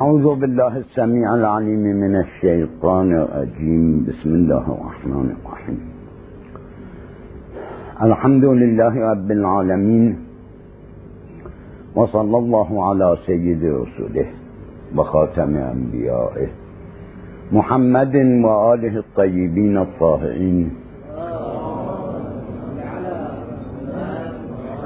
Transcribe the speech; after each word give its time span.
أعوذ 0.00 0.40
بالله 0.40 0.76
السميع 0.76 1.34
العليم 1.34 1.84
من 2.02 2.14
الشيطان 2.24 3.08
الرجيم. 3.12 4.04
بسم 4.08 4.30
الله 4.40 4.64
الرحمن 4.76 5.28
الرحيم. 5.36 5.80
الحمد 8.02 8.44
لله 8.44 8.94
رب 9.12 9.30
العالمين 9.30 10.18
وصلى 11.96 12.36
الله 12.38 12.88
على 12.88 13.08
سيد 13.26 13.62
رسوله 13.64 14.28
وخاتم 14.96 15.56
أنبيائه 15.56 16.48
محمد 17.52 18.14
وآله 18.44 18.94
الطيبين 19.04 19.78
الطاهرين. 19.78 20.70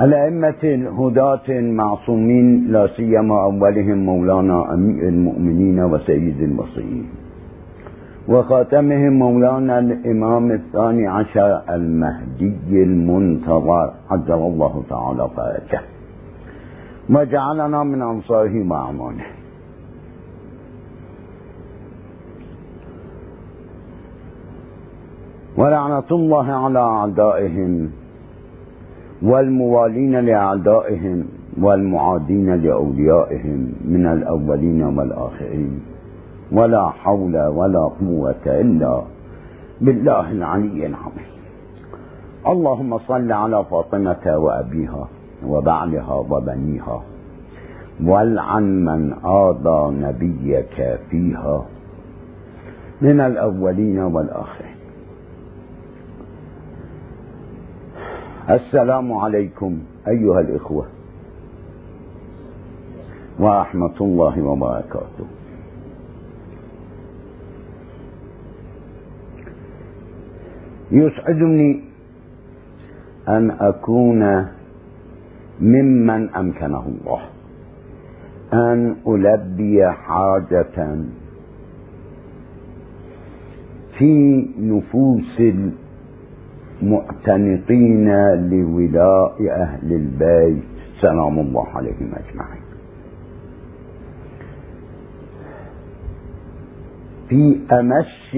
الأئمة 0.00 0.62
الهداة 0.64 1.48
المعصومين 1.48 2.72
لا 2.72 2.86
سيما 2.96 3.44
أولهم 3.44 3.98
مولانا 3.98 4.74
أمير 4.74 5.08
المؤمنين 5.08 5.80
وسيد 5.84 6.40
المصريين 6.40 7.08
وخاتمهم 8.28 9.12
مولانا 9.12 9.78
الإمام 9.78 10.52
الثاني 10.52 11.06
عشر 11.06 11.62
المهدي 11.70 12.82
المنتظر 12.82 13.92
عجل 14.10 14.34
الله 14.34 14.82
تعالى 14.90 15.28
فرجه. 15.36 15.80
وجعلنا 17.10 17.82
من 17.84 18.02
أنصاره 18.02 18.70
وأعمانه 18.70 19.24
ولعنة 25.56 26.10
الله 26.10 26.52
على 26.52 26.78
أعدائهم. 26.78 27.90
والموالين 29.22 30.20
لأعدائهم 30.20 31.24
والمعادين 31.60 32.54
لأوليائهم 32.54 33.72
من 33.84 34.06
الأولين 34.06 34.82
والآخرين. 34.82 35.80
ولا 36.52 36.88
حول 36.88 37.36
ولا 37.46 37.90
قوة 38.00 38.44
إلا 38.46 39.02
بالله 39.80 40.32
العلي 40.32 40.86
العظيم. 40.86 41.34
اللهم 42.46 42.98
صل 42.98 43.32
على 43.32 43.64
فاطمة 43.70 44.38
وأبيها 44.38 45.08
وبعلها 45.46 46.14
وبنيها. 46.14 47.02
والعن 48.04 48.84
من 48.84 49.12
آذى 49.24 49.96
نبيك 50.06 50.98
فيها 51.10 51.64
من 53.00 53.20
الأولين 53.20 53.98
والآخرين. 53.98 54.73
السلام 58.50 59.12
عليكم 59.12 59.78
أيها 60.08 60.40
الإخوة. 60.40 60.86
ورحمة 63.38 63.96
الله 64.00 64.42
وبركاته. 64.42 65.26
يسعدني 70.92 71.80
أن 73.28 73.50
أكون 73.50 74.46
ممن 75.60 76.30
أمكنه 76.34 76.84
الله. 76.88 77.22
أن 78.52 78.96
ألبي 79.08 79.90
حاجة 79.90 80.98
في 83.98 84.46
نفوس 84.58 85.42
معتنقين 86.82 88.08
لولاء 88.50 89.36
أهل 89.50 89.92
البيت. 89.92 90.64
سلام 91.00 91.38
الله 91.38 91.68
عليهم 91.68 92.12
أجمعين. 92.14 92.64
في 97.28 97.60
أمس 97.72 98.36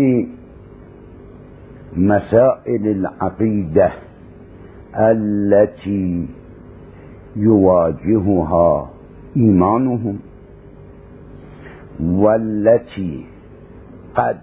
مسائل 1.97 2.87
العقيدة 2.87 3.93
التي 4.97 6.27
يواجهها 7.37 8.91
إيمانهم 9.37 10.19
والتي 12.01 13.27
قد 14.15 14.41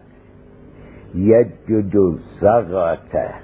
يجد 1.16 1.96
الثغرة 1.96 3.43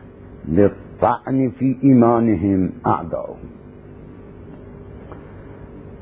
للطعن 0.49 1.51
في 1.59 1.77
إيمانهم 1.83 2.71
أعداؤهم 2.87 3.49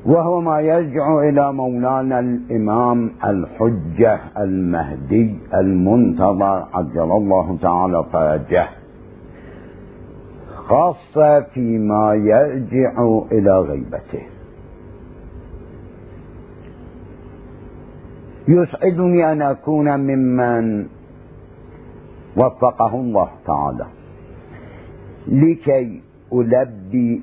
وهو 0.06 0.40
ما 0.40 0.60
يرجع 0.60 1.18
إلى 1.28 1.52
مولانا 1.52 2.20
الإمام 2.20 3.10
الحجة 3.24 4.20
المهدي 4.38 5.38
المنتظر 5.54 6.66
عجل 6.74 7.10
الله 7.12 7.58
تعالى 7.62 8.04
فرجه. 8.12 8.68
خاصة 10.56 11.40
فيما 11.40 12.14
يرجع 12.14 13.22
إلى 13.32 13.58
غيبته. 13.60 14.22
يسعدني 18.48 19.32
أن 19.32 19.42
أكون 19.42 20.00
ممن 20.00 20.86
وفقه 22.36 22.94
الله 22.94 23.28
تعالى. 23.46 23.86
لكي 25.28 26.00
ألبي 26.32 27.20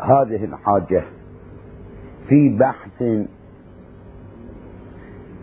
هذه 0.00 0.44
الحاجة 0.44 1.02
في 2.28 2.48
بحث 2.48 3.02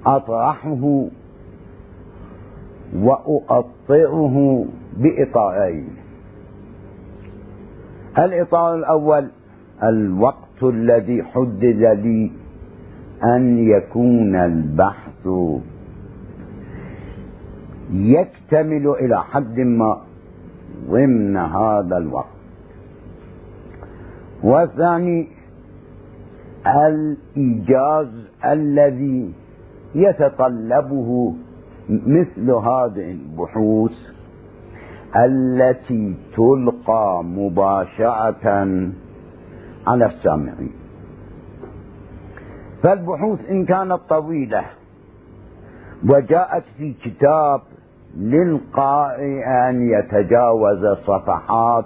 أطرحه 0.05 1.05
وأقطعه 2.95 4.65
بإطارين. 4.97 5.89
الإطار 8.17 8.75
الأول 8.75 9.27
الوقت 9.83 10.63
الذي 10.63 11.23
حدد 11.23 11.81
لي 12.03 12.31
أن 13.23 13.57
يكون 13.57 14.35
البحث 14.35 15.27
يكتمل 17.93 18.87
إلى 18.87 19.23
حد 19.23 19.59
ما 19.59 20.01
ضمن 20.89 21.37
هذا 21.37 21.97
الوقت. 21.97 22.39
والثاني 24.43 25.27
الإيجاز 26.67 28.07
الذي 28.45 29.33
يتطلبه 29.95 31.33
مثل 31.89 32.51
هذه 32.51 33.11
البحوث 33.11 33.97
التي 35.15 36.15
تلقى 36.35 37.23
مباشرة 37.23 38.47
على 39.87 40.05
السامعين. 40.05 40.71
فالبحوث 42.83 43.49
إن 43.49 43.65
كانت 43.65 43.99
طويلة 44.09 44.65
وجاءت 46.09 46.63
في 46.77 46.93
كتاب 46.93 47.61
للقارئ 48.17 49.45
أن 49.45 49.89
يتجاوز 49.89 50.97
صفحات 51.07 51.85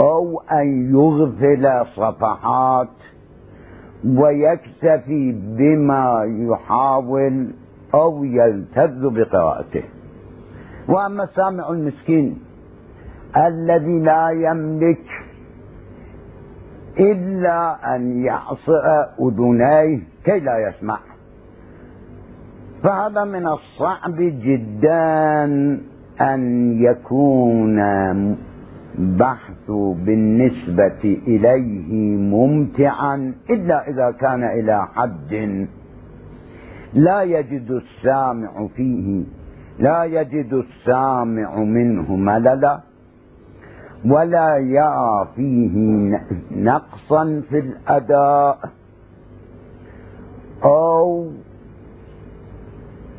أو 0.00 0.40
أن 0.52 0.94
يغفل 0.94 1.86
صفحات 1.96 2.88
ويكتفي 4.04 5.32
بما 5.32 6.24
يحاول 6.24 7.50
أو 7.94 8.24
يلتذ 8.24 9.08
بقراءته. 9.10 9.82
وأما 10.88 11.24
السامع 11.24 11.70
المسكين 11.70 12.38
الذي 13.36 14.00
لا 14.00 14.30
يملك 14.30 15.04
إلا 16.98 17.96
أن 17.96 18.24
يعصر 18.24 19.04
أذنيه 19.20 20.00
كي 20.24 20.40
لا 20.40 20.68
يسمع. 20.68 20.98
فهذا 22.82 23.24
من 23.24 23.46
الصعب 23.46 24.16
جدا 24.18 25.44
أن 26.20 26.72
يكون 26.82 27.76
بحث 28.98 29.70
بالنسبة 30.06 31.18
إليه 31.26 32.16
ممتعا 32.16 33.34
إلا 33.50 33.88
إذا 33.88 34.10
كان 34.10 34.44
إلى 34.44 34.86
حد 34.94 35.66
لا 36.94 37.22
يجد 37.22 37.70
السامع 37.70 38.66
فيه 38.76 39.22
لا 39.78 40.04
يجد 40.04 40.52
السامع 40.52 41.56
منه 41.56 42.16
مللا 42.16 42.80
ولا 44.04 44.56
يرى 44.56 45.28
فيه 45.36 45.76
نقصا 46.56 47.42
في 47.50 47.58
الأداء 47.58 48.58
أو 50.64 51.30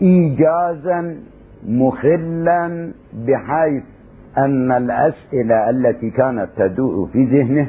إيجازا 0.02 1.16
مخلا 1.68 2.92
بحيث 3.28 3.84
أن 4.38 4.72
الأسئلة 4.72 5.70
التي 5.70 6.10
كانت 6.10 6.48
تدور 6.58 7.10
في 7.14 7.24
ذهنه 7.26 7.68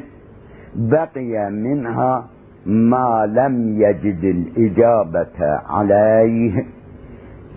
بقي 0.75 1.51
منها 1.51 2.27
ما 2.65 3.25
لم 3.25 3.81
يجد 3.81 4.23
الإجابة 4.23 5.59
عليه 5.69 6.65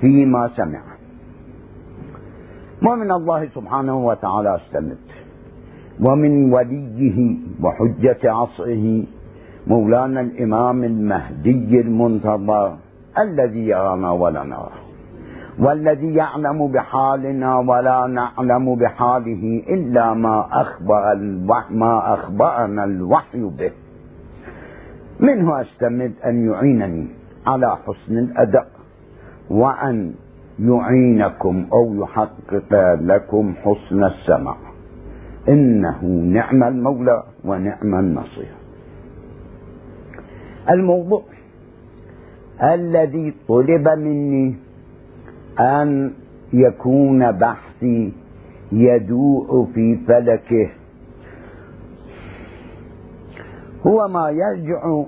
فيما 0.00 0.50
سمع. 0.56 0.81
ومن 2.87 3.12
الله 3.12 3.49
سبحانه 3.55 4.06
وتعالى 4.06 4.56
استمد. 4.56 4.99
ومن 6.00 6.52
وليه 6.52 7.37
وحجة 7.62 8.32
عصره 8.32 9.02
مولانا 9.67 10.20
الإمام 10.20 10.84
المهدي 10.84 11.81
المنتظر. 11.81 12.76
الذي 13.18 13.68
يرانا 13.68 14.10
ولا 14.10 14.42
نراه 14.44 14.86
والذي 15.58 16.14
يعلم 16.14 16.72
بحالنا 16.72 17.58
ولا 17.58 18.06
نعلم 18.06 18.74
بحاله 18.74 19.62
إلا 19.68 20.14
ما 20.14 20.46
أخبر 20.52 21.14
ما 21.70 22.14
أخبرنا 22.14 22.84
الوحي 22.84 23.40
به. 23.40 23.72
منه 25.20 25.60
أستمد 25.60 26.12
أن 26.24 26.50
يعينني 26.50 27.08
على 27.46 27.76
حسن 27.76 28.18
الأداء 28.18 28.68
وأن 29.50 30.14
يعينكم 30.60 31.66
أو 31.72 31.94
يحقق 31.94 32.96
لكم 33.00 33.54
حسن 33.64 34.04
السمع 34.04 34.56
إنه 35.48 36.04
نعم 36.32 36.64
المولى 36.64 37.22
ونعم 37.44 37.94
النصير. 37.94 38.52
الموضوع 40.70 41.22
الذي 42.62 43.34
طلب 43.48 43.88
مني 43.88 44.54
أن 45.60 46.12
يكون 46.52 47.32
بحثي 47.32 48.12
يدوء 48.72 49.66
في 49.74 49.96
فلكه. 50.08 50.68
هو 53.86 54.08
ما 54.08 54.30
يرجع 54.30 55.02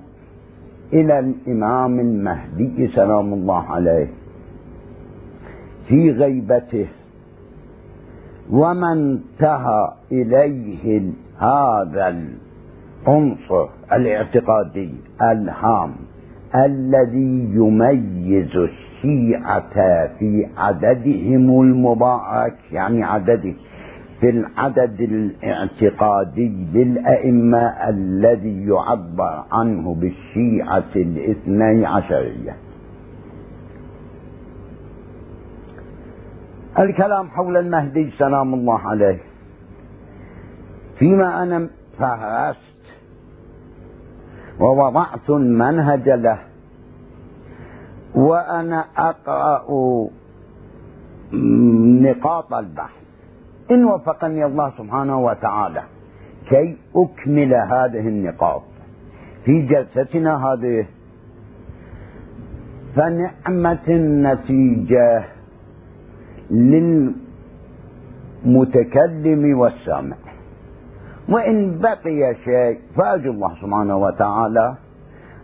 إلى 0.92 1.18
الإمام 1.18 2.00
المهدي 2.00 2.88
سلام 2.88 3.32
الله 3.32 3.64
عليه 3.70 4.08
في 5.88 6.10
غيبته. 6.10 6.86
وما 8.50 8.92
انتهى 8.92 9.92
إليه 10.12 11.02
هذا 11.38 12.08
العنصر 12.08 13.68
الاعتقادي 13.92 14.94
الهام. 15.22 16.07
الذي 16.54 17.48
يميز 17.54 18.56
الشيعة 18.56 19.70
في 20.18 20.46
عددهم 20.56 21.60
المبارك 21.60 22.56
يعني 22.72 23.04
عدده 23.04 23.54
في 24.20 24.28
العدد 24.30 25.00
الاعتقادي 25.00 26.66
للأئمة 26.74 27.58
الذي 27.88 28.66
يعبر 28.66 29.44
عنه 29.52 29.94
بالشيعة 29.94 30.90
الاثني 30.96 31.86
عشرية. 31.86 32.56
الكلام 36.78 37.28
حول 37.28 37.56
المهدي 37.56 38.10
سلام 38.18 38.54
الله 38.54 38.78
عليه. 38.88 39.18
فيما 40.98 41.42
أنا 41.42 41.68
فهرست 41.98 42.67
ووضعت 44.60 45.30
المنهج 45.30 46.08
له. 46.08 46.38
وأنا 48.14 48.84
أقرأ 48.96 49.64
نقاط 52.02 52.54
البحث. 52.54 52.98
إن 53.70 53.84
وفقني 53.84 54.44
الله 54.44 54.72
سبحانه 54.78 55.18
وتعالى 55.18 55.82
كي 56.48 56.76
أكمل 56.96 57.54
هذه 57.54 58.08
النقاط 58.08 58.62
في 59.44 59.62
جلستنا 59.62 60.46
هذه. 60.46 60.86
فنعمة 62.96 63.86
النتيجة 63.88 65.24
للمتكلم 68.44 69.58
والسامع. 69.58 70.16
وإن 71.28 71.78
بقي 71.78 72.34
شيء 72.44 72.78
فأرجو 72.96 73.30
الله 73.30 73.54
سبحانه 73.62 73.96
وتعالى 73.96 74.74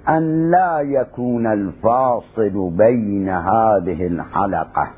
أن 0.08 0.50
لا 0.50 0.80
يكون 0.80 1.46
الفاصل 1.46 2.70
بين 2.70 3.28
هذه 3.28 4.06
الحلقة 4.06 4.90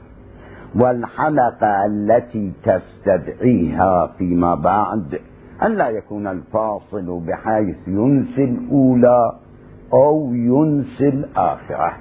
والحلقة 0.75 1.87
التي 1.87 2.53
تستدعيها 2.65 4.07
فيما 4.19 4.55
بعد 4.55 5.19
أن 5.63 5.75
لا 5.75 5.89
يكون 5.89 6.27
الفاصل 6.27 7.21
بحيث 7.27 7.77
ينسي 7.89 8.45
الأولى 8.45 9.33
أو 9.93 10.35
ينسي 10.35 11.09
الآخرة. 11.09 11.93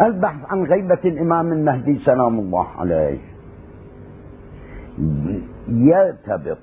البحث 0.00 0.44
عن 0.50 0.64
غيبة 0.64 0.98
الإمام 1.04 1.52
المهدي 1.52 1.98
سلام 2.04 2.38
الله 2.38 2.66
عليه. 2.78 3.18
يرتبط 5.68 6.58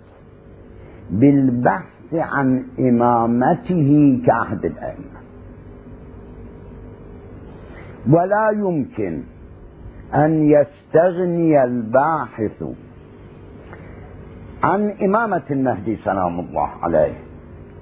بالبحث 1.10 2.14
عن 2.14 2.66
إمامته 2.80 4.22
كعهد 4.26 4.66
الأئمة. 4.66 5.22
ولا 8.10 8.50
يمكن 8.50 9.24
أن 10.16 10.52
يستغني 10.52 11.64
الباحث 11.64 12.64
عن 14.64 14.90
إمامة 15.02 15.44
المهدي 15.52 15.96
سلام 15.96 16.40
الله 16.40 16.70
عليه 16.82 17.16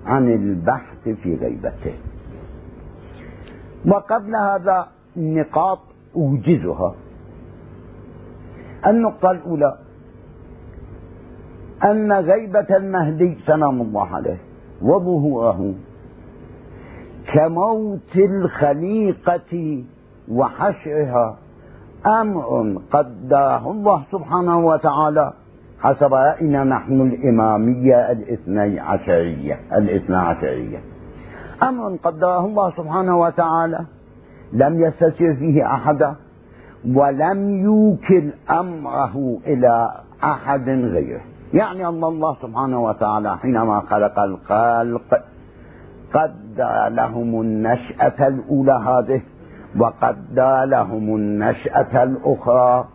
عن 0.05 0.33
البحث 0.33 1.09
في 1.09 1.35
غيبته. 1.35 1.93
وقبل 3.87 4.35
هذا 4.35 4.87
نقاط 5.17 5.79
أوجزها. 6.15 6.93
النقطة 8.87 9.31
الأولى 9.31 9.77
أن 11.83 12.11
غيبة 12.11 12.77
المهدي 12.77 13.37
سلام 13.45 13.81
الله 13.81 14.15
عليه 14.15 14.37
وظهوره 14.81 15.73
كموت 17.33 18.15
الخليقة 18.15 19.83
وحشرها 20.31 21.37
أمر 22.05 22.77
قدره 22.91 23.71
الله 23.71 24.03
سبحانه 24.11 24.59
وتعالى. 24.65 25.33
حسب 25.79 26.13
رأينا 26.13 26.63
نحن 26.63 27.01
الإمامية 27.01 28.11
الاثني 28.11 28.79
عشرية 28.79 29.59
الاثنى 29.73 30.15
عشرية. 30.15 30.79
أمر 31.63 31.95
قدره 32.03 32.45
الله 32.45 32.71
سبحانه 32.77 33.19
وتعالى. 33.19 33.85
لم 34.53 34.83
يستشر 34.83 35.35
فيه 35.35 35.73
أحدا 35.73 36.15
ولم 36.95 37.49
يوكل 37.63 38.29
أمره 38.49 39.37
إلى 39.45 39.91
أحد 40.23 40.69
غيره. 40.69 41.21
يعني 41.53 41.87
أن 41.87 42.03
الله 42.03 42.35
سبحانه 42.41 42.83
وتعالى 42.83 43.37
حينما 43.37 43.81
خلق 43.81 44.19
الخلق 44.19 45.23
قدر 46.13 46.87
لهم 46.89 47.41
النشأة 47.41 48.27
الأولى 48.27 48.71
هذه 48.71 49.21
وقدر 49.79 50.63
لهم 50.63 51.15
النشأة 51.15 52.03
الأخرى 52.03 52.87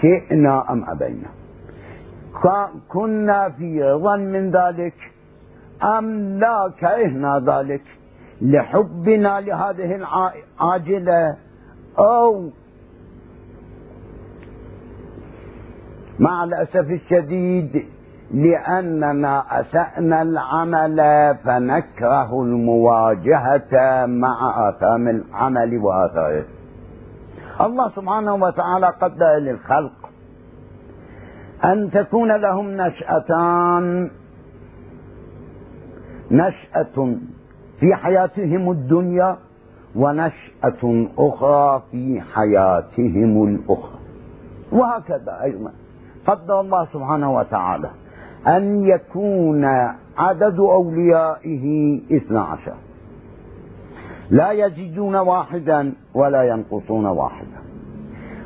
شئنا 0.00 0.72
أم 0.72 0.84
أبينا. 0.84 1.28
كنا 2.88 3.48
في 3.48 3.82
رضا 3.82 4.16
من 4.16 4.50
ذلك 4.50 4.94
أم 5.98 6.38
لا 6.38 6.70
كرهنا 6.80 7.38
ذلك؟ 7.46 7.82
لحبنا 8.42 9.40
لهذه 9.40 9.94
العاجلة 9.94 11.36
أو 11.98 12.50
مع 16.18 16.44
الأسف 16.44 16.90
الشديد 16.90 17.84
لأننا 18.34 19.60
أسأنا 19.60 20.22
العمل 20.22 20.98
فنكره 21.44 22.42
المواجهة 22.42 24.06
مع 24.06 24.68
آثام 24.68 25.08
العمل 25.08 25.78
وآثاره. 25.78 26.44
الله 27.60 27.88
سبحانه 27.88 28.34
وتعالى 28.34 28.86
قدر 28.86 29.36
للخلق 29.36 30.10
أن 31.64 31.90
تكون 31.90 32.32
لهم 32.32 32.70
نشأتان. 32.70 34.10
نشأة 36.30 37.16
في 37.80 37.94
حياتهم 37.94 38.70
الدنيا 38.70 39.36
ونشأة 39.96 41.06
أخرى 41.18 41.82
في 41.90 42.20
حياتهم 42.34 43.44
الأخرى. 43.48 43.98
وهكذا 44.72 45.42
أيضا. 45.42 45.70
قدر 46.26 46.60
الله 46.60 46.86
سبحانه 46.92 47.34
وتعالى 47.34 47.90
أن 48.46 48.82
يكون 48.82 49.64
عدد 50.18 50.60
أوليائه 50.60 52.00
اثنا 52.12 52.42
عشر. 52.42 52.74
لا 54.30 54.50
يزيدون 54.50 55.16
واحدا 55.16 55.92
ولا 56.14 56.42
ينقصون 56.42 57.06
واحدا. 57.06 57.58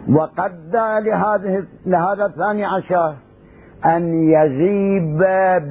وقدر 0.08 0.98
لهذه 0.98 1.64
لهذا 1.86 2.26
الثاني 2.26 2.64
عشر 2.64 3.14
أن 3.84 4.22
يغيب 4.22 5.18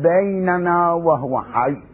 بيننا 0.02 0.92
وهو 0.92 1.42
حي. 1.42 1.87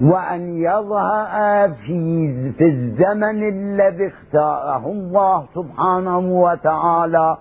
وأن 0.00 0.56
يظهر 0.62 1.68
في, 1.86 2.52
في 2.58 2.64
الزمن 2.64 3.48
الذي 3.48 4.06
اختاره 4.06 4.86
الله 4.86 5.44
سبحانه 5.54 6.18
وتعالى 6.18 7.36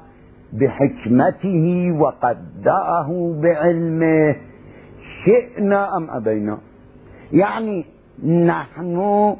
بحكمته 0.53 1.95
وقدره 1.99 3.35
بعلمه. 3.41 4.35
شئنا 5.25 5.97
أم 5.97 6.09
أبينا؟ 6.09 6.57
يعني 7.31 7.85
نحن 8.25 9.35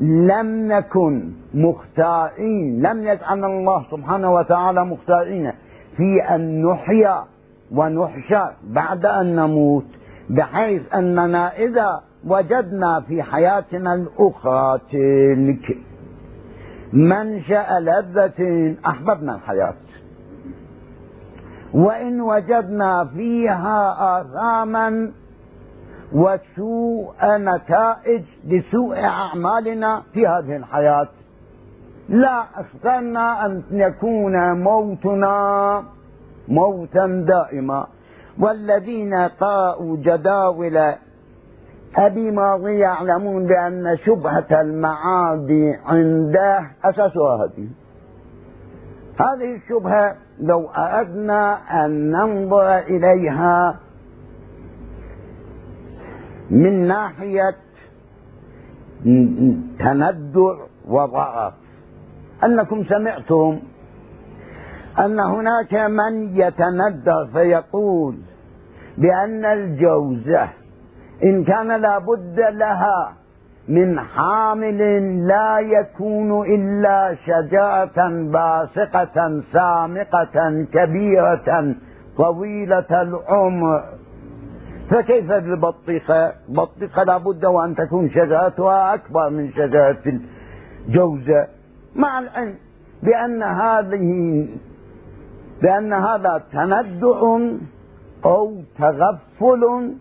لم 0.00 0.72
نكن 0.72 1.32
مختارين 1.54 2.82
لم 2.82 3.06
يجعلنا 3.06 3.46
الله 3.46 3.84
سبحانه 3.90 4.34
وتعالى 4.34 4.84
مختارين. 4.84 5.52
في 5.96 6.34
أن 6.34 6.62
نحيا 6.66 7.24
ونحشر 7.72 8.52
بعد 8.64 9.06
أن 9.06 9.36
نموت 9.36 9.84
بحيث 10.30 10.94
أننا 10.94 11.56
إذا 11.56 12.00
وجدنا 12.26 13.00
في 13.00 13.22
حياتنا 13.22 13.94
الأخرى 13.94 14.80
تلك. 14.92 15.78
منشأ 16.92 17.80
لذة 17.80 18.74
أحببنا 18.86 19.34
الحياة. 19.34 19.74
وإن 21.74 22.20
وجدنا 22.20 23.04
فيها 23.04 23.96
آثاما 24.20 25.10
وسوء 26.12 27.14
نتائج 27.22 28.22
لسوء 28.44 29.04
أعمالنا 29.04 30.02
في 30.12 30.26
هذه 30.26 30.56
الحياة. 30.56 31.08
لا 32.08 32.44
اخترنا 32.56 33.46
أن 33.46 33.62
يكون 33.70 34.52
موتنا 34.52 35.82
موتا 36.48 37.06
دائما. 37.06 37.86
والذين 38.38 39.14
قرأوا 39.14 39.96
جداول 39.96 40.94
أبي 41.96 42.30
ماضي 42.30 42.78
يعلمون 42.78 43.46
بأن 43.46 43.96
شبهة 43.96 44.60
المعاد 44.60 45.78
عنده 45.86 46.70
أساسها 46.84 47.44
هذه 47.44 47.68
هذه 49.20 49.54
الشبهة 49.56 50.16
لو 50.40 50.68
أردنا 50.68 51.58
أن 51.84 52.10
ننظر 52.10 52.78
إليها 52.78 53.76
من 56.50 56.86
ناحية 56.88 57.56
تندع 59.78 60.54
وضعف. 60.88 61.52
أنكم 62.44 62.84
سمعتم 62.84 63.58
أن 64.98 65.20
هناك 65.20 65.74
من 65.74 66.36
يتندر 66.36 67.28
فيقول 67.32 68.14
بأن 68.98 69.44
الجوزة 69.44 70.48
إن 71.24 71.44
كان 71.44 71.80
لابد 71.80 72.40
لها 72.40 73.12
من 73.68 74.00
حامل 74.00 74.80
لا 75.26 75.58
يكون 75.58 76.46
إلا 76.54 77.16
شجاعة 77.26 78.08
باسقة 78.08 79.42
سامقة 79.52 80.64
كبيرة 80.72 81.74
طويلة 82.18 83.02
العمر. 83.02 83.84
فكيف 84.90 85.32
بالبطيخة؟ 85.32 86.32
البطيخة 86.48 87.04
لابد 87.04 87.44
وأن 87.44 87.74
تكون 87.74 88.10
شجرتها 88.10 88.94
أكبر 88.94 89.30
من 89.30 89.52
شجرة 89.52 90.02
الجوزة. 90.86 91.46
مع 91.96 92.18
العلم 92.18 92.54
بأن 93.02 93.42
هذه 93.42 94.48
بأن 95.62 95.92
هذا 95.92 96.42
تندع 96.52 97.38
أو 98.24 98.54
تغفل 98.78 99.94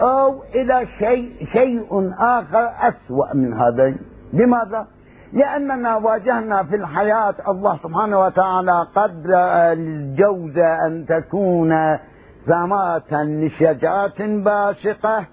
أو 0.00 0.42
إلى 0.54 0.86
شيء 0.98 1.46
شيء 1.52 2.12
آخر 2.18 2.70
أسوأ 2.80 3.34
من 3.34 3.54
هذين 3.54 3.98
لماذا؟ 4.32 4.86
لأننا 5.32 5.96
واجهنا 5.96 6.62
في 6.62 6.76
الحياة. 6.76 7.34
الله 7.48 7.78
سبحانه 7.82 8.20
وتعالى 8.20 8.86
قدر 8.96 9.32
الجوزة 9.72 10.86
أن 10.86 11.06
تكون 11.06 11.98
ثمرة 12.46 13.22
لشجرة 13.22 14.42
باسقة 14.44 15.24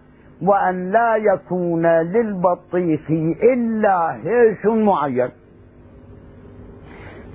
وأن 0.42 0.92
لا 0.92 1.16
يكون 1.16 1.86
للبطيخ 1.88 3.12
إلا 3.54 4.12
هرش 4.12 4.66
معين. 4.66 5.30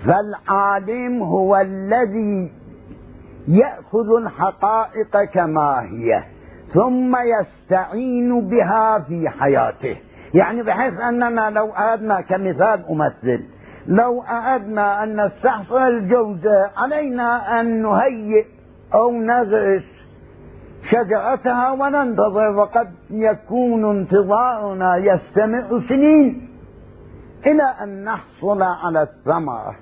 فالعالم 0.07 1.23
هو 1.23 1.57
الذي 1.57 2.53
يأخذ 3.49 4.17
الحقائق 4.23 5.25
كما 5.35 5.81
هي. 5.81 6.23
ثم 6.75 7.17
يستعين 7.17 8.49
بها 8.49 8.99
في 8.99 9.29
حياته. 9.29 9.97
يعني 10.35 10.63
بحيث 10.63 11.01
أننا 11.01 11.51
لو 11.51 11.71
أردنا 11.71 12.21
كمثال 12.21 12.85
أمثل 12.91 13.45
لو 13.87 14.23
أردنا 14.23 15.03
أن 15.03 15.27
نستحصل 15.27 15.83
الجوزة 15.83 16.71
علينا 16.77 17.61
أن 17.61 17.83
نهيئ 17.83 18.45
أو 18.95 19.13
نغرس 19.13 19.83
شجرتها 20.91 21.71
وننتظر 21.71 22.51
وقد 22.57 22.89
يكون 23.11 23.99
انتظارنا 23.99 24.97
يستمر 24.97 25.83
سنين 25.89 26.49
إلى 27.47 27.75
أن 27.83 28.05
نحصل 28.05 28.63
على 28.63 29.03
الثمرة. 29.03 29.77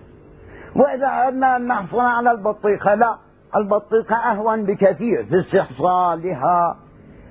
وإذا 0.77 1.07
أردنا 1.07 1.57
أن 1.57 1.67
نحصل 1.67 2.01
على 2.01 2.31
البطيخة 2.31 2.95
لا. 2.95 3.17
البطيخة 3.57 4.17
أهون 4.17 4.65
بكثير 4.65 5.25
في 5.25 5.41
استحصالها 5.41 6.77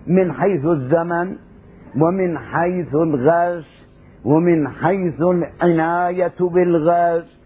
من 0.07 0.33
حيث 0.33 0.65
الزمن 0.65 1.35
ومن 2.01 2.37
حيث 2.37 2.95
الغرس 2.95 3.87
ومن 4.25 4.69
حيث 4.69 5.21
العناية 5.21 6.33
بالغرس 6.39 7.37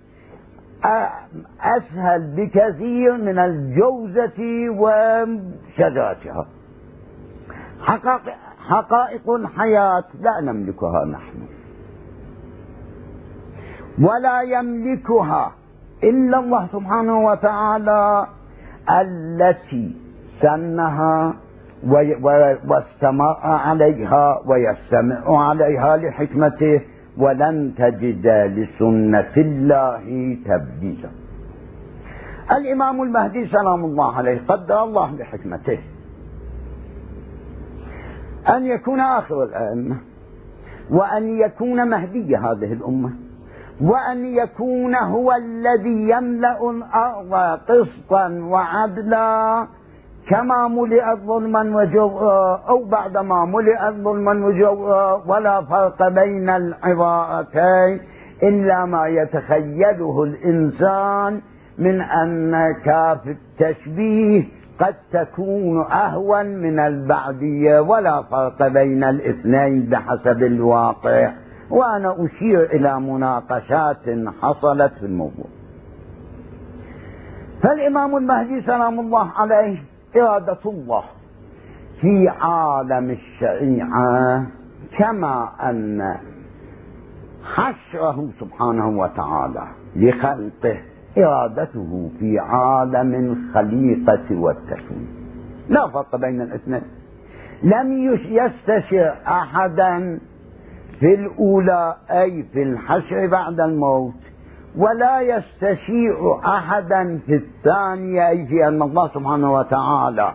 أسهل 1.61 2.35
بكثير 2.35 3.17
من 3.17 3.39
الجوزة 3.39 4.69
وشجرتها. 4.69 6.45
حقائق, 7.81 8.21
حقائق 8.69 9.29
الحياة 9.29 10.03
لا 10.21 10.41
نملكها 10.41 11.05
نحن. 11.05 11.39
ولا 14.01 14.41
يملكها 14.41 15.51
إلا 16.03 16.39
الله 16.39 16.67
سبحانه 16.71 17.25
وتعالى. 17.25 18.27
التي 18.89 19.95
سنها 20.41 21.33
واستمع 22.67 23.37
عليها 23.43 24.41
ويستمع 24.45 25.49
عليها 25.49 25.97
لحكمته 25.97 26.81
ولن 27.17 27.73
تجد 27.77 28.27
لسنة 28.27 29.33
الله 29.37 30.37
تبديلا. 30.45 31.09
الإمام 32.51 33.01
المهدي 33.01 33.47
سلام 33.47 33.85
الله 33.85 34.17
عليه 34.17 34.41
قدر 34.47 34.83
الله 34.83 35.11
بحكمته 35.15 35.79
أن 38.49 38.65
يكون 38.65 38.99
آخر 38.99 39.43
الأئمة 39.43 39.97
وأن 40.91 41.39
يكون 41.39 41.89
مهدي 41.89 42.35
هذه 42.35 42.73
الأمة. 42.73 43.09
وأن 43.83 44.25
يكون 44.25 44.95
هو 44.95 45.31
الذي 45.33 46.09
يملأ 46.09 46.69
الأرض 46.69 47.59
قسطا 47.69 48.27
وعدلا 48.41 49.65
كما 50.29 50.67
ملئت 50.67 51.19
ظلما 51.19 51.61
وجورا 51.75 52.61
أو 52.69 52.83
بعدما 52.83 53.45
ملئت 53.45 53.93
ظلما 53.93 54.45
وجورا 54.45 55.23
ولا 55.27 55.61
فرق 55.61 56.07
بين 56.07 56.49
العبارتين 56.49 57.99
إلا 58.43 58.85
ما 58.85 59.07
يتخيله 59.07 60.23
الإنسان 60.23 61.41
من 61.77 62.01
أن 62.01 62.73
كاف 62.85 63.27
التشبيه 63.27 64.43
قد 64.79 64.95
تكون 65.13 65.81
أهون 65.91 66.45
من 66.45 66.79
البعدية 66.79 67.79
ولا 67.79 68.21
فرق 68.21 68.67
بين 68.67 69.03
الاثنين 69.03 69.81
بحسب 69.85 70.43
الواقع. 70.43 71.31
وأنا 71.71 72.15
أشير 72.25 72.63
إلى 72.63 72.99
مناقشات 72.99 74.09
حصلت 74.41 74.93
في 74.99 75.05
الموضوع. 75.05 75.45
فالإمام 77.63 78.17
المهدي 78.17 78.61
سلام 78.61 78.99
الله 78.99 79.31
عليه 79.35 79.83
إرادة 80.17 80.59
الله 80.65 81.03
في 82.01 82.29
عالم 82.29 83.09
الشريعة 83.09 84.45
كما 84.97 85.49
أن 85.69 86.15
حشره 87.43 88.29
سبحانه 88.39 88.87
وتعالى 88.89 89.67
لخلقه 89.95 90.77
إرادته 91.17 92.11
في 92.19 92.39
عالم 92.39 93.15
الخليقة 93.15 94.39
والتكوين. 94.39 95.07
لا 95.69 95.87
فرق 95.87 96.15
بين 96.15 96.41
الاثنين. 96.41 96.81
لم 97.63 98.17
يستشر 98.29 99.15
أحدا 99.27 100.19
في 101.01 101.13
الأولى 101.13 101.95
أي 102.11 102.43
في 102.53 102.63
الحشر 102.63 103.27
بعد 103.27 103.59
الموت 103.59 104.21
ولا 104.77 105.21
يستشيع 105.21 106.39
أحدا 106.45 107.19
في 107.25 107.35
الثانية 107.35 108.29
أي 108.29 108.45
في 108.45 108.67
أن 108.67 108.81
الله 108.81 109.07
سبحانه 109.07 109.53
وتعالى 109.53 110.33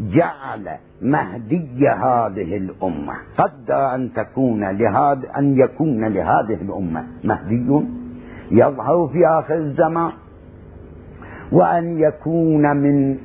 جعل 0.00 0.66
مهدي 1.02 1.88
هذه 1.88 2.56
الأمة. 2.56 3.14
قدر 3.38 3.94
أن 3.94 4.12
تكون 4.12 4.64
لهذا 4.64 5.38
أن 5.38 5.58
يكون 5.58 6.04
لهذه 6.04 6.58
الأمة 6.62 7.04
مهدي 7.24 7.84
يظهر 8.50 9.08
في 9.12 9.26
آخر 9.26 9.54
الزمان 9.54 10.12
وأن 11.52 11.98
يكون 11.98 12.76
من 12.76 13.18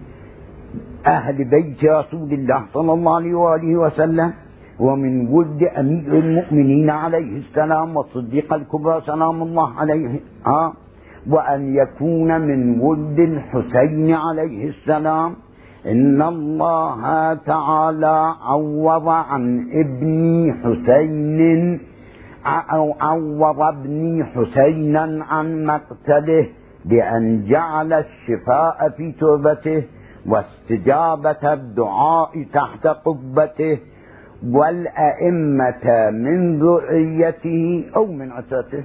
أهل 1.05 1.43
بيت 1.43 1.83
رسول 1.85 2.33
الله 2.33 2.61
صلى 2.73 2.93
الله 2.93 3.15
عليه 3.15 3.35
وآله 3.35 3.75
وسلم. 3.77 4.33
ومن 4.81 5.27
ولد 5.27 5.63
أمير 5.63 6.11
المؤمنين 6.19 6.89
عليه 6.89 7.37
السلام 7.37 7.97
والصديق 7.97 8.53
الكبرى 8.53 9.01
سلام 9.05 9.41
الله 9.43 9.69
عليه 9.79 10.19
آه 10.47 10.73
وأن 11.29 11.75
يكون 11.75 12.41
من 12.41 12.79
ولد 12.79 13.19
الحسين 13.19 14.13
عليه 14.13 14.69
السلام. 14.69 15.31
إن 15.85 16.21
الله 16.21 17.01
تعالى 17.33 18.17
عوض 18.41 19.07
عن 19.09 19.43
ابن 19.83 20.13
حسين 20.63 21.79
أو 22.45 22.85
عوض 23.01 23.61
ابني 23.61 24.23
حسينا 24.23 25.25
عن 25.29 25.65
مقتله 25.65 26.47
بأن 26.85 27.45
جعل 27.51 27.93
الشفاء 27.93 28.77
في 28.97 29.11
تربته 29.11 29.83
واستجابة 30.29 31.53
الدعاء 31.53 32.45
تحت 32.53 32.87
قبته. 32.87 33.77
والأئمة 34.49 36.09
من 36.09 36.59
ذريته 36.59 37.91
أو 37.95 38.05
من 38.05 38.31
عترته. 38.31 38.83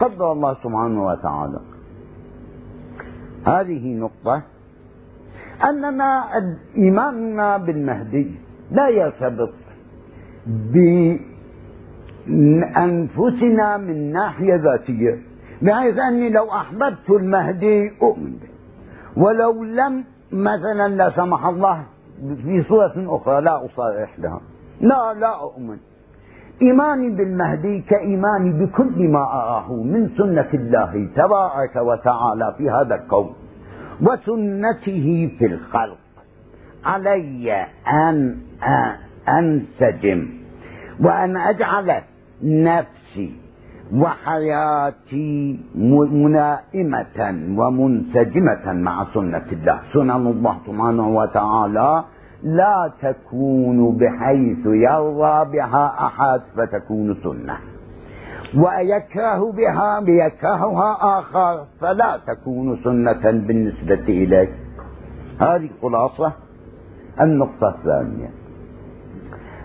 قدر 0.00 0.32
الله 0.32 0.54
سبحانه 0.54 1.06
وتعالى. 1.06 1.60
هذه 3.46 3.94
نقطة. 3.94 4.42
أننا 5.64 6.24
إيماننا 6.76 7.56
بالمهدي 7.56 8.30
لا 8.70 8.88
يرتبط 8.88 9.52
بأنفسنا 12.26 13.76
من 13.76 14.12
ناحية 14.12 14.54
ذاتية 14.54 15.18
بحيث 15.62 15.98
أني 15.98 16.30
لو 16.30 16.50
أحببت 16.50 17.10
المهدي 17.10 17.92
أؤمن 18.02 18.30
به. 18.30 18.48
ولو 19.22 19.64
لم 19.64 20.04
مثلا 20.32 20.88
لا 20.88 21.10
سمح 21.16 21.46
الله 21.46 21.84
في 22.18 22.62
صورة 22.68 23.16
أخرى 23.16 23.40
لا 23.40 23.66
أصارح 23.66 24.18
لها. 24.18 24.40
لا 24.80 25.14
لا 25.14 25.40
أؤمن. 25.40 25.78
إيماني 26.62 27.10
بالمهدي 27.10 27.80
كإيماني 27.80 28.50
بكل 28.50 29.08
ما 29.08 29.22
أراه 29.22 29.72
من 29.72 30.10
سنة 30.18 30.50
الله 30.54 31.08
تبارك 31.16 31.76
وتعالى 31.76 32.54
في 32.58 32.70
هذا 32.70 32.94
الكون 32.94 33.34
وسنته 34.02 35.30
في 35.38 35.46
الخلق. 35.46 35.98
علي 36.84 37.66
أن 37.86 38.36
أنسجم 39.28 40.28
وأن 41.00 41.36
أجعل 41.36 42.02
نفسي 42.42 43.32
وحياتي 43.94 45.60
ملائمة 45.74 47.18
ومنسجمة 47.58 48.72
مع 48.72 49.06
سنة 49.14 49.46
الله. 49.52 49.80
سنن 49.92 50.10
الله 50.10 50.56
سبحانه 50.66 51.08
وتعالى 51.08 52.04
لا 52.42 52.92
تكون 53.02 53.96
بحيث 53.96 54.66
يرضى 54.66 55.50
بها 55.52 56.06
أحد 56.06 56.40
فتكون 56.56 57.14
سنة. 57.14 57.58
ويكره 58.56 59.52
بها 59.52 60.00
يكرهها 60.08 61.18
آخر 61.18 61.64
فلا 61.80 62.20
تكون 62.26 62.76
سنة 62.84 63.30
بالنسبة 63.30 64.04
إليه 64.08 64.48
هذه 65.40 65.70
خلاصة. 65.82 66.32
النقطة 67.20 67.68
الثانية. 67.68 68.30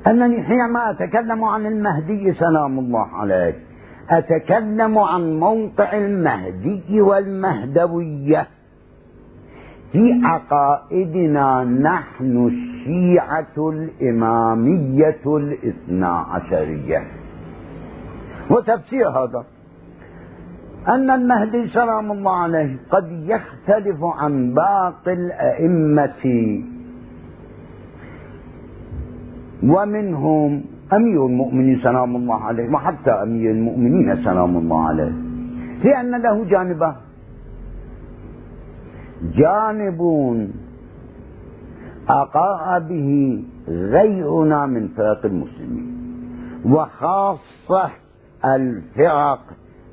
أنني 0.08 0.43
حينما 0.43 0.91
أتكلم 0.91 1.43
عن 1.43 1.65
المهدي 1.65 2.34
سلام 2.34 2.80
الله 2.80 3.08
عليه 3.08 3.56
أتكلم 4.10 4.98
عن 5.00 5.39
موقع 5.39 5.98
المهدي 5.98 7.02
والمهدوية. 7.02 8.48
في 9.93 10.21
عقائدنا 10.23 11.63
نحن 11.63 12.47
الشيعة 12.47 13.56
الإمامية 13.58 15.23
الاثنا 15.25 16.08
عشرية 16.08 17.01
وتفسير 18.49 19.10
هذا 19.10 19.43
أن 20.88 21.10
المهدي 21.10 21.67
سلام 21.67 22.12
الله 22.12 22.36
عليه 22.36 22.75
قد 22.91 23.06
يختلف 23.12 24.03
عن 24.03 24.53
باقي 24.53 25.13
الأئمة 25.13 26.23
ومنهم 29.63 30.62
أمير 30.93 31.25
المؤمنين 31.25 31.79
سلام 31.84 32.15
الله 32.15 32.43
عليه 32.43 32.69
وحتى 32.73 33.12
أمير 33.12 33.51
المؤمنين 33.51 34.23
سلام 34.23 34.58
الله 34.58 34.88
عليه. 34.88 35.13
لأن 35.84 36.21
له 36.21 36.45
جانبان. 36.45 36.95
جانب 39.32 40.02
أقر 42.10 42.80
به 42.80 43.44
غيرنا 43.68 44.66
من 44.66 44.88
فرق 44.88 45.26
المسلمين 45.26 45.94
وخاصة 46.66 47.90
الفرق 48.46 49.40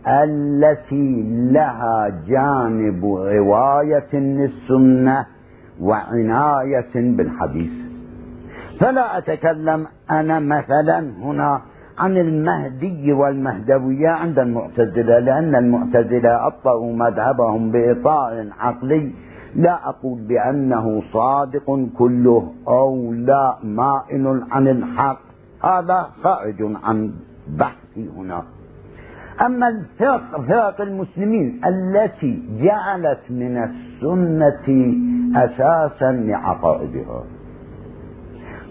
التي 0.08 1.22
لها 1.52 2.22
جانب 2.28 3.04
رواية 3.14 4.14
للسنة 4.14 5.26
وعناية 5.80 6.94
بالحديث. 6.94 7.72
فلا 8.80 9.18
أتكلم 9.18 9.86
أنا 10.10 10.40
مثلا 10.40 10.98
هنا 10.98 11.60
عن 11.98 12.16
المهدي 12.16 13.12
والمهدوية 13.12 14.08
عند 14.08 14.38
المعتزلة 14.38 15.18
لأن 15.18 15.54
المعتزلة 15.54 16.46
أبطأوا 16.46 16.92
مذهبهم 16.92 17.70
بإطار 17.70 18.46
عقلي. 18.60 19.12
لا 19.54 19.88
أقول 19.88 20.20
بأنه 20.20 21.02
صادق 21.12 21.88
كله 21.98 22.52
أو 22.68 23.12
لا 23.12 23.56
مائل 23.64 24.42
عن 24.50 24.68
الحق. 24.68 25.20
هذا 25.64 26.08
خارج 26.22 26.76
عن 26.84 27.12
بحثي 27.48 28.08
هنا. 28.16 28.42
أما 29.46 29.68
الفرق 29.68 30.40
فرق 30.40 30.80
المسلمين 30.80 31.60
التي 31.66 32.42
جعلت 32.62 33.20
من 33.30 33.56
السنة 33.56 34.94
أساسا 35.36 36.12
لعقائدها. 36.12 37.22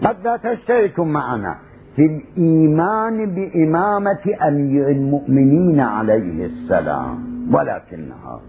قد 0.04 0.16
لا 0.24 0.36
تشترك 0.36 1.00
معنا. 1.00 1.69
في 2.00 2.06
الإيمان 2.06 3.34
بإمامة 3.34 4.24
أمير 4.48 4.88
المؤمنين 4.88 5.80
عليه 5.80 6.46
السلام. 6.46 7.18
ولكنها 7.54 8.40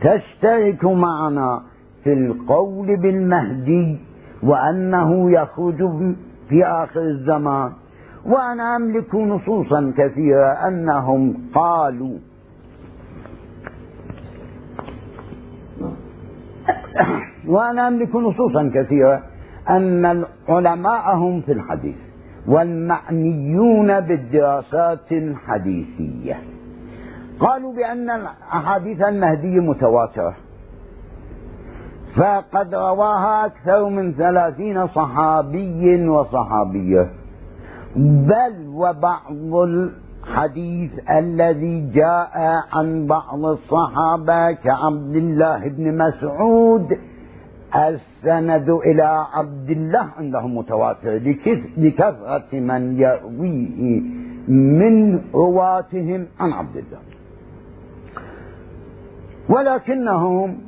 تشترك 0.00 0.84
معنا 0.84 1.62
في 2.04 2.12
القول 2.12 2.96
بالمهدي 2.96 3.98
وأنه 4.42 5.30
يخرج 5.30 5.76
في 6.48 6.64
آخر 6.64 7.00
الزمان. 7.00 7.72
وأنا 8.26 8.76
أملك 8.76 9.14
نصوصا 9.14 9.92
كثيرة 9.98 10.68
أنهم 10.68 11.34
قالوا 11.54 12.18
وأنا 17.54 17.88
أملك 17.88 18.16
نصوصا 18.16 18.70
كثيرة 18.74 19.22
أن 19.68 20.24
علماءهم 20.48 21.40
في 21.40 21.52
الحديث. 21.52 22.05
والمعنيون 22.48 24.00
بالدراسات 24.00 25.12
الحديثية. 25.12 26.38
قالوا 27.40 27.72
بأن 27.74 28.10
أحاديث 28.52 29.02
المهدي 29.02 29.60
متواترة. 29.60 30.34
فقد 32.16 32.74
رواها 32.74 33.46
أكثر 33.46 33.88
من 33.88 34.12
ثلاثين 34.12 34.86
صحابي 34.86 36.08
وصحابية. 36.08 37.10
بل 37.96 38.66
وبعض 38.68 39.54
الحديث 39.54 40.90
الذي 41.10 41.90
جاء 41.94 42.64
عن 42.72 43.06
بعض 43.06 43.44
الصحابة 43.44 44.52
كعبد 44.52 45.16
الله 45.16 45.68
بن 45.68 45.98
مسعود 45.98 46.98
السند 48.24 48.70
إلى 48.70 49.26
عبد 49.32 49.70
الله 49.70 50.08
عندهم 50.18 50.56
متواتر. 50.58 51.12
لكثرة 51.76 52.50
من 52.52 53.00
يرويه 53.00 54.00
من 54.48 55.20
رواتهم 55.34 56.26
عن 56.40 56.52
عبد 56.52 56.76
الله. 56.76 56.98
ولكنهم 59.48 60.58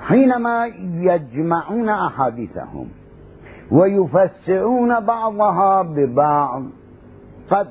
حينما 0.00 0.66
يجمعون 1.00 1.88
أحاديثهم 1.88 2.88
ويفسرون 3.70 5.00
بعضها 5.00 5.82
ببعض 5.82 6.62
قد 7.50 7.68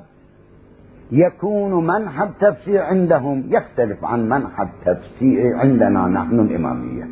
يكون 1.12 1.88
منحى 1.88 2.24
التفسير 2.24 2.82
عندهم. 2.82 3.43
يختلف 3.50 4.06
عن 4.06 4.30
منحى 4.30 4.63
التفسير 4.63 5.56
عندنا 5.56 6.08
نحن 6.08 6.39
الإمامية. 6.39 7.08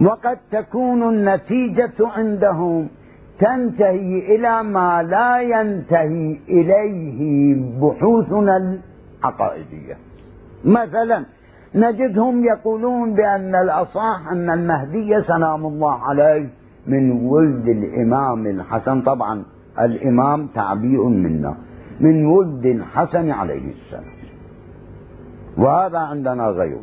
وقد 0.00 0.38
تكون 0.52 1.02
النتيجة 1.02 1.92
عندهم 2.00 2.88
تنتهي 3.38 4.36
إلى 4.36 4.62
ما 4.62 5.02
لا 5.02 5.40
ينتهي 5.40 6.38
إليه 6.48 7.54
بحوثنا 7.80 8.56
العقائدية. 8.56 9.96
مثلا 10.64 11.24
نجدهم 11.74 12.44
يقولون 12.44 13.14
بأن 13.14 13.54
الأصح 13.54 14.28
أن 14.32 14.50
المهدي 14.50 15.22
سلام 15.22 15.66
الله 15.66 16.04
عليه 16.08 16.46
من 16.86 17.10
ولد 17.10 17.68
الإمام 17.68 18.46
الحسن. 18.46 19.00
طبعا 19.00 19.42
الإمام 19.80 20.46
تعبير 20.46 21.04
منا. 21.04 21.54
من 22.00 22.26
ولد 22.26 22.66
الحسن 22.66 23.30
عليه 23.30 23.72
السلام. 23.72 24.14
وهذا 25.58 25.98
عندنا 25.98 26.46
غير 26.46 26.78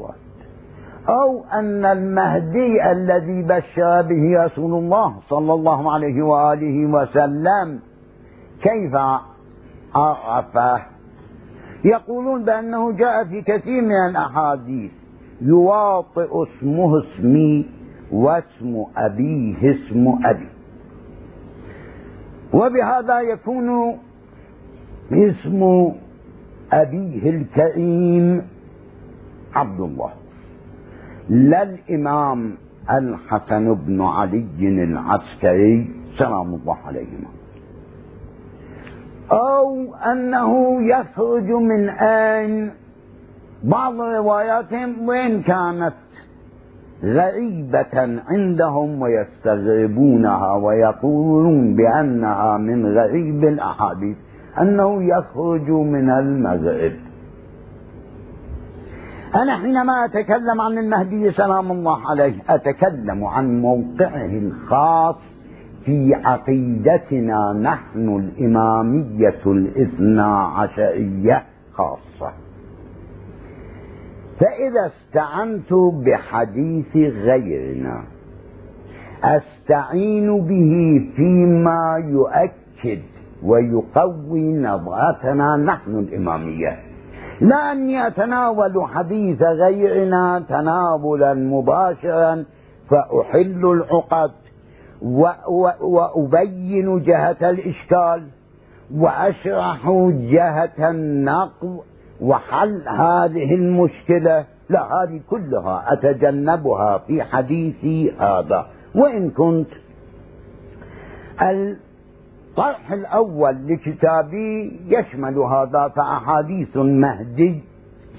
أو 1.10 1.43
أن 1.54 1.86
المهدي 1.86 2.91
الذي 2.91 3.41
بشر 3.41 4.02
به 4.02 4.45
رسول 4.45 4.74
الله 4.74 5.15
صلى 5.30 5.54
الله 5.54 5.93
عليه 5.93 6.21
وآله 6.21 6.86
وسلم 6.86 7.80
كيف 8.62 8.95
عرفه؟ 9.95 10.82
يقولون 11.86 12.45
بأنه 12.45 12.91
جاء 12.91 13.24
في 13.24 13.41
كثير 13.41 13.82
من 13.82 14.10
الأحاديث 14.10 14.91
يواطئ 15.41 16.30
اسمه 16.43 17.00
اسمي 17.00 17.65
واسم 18.12 18.86
أبيه 18.97 19.71
اسم 19.71 20.19
أبي. 20.26 20.50
وبهذا 22.54 23.19
يكون 23.21 23.97
اسم 25.13 25.91
أبيه 26.74 27.30
الكريم 27.30 28.47
عبد 29.56 29.80
الله. 29.80 30.12
لا 31.30 31.63
الإمام 31.63 32.54
الحسن 32.91 33.74
بن 33.74 34.02
علي 34.02 34.84
العسكري 34.84 35.89
سلام 36.17 36.54
الله 36.54 36.78
عليهما. 36.88 37.30
أو 39.32 39.95
أنه 39.95 40.82
يخرج 40.82 41.50
من 41.52 41.89
أين 41.89 42.71
بعض 43.63 44.02
رواياتهم 44.02 45.08
وين 45.08 45.41
كانت 45.41 45.93
غريبة 47.04 48.21
عندهم 48.28 49.02
ويستغربونها 49.02 50.54
ويقولون 50.56 51.76
بأنها 51.76 52.58
من 52.58 52.97
غريب 52.97 53.43
الأحاديث. 53.43 54.17
أنه 54.60 55.04
يخرج 55.04 55.70
من 55.70 56.10
المغرب 56.10 56.94
أنا 59.36 59.58
حينما 59.58 60.06
أتكلم 60.06 60.62
عن 60.62 60.78
المهدي 60.78 61.32
سلام 61.32 61.72
الله 61.72 62.10
عليه 62.10 62.36
أتكلم 62.50 63.24
عن 63.24 63.62
موقعه 63.62 64.26
الخاص 64.26 65.16
في 65.86 66.14
عقيدتنا 66.16 67.54
نحن 67.54 68.16
الإمامية 68.16 69.42
الاثنا 69.46 70.38
عشرية 70.46 71.44
خاصة. 71.74 72.34
فإذا 74.40 74.92
استعنت 74.92 75.74
بحديث 75.74 76.96
غيرنا 76.96 78.04
أستعين 79.24 80.42
به 80.42 81.02
فيما 81.16 82.04
يؤكد 82.06 83.02
ويقوي 83.44 84.54
نظرتنا 84.54 85.58
نحن 85.58 86.00
الإمامية. 86.00 86.80
لا 87.42 87.72
أني 87.72 88.08
أتناول 88.08 88.88
حديث 88.88 89.42
غيرنا 89.42 90.44
تناولا 90.50 91.34
مباشرا 91.34 92.44
فأحل 92.90 93.66
العقد 93.66 94.32
وأبين 95.82 97.04
جهة 97.04 97.50
الإشكال 97.50 98.28
وأشرح 98.96 99.90
جهة 100.10 100.90
النقض 100.90 101.80
وحل 102.22 102.84
هذه 102.88 103.56
المشكلة. 103.56 104.46
لا 104.70 104.84
هذه 104.84 105.22
كلها 105.30 105.84
أتجنبها 105.94 106.98
في 106.98 107.24
حديثي 107.24 108.12
هذا. 108.12 108.66
وإن 108.96 109.30
كنت 109.30 109.68
الطرح 112.52 112.92
الأول 112.92 113.68
لكتابي 113.68 114.80
يشمل 114.88 115.38
هذا 115.38 115.88
فأحاديث 115.96 116.78
المهدي 116.78 117.64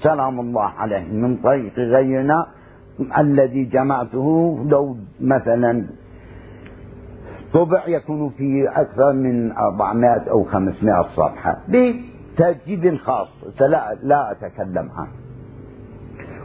سلام 0.03 0.39
الله 0.39 0.61
عليه. 0.61 1.07
من 1.11 1.37
طريق 1.37 1.79
غيرنا 1.79 2.45
الذي 3.17 3.63
جمعته 3.65 4.59
لو 4.69 4.97
مثلا 5.21 5.85
طبع 7.53 7.87
يكون 7.87 8.29
في 8.29 8.69
أكثر 8.69 9.13
من 9.13 9.51
400 9.51 10.09
أو 10.09 10.43
500 10.43 11.01
صفحة 11.15 11.57
بترتيب 11.69 12.97
خاص. 12.97 13.27
لا, 13.59 13.97
لا 14.03 14.31
أتكلم 14.31 14.89
عنه 14.97 15.11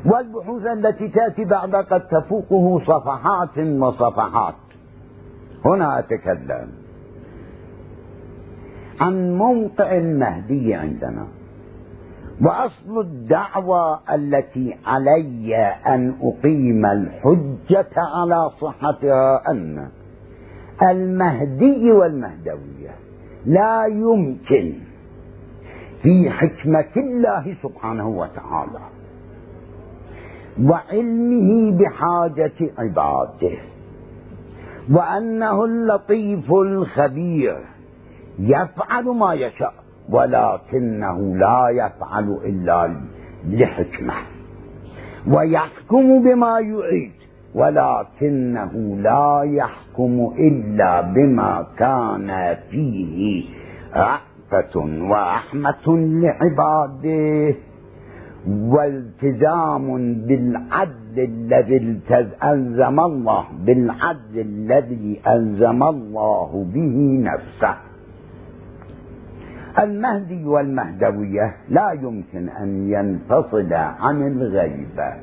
والبحوث 0.05 0.67
التي 0.67 1.09
تأتي 1.09 1.45
بعد 1.45 1.75
قد 1.75 2.01
تفوقه 2.01 2.81
صفحات 2.87 3.59
وصفحات. 3.59 4.55
هنا 5.65 5.99
أتكلم. 5.99 6.88
عن 9.01 9.37
موقع 9.37 9.97
المهدي 9.97 10.75
عندنا. 10.75 11.27
وأصل 12.43 13.01
الدعوى 13.01 13.99
التي 14.15 14.77
علي 14.87 15.57
أن 15.87 16.15
أقيم 16.23 16.87
الحجة 16.87 17.91
على 17.97 18.51
صحتها 18.61 19.51
أن 19.51 19.89
المهدي 20.83 21.93
والمهدوية 21.93 22.95
لا 23.47 23.87
يمكن 23.87 24.73
في 26.03 26.31
حكمة 26.31 26.85
الله 26.97 27.57
سبحانه 27.63 28.09
وتعالى 28.09 28.81
وعلمه 30.63 31.79
بحاجة 31.79 32.71
عباده 32.79 33.59
وأنه 34.93 35.65
اللطيف 35.65 36.53
الخبير. 36.53 37.59
يفعل 38.39 39.05
ما 39.05 39.35
يشاء 39.35 39.75
ولكنه 40.11 41.37
لا 41.37 41.69
يفعل 41.69 42.39
إلا 42.45 42.97
لحكمة. 43.49 44.15
ويحكم 45.27 46.23
بما 46.23 46.59
يريد 46.59 47.13
ولكنه 47.55 48.97
لا 49.03 49.43
يحكم 49.45 50.33
إلا 50.39 51.01
بما 51.01 51.67
كان 51.79 52.57
فيه 52.71 53.45
رأفة 53.95 54.75
ورحمة 55.11 55.87
لعباده. 55.97 57.55
والتزام 58.49 60.15
بالعدل 60.15 61.17
الذي 61.17 62.01
ألزم 62.45 63.01
الله 63.01 63.45
بالعدل 63.67 64.41
الذي 64.41 65.21
ألزم 65.27 65.83
الله 65.83 66.67
به 66.75 67.21
نفسه. 67.23 67.88
المهدي 69.79 70.45
والمهدوية 70.45 71.57
لا 71.69 71.93
يمكن 71.93 72.49
أن 72.49 72.91
ينفصل 72.93 73.73
عن 73.73 74.27
الغيبة. 74.27 75.15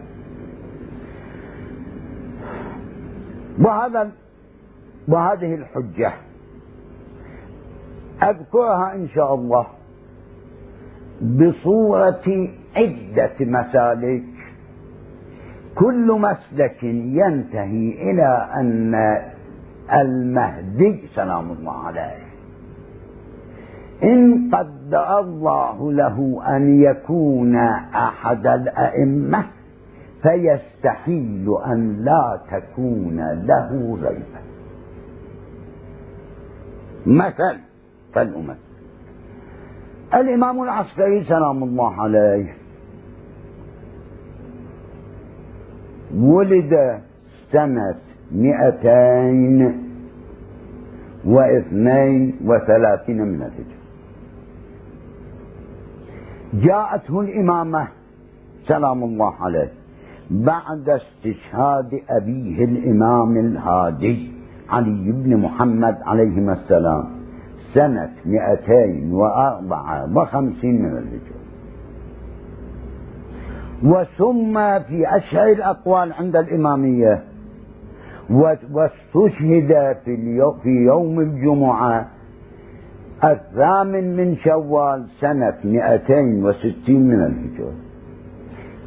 وهذا 3.60 4.12
وهذه 5.08 5.56
الحجة. 5.56 6.14
أذكرها 8.24 8.94
إن 8.96 9.08
شاء 9.08 9.36
الله 9.36 9.68
بصورة 11.22 12.48
عدة 12.76 13.36
مسالك. 13.40 14.24
كل 15.76 16.12
مسلك 16.12 16.84
ينتهي 16.84 18.12
إلى 18.12 18.50
أن 18.56 18.96
المهدي 19.94 21.08
سلام 21.16 21.52
الله 21.52 21.86
عليه 21.88 22.25
إن 24.04 24.50
قدر 24.56 25.20
الله 25.20 25.92
له 25.94 26.42
أن 26.56 26.82
يكون 26.82 27.56
أحد 27.96 28.48
الأئمة 28.48 29.46
فيستحيل 30.22 31.50
أن 31.66 32.04
لا 32.04 32.40
تكون 32.52 33.18
له 33.46 33.98
غيبة 34.02 34.40
مثل 37.06 37.58
فالأمم. 38.14 38.56
الإمام 40.14 40.64
العسكري 40.64 41.24
سلام 41.24 41.64
الله 41.64 42.02
عليه 42.02 42.54
ولد 46.16 47.00
سنة 47.52 47.96
مئتين 48.32 49.82
واثنين 51.26 52.36
وثلاثين 52.46 53.22
من 53.22 53.36
الهجرة. 53.36 53.85
جاءته 56.64 57.22
الإمامة 57.22 57.88
سلام 58.68 59.04
الله 59.04 59.34
عليه. 59.42 59.72
بعد 60.32 60.90
استشهاد 60.90 62.00
أبيه 62.10 62.66
الإمام 62.66 63.38
الهادي 63.38 64.32
علي 64.70 65.12
بن 65.12 65.38
محمد 65.38 65.98
عليهما 66.06 66.54
السلام. 66.54 67.04
سنة 67.74 68.10
254 68.26 70.76
من 70.82 70.98
الهجرة. 70.98 71.36
وسمى 73.84 74.80
في 74.88 75.18
أشهر 75.18 75.52
الأقوال 75.52 76.14
عند 76.14 76.36
الإمامية. 76.36 77.24
واستشهد 78.30 79.98
في, 80.06 80.42
في 80.64 80.70
يوم 80.70 81.20
الجمعة 81.20 82.08
الثامن 83.24 84.16
من 84.18 84.38
شوال 84.38 85.06
سنة 85.22 85.58
260 85.64 86.74
من 86.90 87.24
الهجرة. 87.24 87.74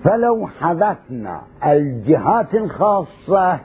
فلو 0.04 0.46
حدثنا 0.46 1.40
الجهات 1.66 2.54
الخاصة 2.54 3.58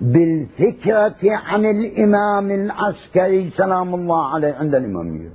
بالفكرة 0.00 1.14
عن 1.24 1.64
الإمام 1.64 2.50
العسكري 2.50 3.50
سلام 3.56 3.94
الله 3.94 4.34
عليه 4.34 4.54
عند 4.54 4.74
الإمامية 4.74 5.28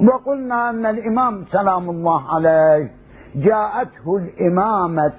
وقلنا 0.00 0.70
أن 0.70 0.86
الإمام 0.86 1.44
سلام 1.52 1.90
الله 1.90 2.34
عليه 2.34 2.90
جاءته 3.36 4.16
الإمامة 4.16 5.10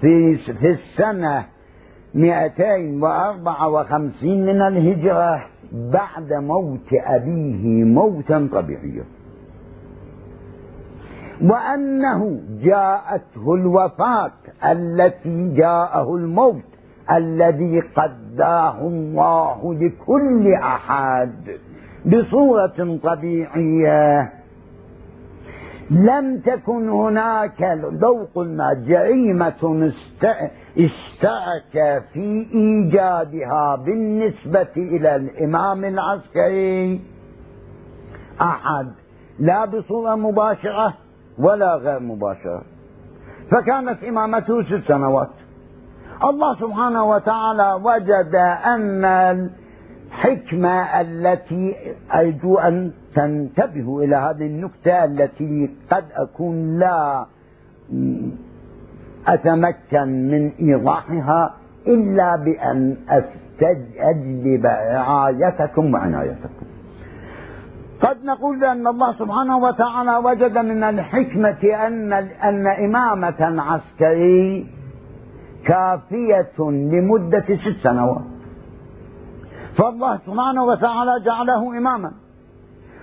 في 0.00 0.36
في 0.36 0.70
السنة 0.70 1.44
254 2.14 4.46
من 4.46 4.62
الهجرة. 4.62 5.42
بعد 5.72 6.32
موت 6.32 6.92
أبيه 6.92 7.84
موتا 7.84 8.48
طبيعيا. 8.52 9.04
وأنه 11.42 12.40
جاءته 12.62 13.54
الوفاة 13.54 14.32
التي 14.64 15.54
جاءه 15.54 16.14
الموت 16.16 16.62
الذي 17.12 17.80
قداه 17.80 18.80
الله 18.80 19.74
لكل 19.74 20.52
أحد 20.52 21.58
بصورة 22.06 22.98
طبيعية. 23.02 24.32
لم 25.90 26.40
تكن 26.40 26.88
هناك 26.88 27.62
قلنا 28.34 28.74
جريمة 28.74 29.92
اشترك 30.78 32.04
في 32.12 32.46
إيجادها 32.54 33.76
بالنسبة 33.76 34.76
إلى 34.76 35.16
الإمام 35.16 35.84
العسكري. 35.84 37.00
أحد. 38.40 38.92
لا 39.38 39.64
بصورة 39.64 40.14
مباشرة 40.14 40.94
ولا 41.38 41.74
غير 41.74 42.00
مباشرة. 42.00 42.62
فكانت 43.50 44.04
إمامته 44.04 44.62
ست 44.62 44.88
سنوات. 44.88 45.30
الله 46.24 46.54
سبحانه 46.54 47.04
وتعالى 47.04 47.72
وجد 47.82 48.34
أن 48.64 49.04
الحكمة 49.04 51.00
التي 51.00 51.76
أرجو 52.14 52.58
أن 52.58 52.92
تنتبهوا 53.16 54.02
إلى 54.02 54.16
هذه 54.16 54.46
النكتة 54.46 55.04
التي 55.04 55.70
قد 55.90 56.04
أكون 56.16 56.78
لا 56.78 57.26
أتمكن 59.26 60.08
من 60.30 60.52
إيضاحها 60.60 61.54
إلا 61.86 62.36
بأن 62.36 62.96
أستجلب 63.08 64.66
رعايتكم 64.66 65.94
وعنايتكم. 65.94 66.66
قد 68.02 68.24
نقول 68.24 68.60
بأن 68.60 68.86
الله 68.86 69.12
سبحانه 69.12 69.56
وتعالى 69.58 70.16
وجد 70.16 70.58
من 70.58 70.82
الحكمة 70.82 71.62
أن 71.86 72.12
أن 72.48 72.66
إمامة 72.66 73.62
عسكري 73.62 74.66
كافية 75.66 76.58
لمدة 76.92 77.46
ست 77.64 77.82
سنوات. 77.82 78.24
فالله 79.78 80.18
سبحانه 80.26 80.64
وتعالى 80.64 81.12
جعله 81.24 81.78
إماما. 81.78 82.12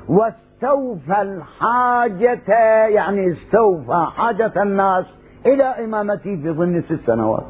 واستوفى 0.10 1.22
الحاجة 1.22 2.54
يعني 2.88 3.32
استوفى 3.32 4.06
حاجة 4.16 4.64
الناس 4.64 5.06
إلى 5.46 5.64
إمامته 5.64 6.36
في 6.36 6.50
ضمن 6.50 6.82
ست 6.82 7.00
سنوات. 7.08 7.44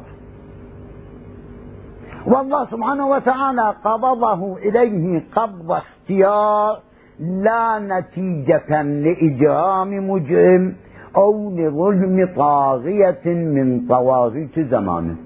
والله 2.26 2.66
سبحانه 2.70 3.08
وتعالى 3.08 3.74
قبضه 3.84 4.56
إليه 4.56 5.22
قبض 5.36 5.72
اختيار 5.72 6.80
لا 7.20 7.78
نتيجة 7.78 8.82
لإجرام 8.82 10.10
مجرم 10.10 10.74
أو 11.16 11.50
لظلم 11.50 12.28
طاغية 12.36 13.24
من 13.24 13.86
طواغيت 13.88 14.60
زمانه. 14.60 15.16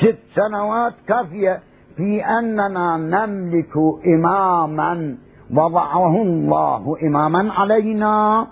ست 0.00 0.18
سنوات 0.34 0.94
كافية 1.08 1.60
في 1.96 2.24
أننا 2.24 2.96
نملك 2.96 3.76
إماما 4.06 5.16
وضعه 5.52 6.22
الله 6.22 6.96
إماما 7.02 7.52
علينا. 7.52 8.46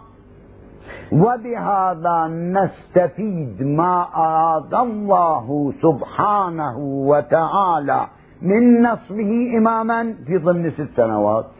وبهذا 1.12 2.26
نستفيد 2.28 3.62
ما 3.62 4.06
أراد 4.16 4.74
الله 4.74 5.72
سبحانه 5.82 6.78
وتعالى 6.78 8.06
من 8.42 8.82
نصبه 8.82 9.58
إماما 9.58 10.14
في 10.26 10.38
ضمن 10.38 10.70
ست 10.70 10.88
سنوات. 10.96 11.50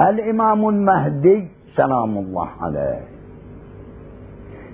الإمام 0.00 0.68
المهدي 0.68 1.48
سلام 1.76 2.18
الله 2.18 2.48
عليه. 2.60 3.04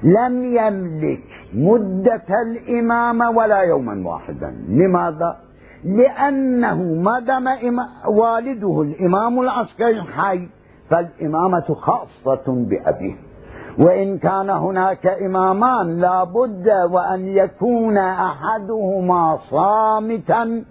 لم 0.02 0.54
يملك 0.54 1.24
مدة 1.54 2.28
الإمامة 2.46 3.30
ولا 3.30 3.60
يوما 3.60 4.08
واحدا. 4.08 4.54
لماذا؟ 4.68 5.36
لأنه 5.84 6.82
ما 6.82 7.20
دام 7.20 7.44
والده 8.08 8.82
الإمام 8.82 9.40
العسكري 9.40 10.02
حي 10.02 10.48
فالإمامة 10.90 11.74
خاصة 11.74 12.44
بأبيه. 12.46 13.14
وإن 13.78 14.18
كان 14.18 14.50
هناك 14.50 15.06
إمامان 15.06 16.00
لا 16.00 16.24
بد 16.24 16.68
وأن 16.90 17.26
يكون 17.28 17.98
أحدهما 17.98 19.38
صامتا 19.50 20.64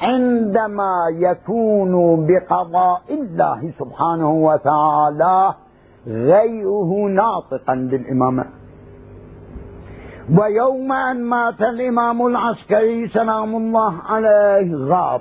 عندما 0.00 0.94
يكون 1.10 2.26
بقضاء 2.26 3.02
الله 3.10 3.72
سبحانه 3.78 4.30
وتعالى 4.32 5.54
غيره 6.06 7.06
ناطقا 7.08 7.74
بالإمامة. 7.74 8.44
ويوم 10.32 10.92
أن 10.92 11.24
مات 11.24 11.60
الإمام 11.60 12.26
العسكري 12.26 13.08
سلام 13.08 13.56
الله 13.56 13.94
عليه 14.08 14.74
غاب. 14.74 15.20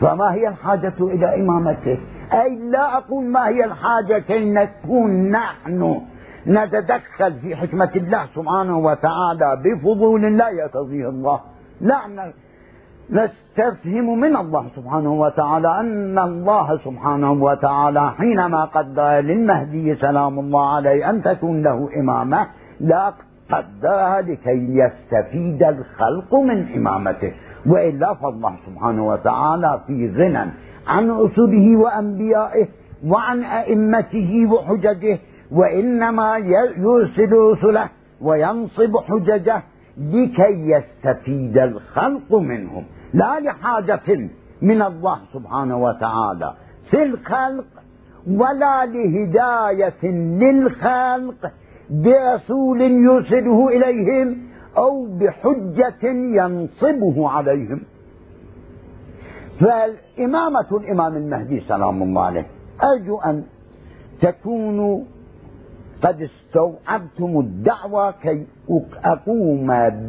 فما 0.00 0.32
هي 0.32 0.48
الحاجة 0.48 0.94
إلى 1.00 1.40
إمامته؟ 1.40 1.98
أي 2.32 2.58
لا 2.70 2.96
أقول 2.96 3.24
ما 3.24 3.48
هي 3.48 3.64
الحاجة 3.64 4.18
كي 4.18 4.50
نكون 4.50 5.30
نحن 5.30 6.00
نتدخل 6.46 7.32
في 7.42 7.56
حكمة 7.56 7.90
الله 7.96 8.26
سبحانه 8.34 8.78
وتعالى 8.78 9.62
بفضول 9.64 10.22
لا 10.22 10.48
يقتضيه 10.48 11.08
الله. 11.08 11.40
لا 11.80 12.32
نستفهم 13.10 14.20
من 14.20 14.36
الله 14.36 14.66
سبحانه 14.76 15.12
وتعالى 15.12 15.80
أن 15.80 16.18
الله 16.18 16.78
سبحانه 16.84 17.32
وتعالى 17.32 18.10
حينما 18.10 18.64
قدر 18.64 19.20
للمهدي 19.20 19.94
سلام 19.94 20.38
الله 20.38 20.74
عليه 20.74 21.10
أن 21.10 21.22
تكون 21.22 21.62
له 21.62 21.88
إمامة 21.96 22.46
لا 22.80 23.12
قدرها 23.50 24.20
لكي 24.20 24.78
يستفيد 24.78 25.62
الخلق 25.62 26.34
من 26.34 26.72
إمامته 26.76 27.32
وإلا 27.66 28.14
فالله 28.14 28.56
سبحانه 28.66 29.06
وتعالى 29.08 29.80
في 29.86 30.12
غنى 30.16 30.50
عن 30.86 31.10
رسله 31.10 31.76
وأنبيائه 31.76 32.68
وعن 33.06 33.44
أئمته 33.44 34.46
وحججه 34.52 35.18
وإنما 35.52 36.36
يرسل 36.76 37.32
رسله 37.32 37.88
وينصب 38.20 38.96
حججه 38.96 39.62
لكي 39.98 40.70
يستفيد 40.70 41.58
الخلق 41.58 42.34
منهم. 42.34 42.84
لا 43.14 43.40
لحاجة 43.40 44.30
من 44.62 44.82
الله 44.82 45.18
سبحانه 45.32 45.76
وتعالى 45.82 46.54
في 46.90 47.02
الخلق 47.02 47.66
ولا 48.30 48.86
لهداية 48.86 50.04
للخلق. 50.42 51.52
برسول 51.90 52.80
يرسله 52.80 53.68
إليهم 53.68 54.38
أو 54.76 55.06
بحجة 55.06 56.08
ينصبه 56.12 57.28
عليهم. 57.28 57.80
فالإمامة 59.60 60.66
الإمام 60.72 61.16
المهدي 61.16 61.60
سلام 61.60 62.02
الله 62.02 62.22
عليه 62.22 62.46
أرجو 62.82 63.18
أن 63.18 63.42
تكونوا 64.22 65.00
قد 66.02 66.22
استوعبتم 66.22 67.40
الدعوة 67.40 68.10
كي 68.10 68.46
أقوم 69.04 69.66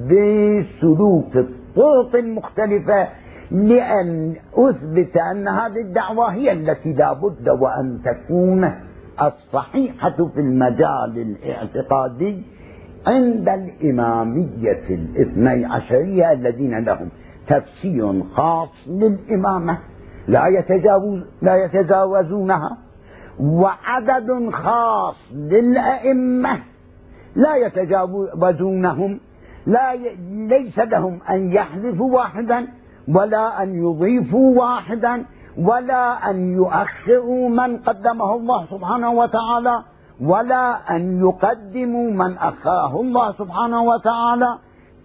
بسلوك 0.07 1.35
الطرق 1.35 2.15
المختلفة 2.15 3.07
لأن 3.51 4.35
أثبت 4.53 5.17
أن 5.17 5.47
هذه 5.47 5.81
الدعوة 5.81 6.33
هي 6.33 6.51
التي 6.51 6.93
لا 6.93 7.13
بد 7.13 7.49
وأن 7.49 7.99
تكون. 8.05 8.71
الصحيحة 9.21 10.29
في 10.33 10.39
المجال 10.39 11.17
الاعتقادي 11.17 12.43
عند 13.07 13.49
الإمامية 13.49 14.83
الاثني 14.89 15.65
عشرية 15.65 16.31
الذين 16.31 16.85
لهم 16.85 17.09
تفسير 17.47 18.23
خاص 18.35 18.69
للإمامة 18.87 19.77
لا 20.27 20.47
يتجاوز 20.47 21.23
لا 21.41 21.55
يتجاوزونها 21.65 22.77
وعدد 23.39 24.49
خاص 24.53 25.15
للأئمة 25.33 26.59
لا 27.35 27.55
يتجاوزونهم 27.55 29.19
لا 29.65 29.93
ي... 29.93 30.15
ليس 30.31 30.79
لهم 30.79 31.19
أن 31.29 31.51
يحذفوا 31.51 32.15
واحدا 32.15 32.67
ولا 33.07 33.63
أن 33.63 33.75
يضيفوا 33.75 34.59
واحدا 34.59 35.25
ولا 35.57 36.29
أن 36.29 36.53
يؤخروا 36.53 37.49
من 37.49 37.77
قدمه 37.77 38.35
الله 38.35 38.65
سبحانه 38.65 39.11
وتعالى 39.11 39.83
ولا 40.21 40.95
أن 40.95 41.19
يقدموا 41.19 42.11
من 42.11 42.37
أخاه 42.37 43.01
الله 43.01 43.31
سبحانه 43.31 43.81
وتعالى 43.83 44.57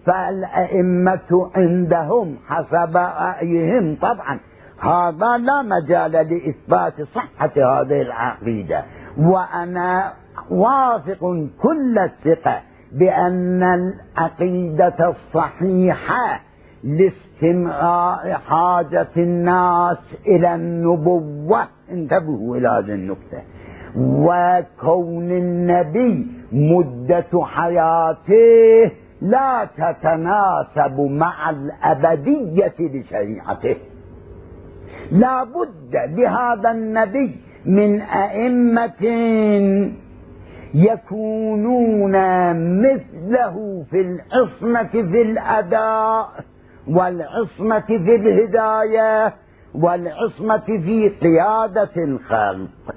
فالأئمة 0.05 1.51
عندهم 1.55 2.37
حسب 2.47 2.97
رأيهم 2.97 3.97
طبعا. 4.01 4.39
هذا 4.81 5.37
لا 5.37 5.61
مجال 5.61 6.11
لإثبات 6.11 6.93
صحة 7.15 7.51
هذه 7.55 8.01
العقيدة. 8.01 8.83
وأنا 9.19 10.13
واثق 10.49 11.47
كل 11.61 11.99
الثقة 11.99 12.61
بأن 12.91 13.63
العقيدة 13.63 15.13
الصحيحة 15.15 16.39
لاستمرار 16.83 18.33
حاجة 18.33 19.07
الناس 19.17 19.97
إلى 20.27 20.55
النبوة. 20.55 21.67
انتبهوا 21.91 22.57
إلى 22.57 22.67
هذه 22.67 22.93
النقطة. 22.93 23.41
وكون 23.97 25.31
النبي 25.31 26.27
مدة 26.51 27.45
حياته 27.45 28.91
لا 29.21 29.67
تتناسب 29.77 30.99
مع 30.99 31.49
الأبدية 31.49 32.73
لشريعته 32.79 33.75
لا 35.11 35.43
بد 35.43 36.15
بهذا 36.15 36.71
النبي 36.71 37.35
من 37.65 38.01
أئمة 38.01 39.03
يكونون 40.73 42.11
مثله 42.81 43.83
في 43.91 44.01
العصمة 44.01 44.87
في 45.11 45.21
الأداء. 45.21 46.29
والعصمة 46.89 47.79
في 47.79 48.15
الهداية 48.15 49.33
والعصمة 49.75 50.57
في 50.57 51.09
قيادة 51.09 51.89
الخلق 51.97 52.95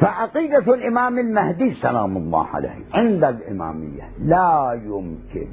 فعقيدة 0.00 0.74
الإمام 0.74 1.18
المهدي 1.18 1.74
سلام 1.74 2.16
الله 2.16 2.46
عليه 2.46 2.70
عند 2.94 3.24
الإمامية 3.24 4.02
لا 4.24 4.80
يمكن 4.84 5.46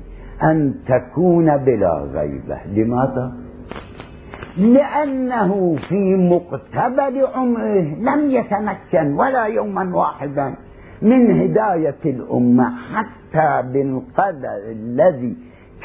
أن 0.43 0.73
تكون 0.87 1.57
بلا 1.57 2.07
غيبة 2.13 2.57
لماذا؟ 2.65 3.33
لأنه 4.57 5.75
في 5.89 6.15
مقتبل 6.15 7.25
عمره 7.33 7.95
لم 7.99 8.31
يتمكن 8.31 9.13
ولا 9.13 9.43
يوما 9.45 9.95
واحدا 9.95 10.55
من 11.01 11.41
هداية 11.41 11.95
الأمة 12.05 12.73
حتى 12.93 13.67
بالقدر 13.73 14.71
الذي 14.71 15.35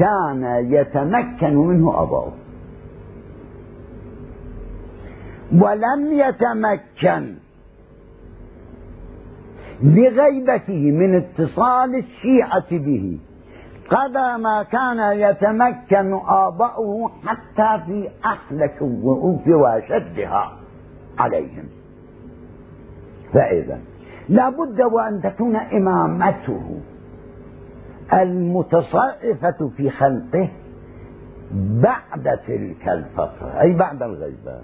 كان 0.00 0.42
يتمكن 0.72 1.54
منه 1.56 2.02
أبوه 2.02 2.32
ولم 5.52 6.12
يتمكن 6.12 7.34
لغيبته 9.82 10.90
من 10.90 11.14
اتصال 11.14 11.94
الشيعة 11.94 12.70
به. 12.70 13.18
قدر 13.90 14.36
ما 14.36 14.62
كان 14.62 14.98
يتمكن 15.18 16.20
آباؤه 16.28 17.10
حتى 17.26 17.84
في 17.86 18.08
أحلك 18.24 18.82
الظروف 18.82 19.48
وأشدها 19.48 20.52
عليهم. 21.18 21.64
فإذا 23.32 23.78
لابد 24.28 24.80
وأن 24.92 25.22
تكون 25.22 25.56
إمامته 25.56 26.80
المتصرفة 28.12 29.70
في 29.76 29.90
خلقه 29.90 30.48
بعد 31.54 32.38
تلك 32.46 32.88
الفترة 32.88 33.60
أي 33.60 33.72
بعد 33.72 34.02
الغيبة 34.02 34.58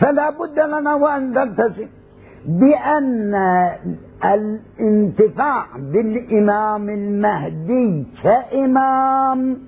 فلا 0.00 0.30
بد 0.30 0.58
لنا 0.58 0.94
وأن 0.94 1.30
نلتزم 1.30 1.86
بأن 2.46 3.34
الانتفاع 4.24 5.66
بالإمام 5.76 6.88
المهدي 6.90 8.06
كإمام 8.22 9.58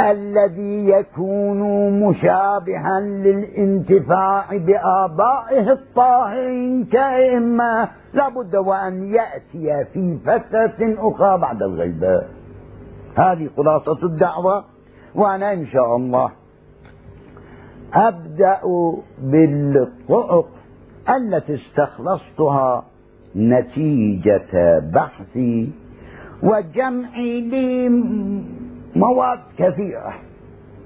الذي 0.00 0.88
يكون 0.88 1.90
مشابها 2.00 3.00
للانتفاع 3.00 4.44
بآبائه 4.56 5.72
الطاهرين 5.72 6.84
كأئمة. 6.84 7.88
لابد 8.14 8.56
وأن 8.56 9.14
يأتي 9.14 9.84
في 9.92 10.18
فترة 10.26 10.94
أخرى 10.98 11.38
بعد 11.38 11.62
الغيبة 11.62 12.22
هذه 13.16 13.48
خلاصة 13.56 13.98
الدعوة. 14.02 14.64
وأنا 15.14 15.52
إن 15.52 15.66
شاء 15.66 15.96
الله 15.96 16.30
أبدأ 17.94 18.60
بالطرق 19.22 20.48
التي 21.16 21.54
استخلصتها 21.54 22.84
نتيجة 23.36 24.78
بحثي 24.78 25.70
وجمعي 26.42 27.40
لمواد 28.96 29.38
كثيرة 29.58 30.14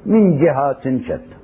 من 0.07 0.38
جهات 0.38 0.83
شتى. 0.83 1.38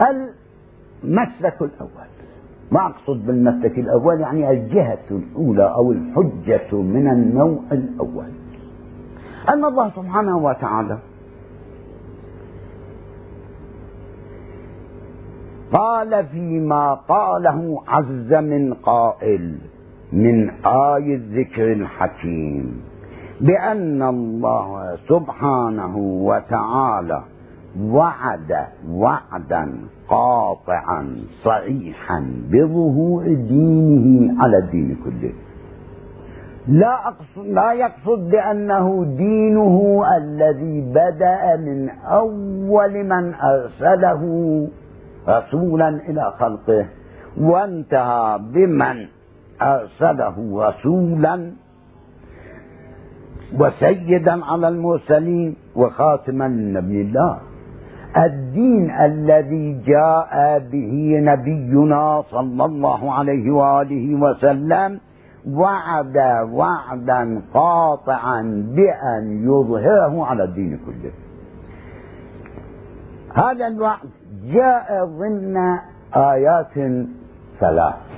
المسلك 0.00 1.62
الأول 1.62 2.12
ما 2.72 2.86
أقصد 2.86 3.26
بالمسلك 3.26 3.78
الأول 3.78 4.20
يعني 4.20 4.50
الجهة 4.50 5.04
الأولى 5.10 5.74
أو 5.74 5.92
الحجة 5.92 6.76
من 6.76 7.08
النوع 7.08 7.60
الأول. 7.72 8.32
أن 9.48 9.64
الله 9.64 9.90
سبحانه 9.90 10.38
وتعالى 10.38 10.98
قال 15.72 16.26
فيما 16.26 16.94
قاله 16.94 17.82
عز 17.88 18.34
من 18.34 18.74
قائل 18.74 19.58
من 20.12 20.50
آي 20.66 21.14
الذكر 21.14 21.72
الحكيم 21.72 22.80
بأن 23.40 24.02
الله 24.02 24.96
سبحانه 25.08 25.96
وتعالى 25.98 27.22
وعد 27.80 28.52
وعدا 28.90 29.68
قاطعا 30.08 31.16
صريحا 31.44 32.20
بظهور 32.50 33.24
دينه 33.24 34.34
على 34.44 34.58
الدين 34.58 34.96
كله. 35.04 35.32
لا 36.68 37.08
أقصد 37.08 37.46
لا 37.46 37.72
يقصد 37.72 38.30
بأنه 38.30 39.04
دينه 39.18 40.04
الذي 40.16 40.80
بدأ 40.80 41.56
من 41.56 41.88
أول 42.04 43.04
من 43.04 43.34
أرسله 43.34 44.22
رسولا 45.28 45.88
إلى 45.88 46.32
خلقه 46.38 46.86
وانتهى 47.40 48.38
بمن 48.54 49.06
أرسله 49.62 50.36
رسولا 50.68 51.50
وسيدا 53.58 54.44
على 54.44 54.68
المرسلين 54.68 55.56
وخاتما 55.76 56.48
لنبي 56.48 57.00
الله. 57.02 57.38
الدين 58.16 58.90
الذي 58.90 59.82
جاء 59.86 60.58
به 60.58 60.94
نبينا 61.30 62.22
صلى 62.30 62.64
الله 62.64 63.12
عليه 63.12 63.50
وآله 63.50 64.06
وسلم 64.14 65.00
وعد 65.48 66.16
وعدا 66.52 67.42
قاطعا 67.54 68.40
بأن 68.76 69.24
يظهره 69.48 70.26
على 70.26 70.44
الدين 70.44 70.80
كله. 70.86 71.12
هذا 73.42 73.66
الوعد 73.66 74.08
جاء 74.52 75.04
ضمن 75.04 75.56
آيات 76.16 76.74
ثلاث. 77.60 78.11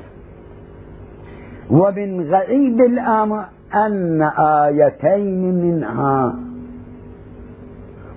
ومن 1.71 2.35
غريب 2.35 2.81
الأمر 2.81 3.45
أن 3.75 4.23
آيتين 4.39 5.55
منها 5.65 6.35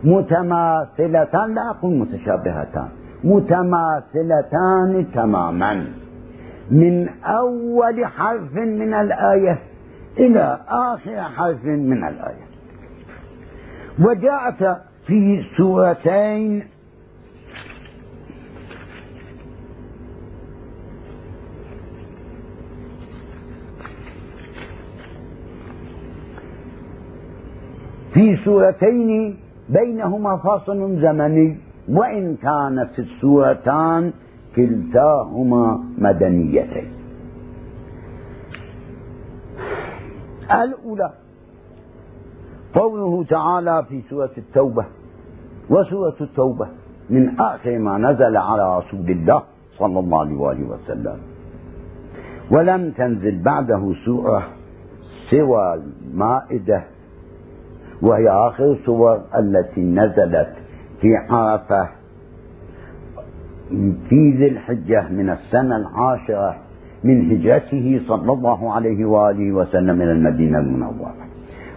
متماثلتان 0.04 1.54
لا 1.54 1.70
أقول 1.70 1.94
متشابهتان 1.94 2.90
متماثلتان 3.24 5.06
تماما. 5.14 5.88
من 6.72 7.10
أول 7.26 8.06
حرف 8.06 8.54
من 8.54 8.94
الآية 8.94 9.60
إلى 10.18 10.60
آخر 10.70 11.22
حرف 11.22 11.66
من 11.66 12.04
الآية. 12.04 12.48
وجاءت 14.00 14.78
في 15.08 15.44
سورتين 15.58 16.64
في 28.14 28.38
سورتين 28.46 29.38
بينهما 29.70 30.38
فاصل 30.38 31.02
زمني 31.02 31.58
وإن 31.90 32.36
كانت 32.36 33.00
السورتان 33.00 34.14
كلتاهما 34.56 35.84
مدنيتين. 35.98 36.92
الأولى 40.52 41.12
قوله 42.74 43.24
تعالى 43.24 43.86
في 43.90 44.02
سورة 44.10 44.32
التوبة 44.38 44.86
وسورة 45.70 46.16
التوبة 46.22 46.68
من 47.10 47.40
آخر 47.40 47.78
ما 47.78 47.98
نزل 47.98 48.38
على 48.38 48.78
رسول 48.78 49.10
الله 49.10 49.44
صلى 49.78 50.00
الله 50.00 50.48
عليه 50.48 50.64
وسلم. 50.64 51.18
ولم 52.52 52.92
تنزل 52.92 53.44
بعده 53.44 53.94
سورة 54.06 54.44
سوى 55.30 55.74
المائدة 55.74 56.84
وهي 58.02 58.30
آخر 58.30 58.72
السور 58.72 59.22
التي 59.38 59.82
نزلت 59.82 60.54
في 61.02 61.08
عرفة 61.30 61.90
في 64.10 64.32
ذي 64.38 64.48
الحجة 64.48 65.10
من 65.10 65.30
السنة 65.30 65.76
العاشرة 65.78 66.56
من 67.04 67.32
هجرته 67.32 68.02
صلى 68.08 68.34
الله 68.34 68.74
عليه 68.74 69.06
وآله 69.06 69.52
وسلم 69.52 70.02
إلى 70.02 70.12
المدينة 70.12 70.60
المنورة. 70.60 71.14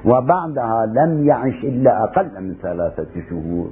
وبعدها 0.04 0.86
لم 0.86 1.26
يعش 1.26 1.64
إلا 1.64 2.04
أقل 2.04 2.30
من 2.40 2.54
ثلاثة 2.62 3.08
شهور. 3.30 3.70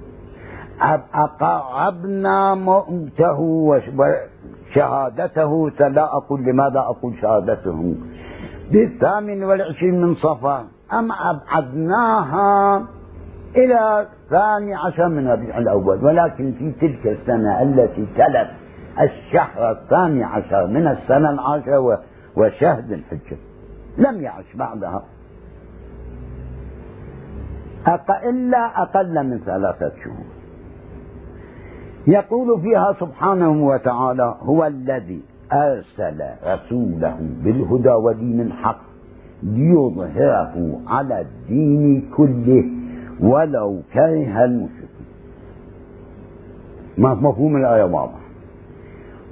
أقربنا 1.14 2.54
موته 2.54 3.40
وشهادته 4.74 5.70
فلا 5.70 6.16
أقول 6.16 6.42
لماذا 6.42 6.80
أقول 6.80 7.14
شهادته 7.22 7.94
بالثامن 8.72 9.44
والعشرين 9.44 10.00
من 10.00 10.14
صفر. 10.14 10.64
أم 10.92 11.12
أبعدناها 11.12 12.84
إلى 13.56 14.00
الثاني 14.00 14.74
عشر 14.74 15.08
من 15.08 15.28
ربيع 15.28 15.58
الأول 15.58 16.04
ولكن 16.04 16.52
في 16.52 16.72
تلك 16.72 17.06
السنة 17.06 17.62
التي 17.62 18.06
تلت 18.16 18.50
الشهر 19.00 19.70
الثاني 19.70 20.24
عشر 20.24 20.66
من 20.66 20.86
السنة 20.86 21.30
العاشرة 21.30 22.00
وشهد 22.36 22.92
الحجة. 22.92 23.36
لم 23.98 24.22
يعش 24.22 24.56
بعدها. 24.56 25.02
إلا 28.28 28.82
أقل 28.82 29.26
من 29.26 29.38
ثلاثة 29.38 29.92
شهور. 30.04 30.26
يقول 32.06 32.60
فيها 32.60 32.96
سبحانه 33.00 33.66
وتعالى 33.66 34.34
هو 34.40 34.66
الذي 34.66 35.22
أرسل 35.52 36.22
رسوله 36.46 37.16
بالهدى 37.20 37.90
ودين 37.90 38.40
الحق 38.40 38.87
ليظهره 39.42 40.80
على 40.86 41.20
الدين 41.20 42.10
كله 42.16 42.64
ولو 43.20 43.80
كره 43.92 44.44
المشركون 44.44 44.88
ما 46.98 47.14
مفهوم 47.14 47.56
الآية 47.56 47.84
واضح. 47.84 48.20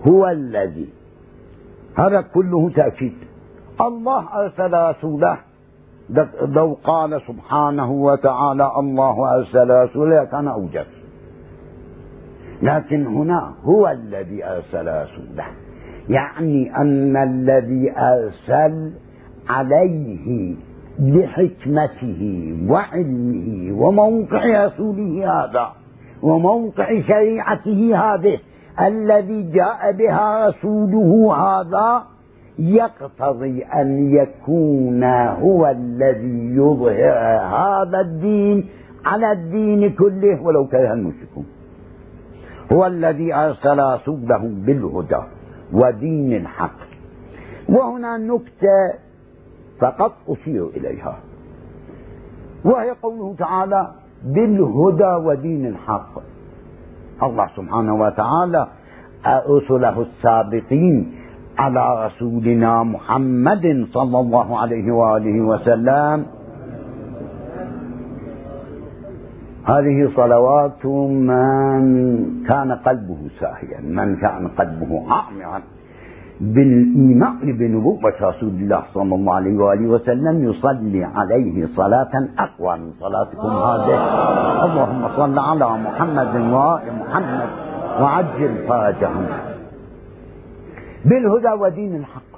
هو 0.08 0.28
الذي 0.28 0.88
هذا 1.98 2.20
كله 2.20 2.70
تأكيد. 2.70 3.12
الله 3.80 4.24
أرسل 4.34 4.72
رسوله 4.72 5.38
لو 6.42 6.78
قال 6.84 7.20
سبحانه 7.28 7.92
وتعالى 7.92 8.70
الله 8.78 9.36
أرسل 9.36 9.70
رسوله 9.70 10.24
كان 10.24 10.48
أوجب. 10.48 10.86
لكن 12.62 13.06
هنا 13.06 13.54
هو 13.62 13.88
الذي 13.88 14.44
أرسل 14.44 15.02
رسوله. 15.02 15.44
يعني 16.08 16.76
أن 16.76 17.16
الذي 17.16 17.92
أرسل 17.98 18.92
عليه 19.48 20.54
لحكمته 21.00 22.52
وعلمه 22.68 23.72
وموقع 23.82 24.66
رسوله 24.66 25.24
هذا 25.24 25.72
وموقع 26.22 27.00
شريعته 27.00 27.96
هذه 27.96 28.38
الذي 28.80 29.42
جاء 29.52 29.92
بها 29.92 30.48
رسوله 30.48 31.34
هذا 31.36 32.02
يقتضي 32.58 33.64
أن 33.64 34.14
يكون 34.14 35.04
هو 35.44 35.66
الذي 35.66 36.56
يظهر 36.56 37.38
هذا 37.38 38.00
الدين 38.00 38.68
على 39.04 39.32
الدين 39.32 39.90
كله 39.90 40.42
ولو 40.42 40.66
كره 40.66 40.92
المشركون. 40.92 41.46
هو 42.72 42.86
الذي 42.86 43.34
أرسل 43.34 43.78
رسوله 43.78 44.38
بالهدى 44.38 45.22
ودين 45.72 46.36
الحق. 46.36 46.78
وهنا 47.68 48.18
نكتة 48.18 49.05
فقط 49.80 50.12
أشير 50.28 50.66
إليها. 50.76 51.16
وهي 52.64 52.90
قوله 52.90 53.34
تعالى 53.38 53.90
بالهدى 54.24 55.12
ودين 55.26 55.66
الحق. 55.66 56.14
الله 57.22 57.46
سبحانه 57.56 57.94
وتعالى 57.94 58.66
رسله 59.26 60.00
السابقين 60.02 61.14
على 61.58 62.06
رسولنا 62.06 62.82
محمد 62.82 63.86
صلى 63.92 64.18
الله 64.18 64.58
عليه 64.58 64.92
وآله 64.92 65.40
وسلم. 65.40 66.26
هذه 69.64 70.10
صلوات 70.16 70.86
من 70.86 71.84
كان 72.48 72.72
قلبه 72.72 73.18
ساهيا 73.40 73.80
من 73.80 74.16
كان 74.16 74.48
قلبه 74.48 75.12
عامرا. 75.12 75.62
بالإيمان 76.40 77.52
بنبوة 77.58 78.12
رسول 78.22 78.48
الله 78.48 78.82
صلى 78.94 79.14
الله 79.14 79.34
عليه 79.34 79.56
وآله 79.58 79.86
وسلم 79.86 80.44
يصلي 80.50 81.04
عليه 81.04 81.66
صلاة 81.76 82.28
أقوى 82.38 82.78
من 82.78 82.90
صلاتكم 83.00 83.48
هذه. 83.48 83.96
اللهم 84.64 85.08
صل 85.16 85.38
على 85.38 85.68
محمد 85.86 86.52
وآل 86.52 86.86
محمد 87.00 87.48
وعجل 88.00 88.52
فرجهم 88.68 89.26
بالهدى 91.04 91.52
ودين 91.62 91.96
الحق. 91.96 92.32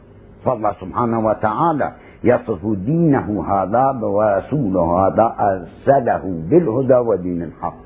فالله 0.45 0.73
سبحانه 0.81 1.27
وتعالى 1.27 1.93
يصف 2.25 2.67
دينه 2.67 3.45
هذا 3.53 3.99
ورسوله 4.03 5.07
هذا 5.07 5.35
أرسله 5.41 6.23
بالهدى 6.51 6.95
ودين 6.95 7.43
الحق. 7.43 7.83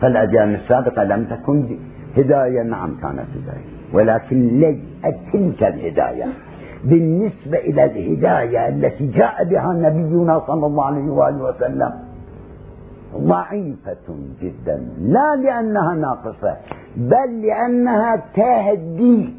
فالأجيال 0.00 0.54
السابقة 0.54 1.04
لم 1.04 1.24
تكن 1.24 1.78
هداية 2.16 2.62
نعم 2.62 2.90
كانت 3.02 3.26
هداية. 3.36 3.77
ولكن 3.92 4.60
لي 4.60 4.78
تلك 5.32 5.62
الهداية. 5.62 6.26
بالنسبة 6.84 7.58
إلى 7.58 7.84
الهداية 7.84 8.68
التي 8.68 9.06
جاء 9.06 9.44
بها 9.44 9.72
نبينا 9.72 10.42
صلى 10.46 10.66
الله 10.66 10.84
عليه 10.84 11.10
وآله 11.10 11.42
وسلم 11.44 11.92
ضعيفة 13.16 14.06
جدا. 14.42 14.88
لا 15.00 15.36
لأنها 15.36 15.94
ناقصة 15.94 16.56
بل 16.96 17.42
لأنها 17.42 18.22
تهدي 18.34 19.34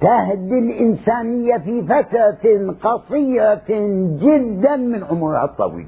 تهدي 0.00 0.58
الإنسانية 0.58 1.56
في 1.56 1.82
فترة 1.82 2.74
قصيرة 2.82 3.68
جدا 4.22 4.76
من 4.76 5.04
عمرها 5.04 5.44
الطويل. 5.44 5.86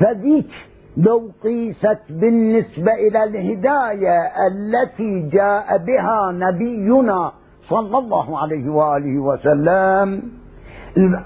فذيك 0.00 0.50
لو 0.96 1.30
قيست 1.42 1.98
بالنسبة 2.10 2.92
إلى 2.92 3.24
الهداية 3.24 4.22
التي 4.46 5.28
جاء 5.32 5.78
بها 5.78 6.32
نبينا 6.32 7.32
صلى 7.68 7.98
الله 7.98 8.38
عليه 8.38 8.70
وآله 8.70 9.18
وسلم 9.18 10.22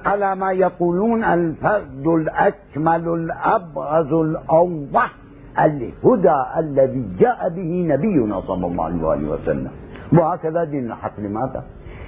على 0.05 0.37
ما 0.37 0.53
يقولون 0.53 1.25
الفرد 1.25 2.07
الأكمل 2.07 3.09
الأبرز 3.09 4.12
الأوضح 4.12 5.14
الهدى 5.59 6.37
الذي 6.59 7.05
جاء 7.21 7.49
به 7.49 7.87
نبينا 7.89 8.41
صلى 8.41 8.66
الله 8.66 8.85
عليه 8.85 9.03
وآله 9.07 9.29
وسلم 9.31 9.71
وهكذا 10.12 10.64
دين 10.64 10.87
الحق 10.87 11.21
لماذا؟ 11.21 11.62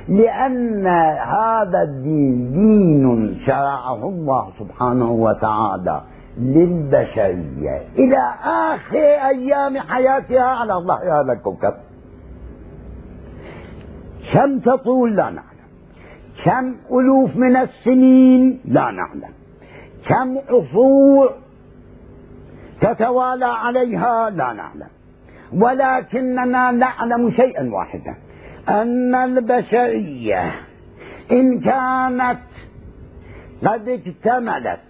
لأن 0.08 0.86
هذا 1.18 1.82
الدين 1.82 2.52
دين 2.52 3.36
شرعه 3.46 4.08
الله 4.08 4.48
سبحانه 4.58 5.10
وتعالى 5.10 6.00
للبشرية. 6.38 7.82
إلى 7.98 8.34
آخر 8.44 8.98
أيام 9.28 9.78
حياتها 9.78 10.42
على 10.42 10.72
ظهر 10.72 11.20
هذا 11.20 11.32
الكوكب. 11.32 11.74
كم 14.32 14.58
تطول؟ 14.58 15.16
لا 15.16 15.30
نعلم. 15.30 15.50
كم 16.44 16.76
ألوف 16.98 17.36
من 17.36 17.56
السنين؟ 17.56 18.60
لا 18.64 18.90
نعلم. 18.90 19.34
كم 20.08 20.38
عصور 20.54 21.34
تتوالى 22.80 23.44
عليها؟ 23.44 24.30
لا 24.30 24.52
نعلم. 24.52 24.88
ولكننا 25.52 26.70
نعلم 26.70 27.30
شيئا 27.30 27.70
واحدا. 27.72 28.14
أن 28.68 29.14
البشرية 29.14 30.52
إن 31.32 31.60
كانت 31.60 32.40
قد 33.66 33.88
اكتملت 33.88 34.80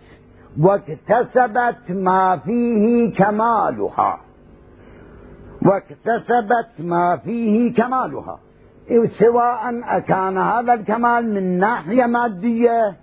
واكتسبت 0.61 1.91
ما 1.91 2.37
فيه 2.37 3.15
كمالها. 3.15 4.19
واكتسبت 5.67 6.71
ما 6.79 7.17
فيه 7.17 7.75
كمالها. 7.75 8.39
سواء 9.19 9.99
كان 9.99 10.39
هذا 10.39 10.75
الكمال 10.75 11.35
من 11.35 11.59
ناحية 11.59 12.07
مادية 12.07 12.95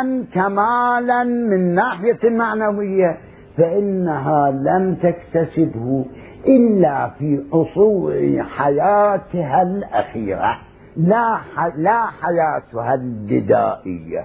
أم 0.00 0.24
كمالا 0.34 1.24
من 1.24 1.74
ناحية 1.74 2.30
معنوية 2.30 3.18
فإنها 3.58 4.50
لم 4.50 4.94
تكتسبه 4.94 6.04
إلا 6.46 7.08
في 7.18 7.44
عصور 7.52 8.42
حياتها 8.42 9.62
الأخيرة 9.62 10.58
لا 10.96 11.38
لا 11.76 12.06
حياتها 12.06 12.94
البدائية 12.94 14.24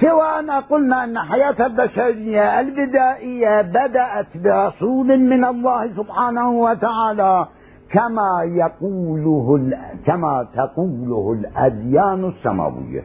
سواء 0.00 0.60
قلنا 0.60 1.04
أن 1.04 1.18
حياة 1.18 1.66
البشرية 1.66 2.60
البدائية 2.60 3.62
بدأت 3.62 4.26
برسول 4.36 5.18
من 5.20 5.44
الله 5.44 5.90
سبحانه 5.96 6.50
وتعالى 6.50 7.46
كما 7.92 8.42
يقوله 8.44 9.70
كما 10.06 10.46
تقوله 10.56 11.32
الأديان 11.40 12.24
السماوية. 12.24 13.04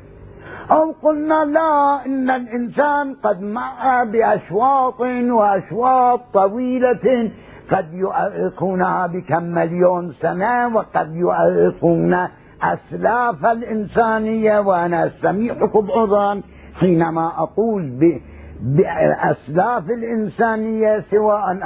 أو 0.72 0.92
قلنا 1.04 1.46
لا 1.46 2.06
إن 2.06 2.30
الإنسان 2.30 3.14
قد 3.24 3.42
مع 3.42 4.04
بأشواط 4.04 5.00
وأشواط 5.30 6.22
طويلة 6.34 7.32
قد 7.72 7.94
يؤرخونها 7.94 9.08
بكم 9.08 9.44
مليون 9.44 10.14
سنة 10.22 10.76
وقد 10.76 11.16
يؤرخون 11.16 12.18
أسلاف 12.64 13.46
الإنسانية 13.46 14.60
وأنا 14.60 15.08
أستميحكم 15.08 15.88
عذرا 15.92 16.42
حينما 16.80 17.28
أقول 17.38 18.14
بأسلاف 18.62 19.90
الإنسانية 19.90 21.04
سواء 21.12 21.58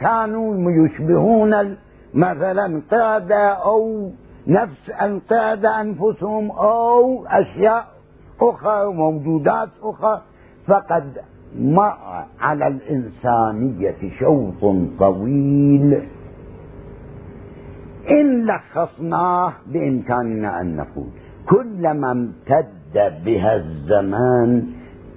كانوا 0.00 0.70
يشبهون 0.70 1.76
مثلا 2.14 2.82
قادة 2.90 3.48
أو 3.48 4.10
نفس 4.46 4.90
القادة 5.02 5.80
أنفسهم 5.80 6.50
أو 6.50 7.26
أشياء 7.26 7.86
أخرى 8.40 8.84
وموجودات 8.86 9.68
أخرى 9.82 10.22
فقد 10.66 11.18
مر 11.58 11.96
على 12.40 12.66
الإنسانية 12.66 13.96
شوط 14.20 14.74
طويل. 14.98 16.08
إن 18.10 18.46
لخصناه 18.46 19.52
بإمكاننا 19.66 20.60
أن 20.60 20.76
نقول 20.76 21.06
كلما 21.48 22.12
امتد 22.12 22.81
بها 22.94 23.56
الزمان 23.56 24.66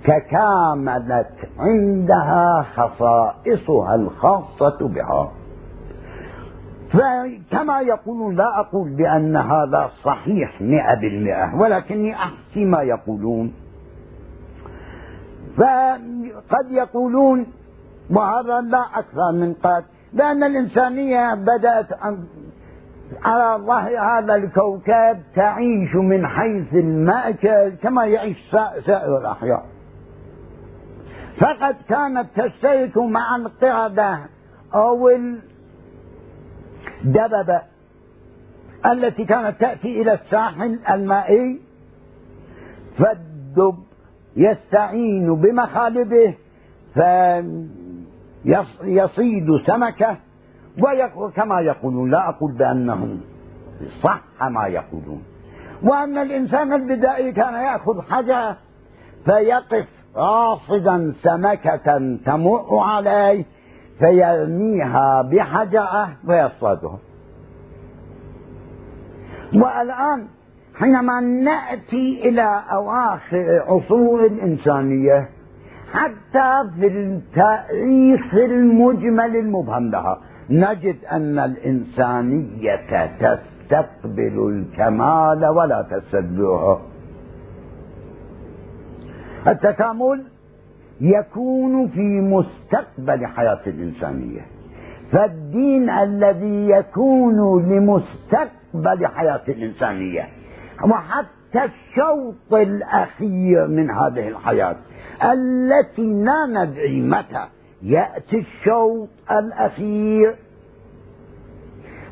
تكاملت 0.03 1.33
عندها 1.59 2.65
خصائصها 2.75 3.95
الخاصة 3.95 4.87
بها. 4.87 5.31
فكما 6.93 7.81
يقولون 7.81 8.35
لا 8.35 8.59
أقول 8.59 8.89
بأن 8.89 9.35
هذا 9.35 9.89
صحيح 10.03 10.61
مئة 10.61 10.93
بالمئة 10.95 11.55
ولكني 11.55 12.15
أحكي 12.15 12.65
ما 12.65 12.81
يقولون. 12.81 13.53
فقد 15.57 16.71
يقولون 16.71 17.45
وهذا 18.09 18.61
لا 18.61 18.85
أكثر 18.95 19.31
من 19.31 19.53
قد 19.53 19.83
بأن 20.13 20.43
الإنسانية 20.43 21.35
بدأت 21.35 21.87
على 23.23 23.63
ظهر 23.63 23.99
هذا 23.99 24.35
الكوكب 24.35 25.19
تعيش 25.35 25.95
من 25.95 26.27
حيث 26.27 26.73
المأكل 26.73 27.69
كما 27.69 28.05
يعيش 28.05 28.37
سائر 28.85 29.17
الأحياء. 29.17 29.65
فقد 31.39 31.75
كانت 31.89 32.27
تشترك 32.35 32.97
مع 32.97 33.35
القردة 33.35 34.19
أو 34.75 35.09
الدببة 37.03 37.61
التي 38.85 39.25
كانت 39.25 39.59
تأتي 39.61 40.01
إلى 40.01 40.13
الساحل 40.13 40.79
المائي 40.89 41.61
فالدب 42.97 43.75
يستعين 44.35 45.35
بمخالبه 45.35 46.33
فيصيد 48.43 49.47
سمكة 49.67 50.17
كما 51.35 51.61
يقولون 51.61 52.11
لا 52.11 52.29
أقول 52.29 52.51
بأنهم 52.51 53.19
صح 54.03 54.21
ما 54.41 54.67
يقولون. 54.67 55.23
وأن 55.83 56.17
الإنسان 56.17 56.73
البدائي 56.73 57.31
كان 57.31 57.53
يأخذ 57.53 58.01
حاجة 58.01 58.55
فيقف 59.25 59.87
راصدا 60.15 61.13
سمكة 61.23 62.17
تمر 62.25 62.77
عليه 62.79 63.45
فيرميها 63.99 65.21
بحجرة 65.21 66.09
ويصطادها 66.27 66.97
والآن 69.53 70.27
حينما 70.75 71.19
نأتي 71.19 72.29
إلى 72.29 72.63
أواخر 72.71 73.63
عصور 73.67 74.25
الإنسانية 74.25 75.29
حتى 75.93 76.69
في 76.79 76.87
التأريخ 76.87 78.33
المجمل 78.33 79.35
المبهم 79.35 79.91
لها. 79.91 80.17
نجد 80.49 80.95
أن 81.11 81.39
الإنسانية 81.39 83.05
تستقبل 83.19 84.49
الكمال 84.49 85.45
ولا 85.45 85.87
تستدبره. 85.91 86.81
التكامل 89.47 90.23
يكون 91.01 91.87
في 91.87 92.21
مستقبل 92.21 93.25
حياة 93.25 93.61
الإنسانية. 93.67 94.41
فالدين 95.11 95.89
الذي 95.89 96.69
يكون 96.69 97.65
لمستقبل 97.69 99.07
حياة 99.07 99.41
الإنسانية 99.47 100.27
وحتى 100.83 101.63
الشوط 101.63 102.53
الأخير 102.53 103.67
من 103.67 103.91
هذه 103.91 104.27
الحياة 104.27 104.75
التي 105.23 106.13
لا 106.23 106.45
ندري 106.63 107.01
متى 107.01 107.45
يأتي 107.85 108.37
الشوط 108.37 109.09
الأخير 109.31 110.35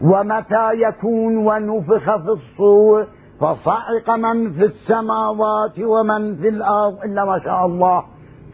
ومتى 0.01 0.73
يكون 0.73 1.37
ونفخ 1.37 2.15
في 2.15 2.29
الصور 2.29 3.07
فصعق 3.39 4.09
من 4.09 4.53
في 4.53 4.65
السماوات 4.65 5.79
ومن 5.79 6.35
في 6.35 6.49
الأرض 6.49 7.03
إلا 7.03 7.25
ما 7.25 7.39
شاء 7.39 7.65
الله. 7.65 8.03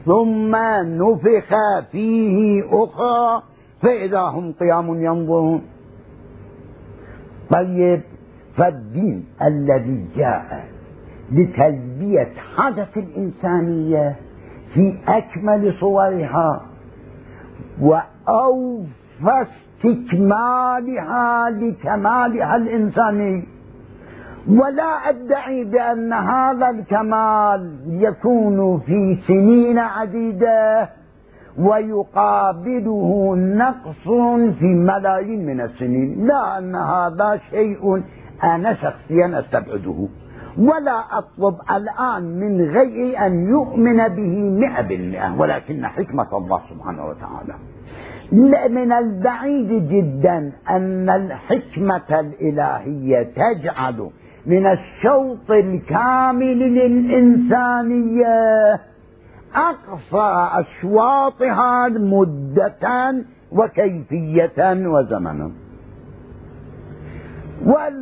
ثم 0.06 0.56
نفخ 0.84 1.50
فيه 1.92 2.64
أخرى 2.84 3.44
فإذا 3.82 4.20
هم 4.20 4.54
قيام 4.60 5.04
ينظرون. 5.04 5.62
طيب 7.54 8.02
فالدين 8.58 9.26
الذي 9.42 10.08
جاء 10.16 10.66
لتلبية 11.32 12.34
حدث 12.58 12.98
الإنسانية 12.98 14.16
في 14.74 14.98
أكمل 15.08 15.74
صورها 15.80 16.62
وأوفى 17.82 19.46
استكمالها 19.80 21.50
لكمالها 21.50 22.56
الإنساني. 22.56 23.48
ولا 24.50 25.10
أدعي 25.10 25.64
بأن 25.64 26.14
هذا 26.14 26.70
الكمال 26.70 27.78
يكون 27.88 28.80
في 28.80 29.18
سنين 29.28 29.80
عديدة 29.80 30.90
ويقابله 31.60 33.36
نقص 33.36 34.04
في 34.60 34.66
ملايين 34.66 35.46
من 35.46 35.62
السنين. 35.62 36.28
لا 36.28 36.58
أن 36.58 36.76
هذا 36.76 37.40
شيء 37.50 38.04
أنا 38.44 38.74
شخصيا 38.74 39.40
أستبعده. 39.40 40.08
ولا 40.60 41.18
أطلب 41.18 41.56
الآن 41.72 42.24
من 42.24 42.62
غيري 42.62 43.18
أن 43.18 43.50
يؤمن 43.50 44.08
به 44.08 44.50
مئة 44.60 44.82
بالمئة 44.82 45.36
ولكن 45.40 45.86
حكمة 45.86 46.38
الله 46.38 46.62
سبحانه 46.70 47.06
وتعالى. 47.06 47.56
من 48.70 48.92
البعيد 48.92 49.90
جدا 49.90 50.52
أن 50.70 51.10
الحكمة 51.10 52.20
الإلهية 52.20 53.24
تجعل 53.24 54.10
من 54.46 54.66
الشوط 54.68 55.52
الكامل 55.52 56.60
للإنسانية 57.60 58.80
أقصى 59.56 60.50
أشواطها 60.62 61.88
مدة 61.88 63.16
وكيفية 63.52 64.88
وزمنا. 64.88 65.52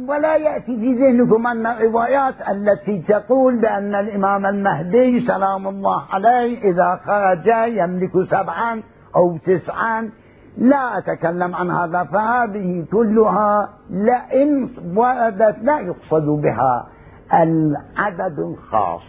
ولا 0.07 0.36
يأتي 0.36 0.78
في 0.80 0.93
ذهنكم 0.93 1.47
أن 1.47 1.65
الروايات 1.65 2.36
التي 2.51 3.03
تقول 3.07 3.61
بأن 3.61 3.95
الإمام 3.95 4.45
المهدي 4.45 5.28
سلام 5.28 5.68
الله 5.68 6.03
عليه 6.13 6.72
إذا 6.72 6.99
خرج 7.05 7.47
يملك 7.68 8.11
سبعا 8.32 8.82
أو 9.15 9.38
تسعا. 9.38 10.09
لا 10.57 10.97
أتكلم 10.97 11.55
عن 11.55 11.72
هذا 11.72 12.03
فهذه 12.03 12.86
كلها 12.91 13.70
لئن 13.89 14.70
وردت 14.95 15.55
لا 15.61 15.80
يقصد 15.80 16.26
بها 16.26 16.88
العدد 17.34 18.39
الخاص 18.39 19.01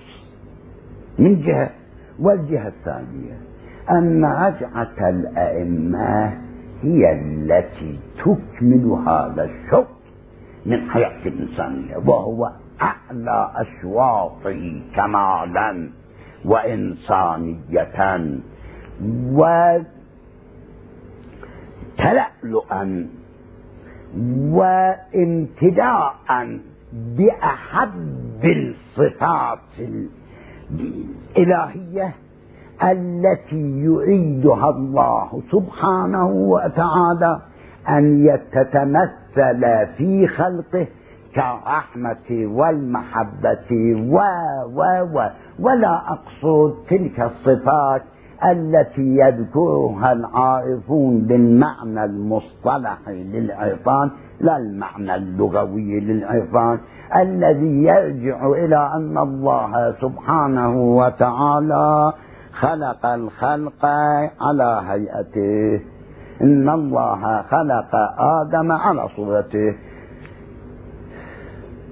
من 1.19 1.41
جهة 1.41 1.71
والجهة 2.21 2.69
الثانية. 2.69 3.39
أن 3.91 4.25
رجعة 4.25 5.09
الأئمة 5.09 6.33
هي 6.83 7.13
التي 7.13 7.99
تكمل 8.19 8.99
هذا 9.07 9.45
الشوط 9.45 9.97
من 10.67 10.91
حياة 10.91 11.27
الإنسانية 11.27 11.97
وهو 11.97 12.51
أعلى 12.83 13.51
أشواطه 13.57 14.83
كمالا 14.97 15.91
وإنسانية. 16.45 17.59
وتلألؤا 21.99 23.07
وامتداء 24.51 26.15
بأحب 26.93 28.45
الصفات 28.45 29.59
الإلهية 30.71 32.15
التي 32.83 33.81
يريدها 33.81 34.71
الله 34.71 35.43
سبحانه 35.53 36.27
وتعالى. 36.27 37.41
أن 37.89 38.39
تتمثل 38.53 39.86
في 39.97 40.26
خلقه 40.26 40.86
كالرحمة 41.34 42.30
والمحبة 42.30 43.70
و 44.11 44.18
و 44.74 44.82
و 45.14 45.28
ولا 45.61 46.03
أقصد 46.12 46.74
تلك 46.91 47.20
الصفات 47.20 48.03
التي 48.45 49.16
يذكرها 49.16 50.12
العارفون 50.12 51.20
بالمعنى 51.20 52.05
المصطلحي 52.05 53.24
للعرفان 53.24 54.11
لا 54.41 54.57
المعنى 54.57 55.14
اللغوي 55.14 56.01
للعرفان 56.01 56.78
الذي 57.16 57.82
يرجع 57.84 58.47
إلى 58.47 58.91
أن 58.95 59.18
الله 59.18 59.95
سبحانه 60.01 60.97
وتعالى 60.97 62.12
خلق 62.53 63.07
الخلق 63.07 63.84
على 64.41 64.82
هيئته. 64.89 65.80
إن 66.43 66.68
الله 66.68 67.43
خلق 67.43 67.95
آدم 68.18 68.72
على 68.72 69.09
صورته. 69.16 69.74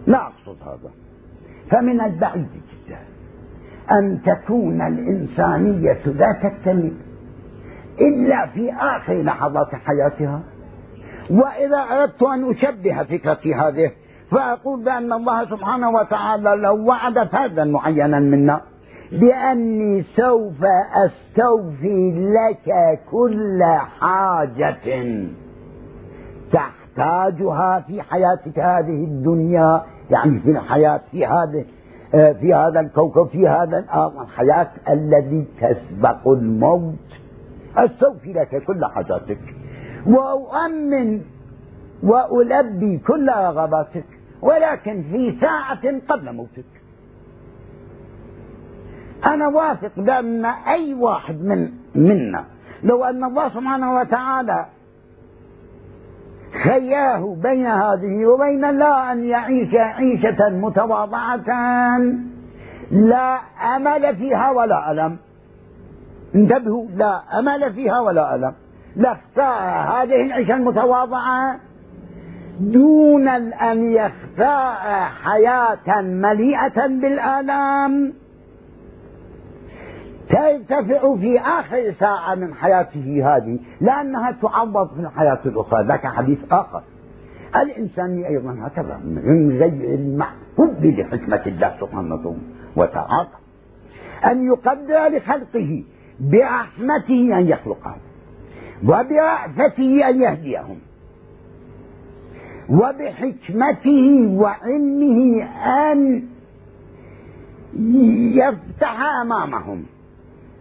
لا 0.06 0.18
أقصد 0.26 0.56
هذا. 0.62 0.90
فمن 1.70 2.00
البعيد 2.00 2.48
جدا 2.48 2.98
أن 3.92 4.18
تكون 4.22 4.80
الإنسانية 4.86 6.06
لا 6.06 6.32
تكتمل 6.42 6.92
إلا 8.00 8.46
في 8.46 8.72
آخر 8.72 9.22
لحظات 9.22 9.74
حياتها. 9.74 10.40
وإذا 11.30 11.78
أردت 11.78 12.22
أن 12.22 12.50
أشبه 12.50 13.02
فكرتي 13.02 13.54
هذه 13.54 13.90
فأقول 14.30 14.84
بأن 14.84 15.12
الله 15.12 15.44
سبحانه 15.44 15.90
وتعالى 15.90 16.50
لو 16.62 16.84
وعد 16.84 17.28
فردا 17.28 17.64
معينا 17.64 18.20
منا. 18.20 18.60
بأني 19.12 20.02
سوف 20.16 20.64
أستوفي 20.94 22.12
لك 22.34 23.00
كل 23.10 23.64
حاجة 24.00 24.76
تحتاجها 26.52 27.84
في 27.86 28.02
حياتك 28.02 28.58
هذه 28.58 29.04
الدنيا 29.04 29.82
يعني 30.10 30.40
في 30.40 30.50
الحياة 30.50 31.00
في 31.10 31.26
هذه 31.26 31.64
في 32.12 32.54
هذا 32.54 32.80
الكوكب 32.80 33.26
في 33.28 33.48
هذا 33.48 33.84
الحياة 34.22 34.68
الذي 34.88 35.46
تسبق 35.60 36.28
الموت. 36.28 36.94
أستوفي 37.76 38.32
لك 38.32 38.62
كل 38.64 38.84
حاجاتك 38.84 39.38
وأؤمن 40.06 41.20
وألبي 42.02 42.98
كل 42.98 43.28
رغباتك 43.28 44.04
ولكن 44.42 45.02
في 45.02 45.36
ساعة 45.40 46.00
قبل 46.08 46.32
موتك. 46.32 46.75
أنا 49.26 49.48
واثق 49.48 49.92
بأن 49.96 50.44
أي 50.44 50.94
واحد 50.94 51.44
من 51.44 51.70
منا 51.94 52.44
لو 52.82 53.04
أن 53.04 53.24
الله 53.24 53.48
سبحانه 53.48 53.94
وتعالى 53.94 54.66
خياه 56.64 57.36
بين 57.42 57.66
هذه 57.66 58.26
وبين 58.26 58.78
لا 58.78 59.12
أن 59.12 59.24
يعيش 59.24 59.74
عيشة 59.74 60.48
متواضعة 60.48 61.98
لا 62.90 63.38
أمل 63.76 64.16
فيها 64.16 64.50
ولا 64.50 64.90
ألم. 64.92 65.16
انتبهوا 66.34 66.86
لا 66.96 67.38
أمل 67.38 67.72
فيها 67.72 68.00
ولا 68.00 68.34
ألم. 68.34 68.52
لاختار 68.96 70.02
هذه 70.02 70.26
العيشة 70.26 70.54
المتواضعة 70.54 71.56
دون 72.60 73.28
أن 73.28 73.92
يختار 73.92 74.74
حياة 75.24 76.00
مليئة 76.00 76.86
بالآلام. 76.86 78.12
ترتفع 80.28 81.16
في 81.16 81.40
آخر 81.40 81.92
ساعة 82.00 82.34
من 82.34 82.54
حياته 82.54 83.36
هذه 83.36 83.58
لأنها 83.80 84.36
تعوض 84.42 84.94
في 84.94 85.00
الحياة 85.00 85.38
الأخرى. 85.46 85.86
ذاك 85.86 86.06
حديث 86.06 86.38
آخر. 86.50 86.82
الإنسانية 87.56 88.26
أيضا 88.26 88.56
هكذا 88.62 89.00
من 89.04 89.48
غير 89.58 89.94
المحفوظ 89.94 90.84
لحكمة 90.84 91.42
الله 91.46 91.76
سبحانه 91.80 92.36
وتعالى. 92.76 93.28
أن 94.26 94.46
يقدر 94.46 95.16
لخلقه 95.16 95.84
برحمته 96.20 97.38
أن 97.38 97.48
يخلقهم 97.48 97.98
وبرأفته 98.84 100.08
أن 100.08 100.20
يهديهم 100.20 100.78
وبحكمته 102.70 104.26
وعلمه 104.28 105.42
أن 105.92 106.22
يفتح 108.36 109.00
أمامهم. 109.22 109.84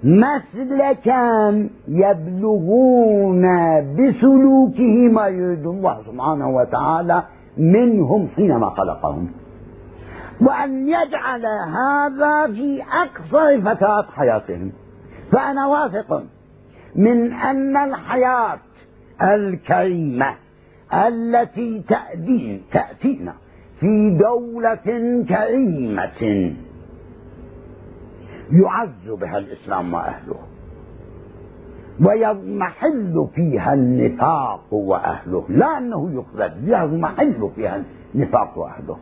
مسلكا 0.04 1.70
يبلغون 1.88 3.46
بسلوكه 3.96 5.10
ما 5.12 5.28
يريد 5.28 5.66
الله 5.66 6.02
سبحانه 6.04 6.50
وتعالى 6.50 7.24
منهم 7.58 8.28
حينما 8.36 8.70
خلقهم. 8.70 9.32
وأن 10.42 10.88
يجعل 10.88 11.46
هذا 11.46 12.54
في 12.54 12.84
أقصر 12.84 13.62
فترات 13.62 14.06
حياتهم. 14.16 14.72
فأنا 15.32 15.68
واثق 15.68 16.24
من 16.96 17.34
أن 17.34 17.78
الحياة 17.78 18.58
الكريمة 19.22 20.36
التي 20.94 21.84
تأتي 21.90 22.62
تأتينا 22.72 23.34
في 23.80 24.18
دولة 24.18 24.76
كريمة 25.30 26.54
يعز 28.52 29.20
بها 29.20 29.38
الإسلام 29.38 29.94
وأهله 29.94 30.36
ويضمحل 32.08 33.28
فيها 33.36 33.74
النفاق 33.74 34.74
وأهله. 34.74 35.44
لا 35.50 35.78
أنه 35.78 36.10
يخرج 36.14 36.52
يضمحل 36.64 37.50
فيها 37.56 37.84
النفاق 38.16 38.58
وأهله. 38.58 38.98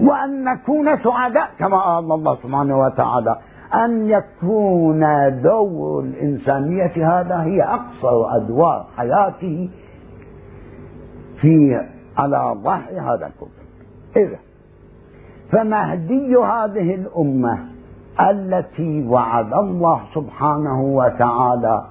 وأن 0.00 0.44
نكون 0.44 0.98
سعداء 1.02 1.50
كما 1.58 1.80
قال 1.80 2.12
الله 2.12 2.36
سبحانه 2.42 2.80
وتعالى 2.80 3.38
أن 3.74 4.10
يكون 4.10 5.00
دور 5.42 6.02
الإنسانية 6.02 7.20
هذا 7.20 7.42
هي 7.42 7.62
أقصر 7.62 8.36
أدوار 8.36 8.86
حياته 8.96 9.70
في 11.40 11.80
على 12.16 12.54
ظهر 12.62 12.92
هذا 12.92 13.26
الكفر. 13.26 13.66
إذا 14.16 14.38
فمهدي 15.52 16.36
هذه 16.36 16.94
الأمة 16.94 17.75
التي 18.20 19.06
وعد 19.08 19.52
الله 19.52 20.00
سبحانه 20.14 20.82
وتعالى 20.82 21.84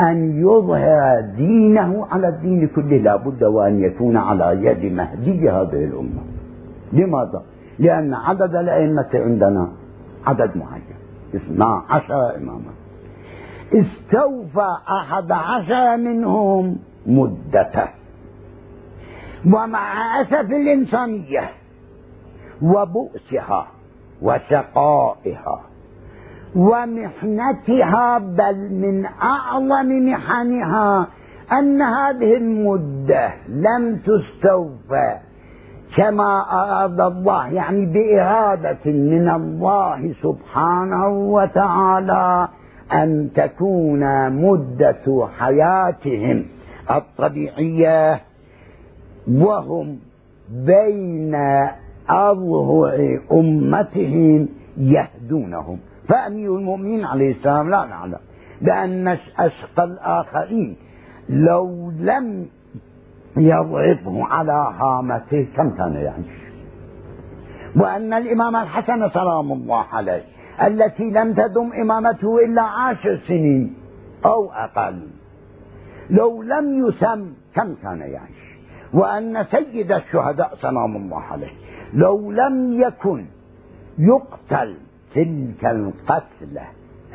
أن 0.00 0.40
يظهر 0.40 1.20
دينه 1.36 2.06
على 2.10 2.28
الدين 2.28 2.68
كله 2.68 2.96
لا 2.96 3.16
بد 3.16 3.44
وأن 3.44 3.80
يكون 3.80 4.16
على 4.16 4.58
يد 4.66 4.92
مهدي 4.92 5.50
هذه 5.50 5.84
الأمة. 5.84 6.22
لماذا؟ 6.92 7.42
لأن 7.78 8.14
عدد 8.14 8.54
الأئمة 8.56 9.08
عندنا 9.14 9.68
عدد 10.26 10.56
معين 10.56 10.96
اثنا 11.34 11.82
عشر 11.90 12.36
إماما. 12.36 12.72
استوفى 13.72 14.76
أحد 14.88 15.32
عشر 15.32 15.96
منهم 15.96 16.76
مدته. 17.06 17.88
ومع 19.46 20.20
أسف 20.20 20.50
الإنسانية 20.50 21.50
وبؤسها 22.62 23.66
وشقائها. 24.24 25.60
ومحنتها 26.56 28.18
بل 28.18 28.56
من 28.72 29.06
أعظم 29.06 29.88
محنها 30.10 31.06
أن 31.52 31.82
هذه 31.82 32.36
المدة 32.36 33.30
لم 33.48 33.96
تستوفى. 33.96 35.16
كما 35.96 36.40
أراد 36.52 37.00
الله 37.00 37.48
يعني 37.48 37.86
بإرادة 37.86 38.84
من 38.84 39.28
الله 39.28 40.14
سبحانه 40.22 41.08
وتعالى 41.08 42.48
أن 42.92 43.30
تكون 43.34 44.32
مدة 44.32 45.28
حياتهم 45.38 46.46
الطبيعية 46.90 48.20
وهم 49.28 49.98
بين 50.50 51.34
أظهر 52.08 53.20
أمتهم 53.32 54.48
يهدونهم. 54.76 55.78
فأمير 56.08 56.56
المؤمنين 56.56 57.04
عليه 57.04 57.32
السلام 57.32 57.70
لا 57.70 57.84
نعلم 57.84 58.18
بأن 58.60 59.08
أشقى 59.38 59.84
الآخرين 59.84 60.76
لو 61.28 61.92
لم 61.98 62.46
يضربه 63.36 64.24
على 64.24 64.74
هامته 64.78 65.46
كم 65.56 65.70
كان 65.70 65.94
يعيش 65.94 66.44
وأن 67.76 68.12
الإمام 68.12 68.56
الحسن 68.56 69.08
سلام 69.08 69.52
الله 69.52 69.84
عليه 69.92 70.22
التي 70.62 71.10
لم 71.10 71.34
تدم 71.34 71.72
إمامته 71.72 72.38
إلا 72.44 72.62
عشر 72.62 73.20
سنين 73.28 73.74
أو 74.26 74.50
أقل. 74.52 75.00
لو 76.10 76.42
لم 76.42 76.88
يسم 76.88 77.32
كم 77.54 77.74
كان 77.82 78.00
يعيش 78.00 78.44
وأن 78.94 79.44
سيد 79.44 79.92
الشهداء 79.92 80.54
سلام 80.60 80.96
الله 80.96 81.20
عليه. 81.20 81.52
لو 81.94 82.32
لم 82.32 82.80
يكن 82.82 83.24
يقتل 83.98 84.74
تلك 85.14 85.64
القتلة 85.64 86.62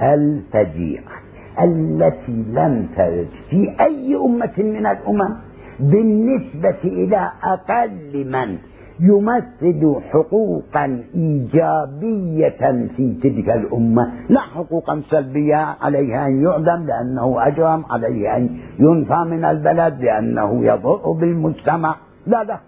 الفجيعة 0.02 1.16
التي 1.62 2.32
لم 2.54 2.88
ترد 2.98 3.28
في 3.50 3.76
أي 3.80 4.16
أمة 4.16 4.54
من 4.58 4.86
الأمم 4.86 5.36
بالنسبة 5.80 6.80
إلى 6.84 7.32
أقل 7.44 8.26
من 8.32 8.58
يمثل 9.02 9.96
حقوقا 10.12 11.04
إيجابية 11.16 12.88
في 12.98 13.14
تلك 13.24 13.50
الأمة. 13.50 14.12
لا 14.30 14.40
حقوقا 14.42 15.02
سلبية 15.10 15.56
عليه 15.56 16.26
أن 16.28 16.44
يعدم 16.44 16.86
لأنه 16.86 17.48
أجرم 17.48 17.86
عليه 17.90 18.38
أن 18.38 18.50
ينفى 18.80 19.18
من 19.18 19.46
البلد 19.46 20.02
لأنه 20.02 20.66
يضر 20.66 21.12
بالمجتمع. 21.12 21.96
لا 22.28 22.44
لا. 22.44 22.60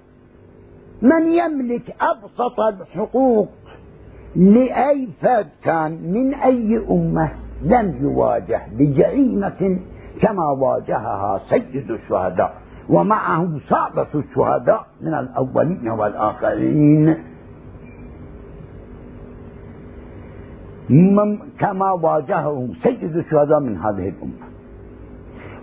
من 1.02 1.32
يملك 1.32 1.96
أبسط 2.02 2.60
الحقوق 2.60 3.50
لأي 4.36 5.08
فرد 5.22 5.48
كان 5.64 5.92
من 5.92 6.34
أي 6.34 6.86
أمة 6.90 7.32
لم 7.64 7.98
يواجه 8.02 8.62
بجريمة 8.78 9.80
كما 10.22 10.50
واجهها 10.50 11.42
سيد 11.50 11.92
الشهداء 11.92 12.54
ومعه 12.90 13.60
سادة 13.70 14.08
الشهداء 14.16 14.88
من 15.02 15.14
الأولين 15.14 15.90
والآخرين. 15.90 17.16
كما 21.60 21.92
واجهه 21.92 22.70
سيد 22.84 23.18
الشهداء 23.18 23.60
من 23.60 23.78
هذه 23.78 24.10
الأمة. 24.10 24.48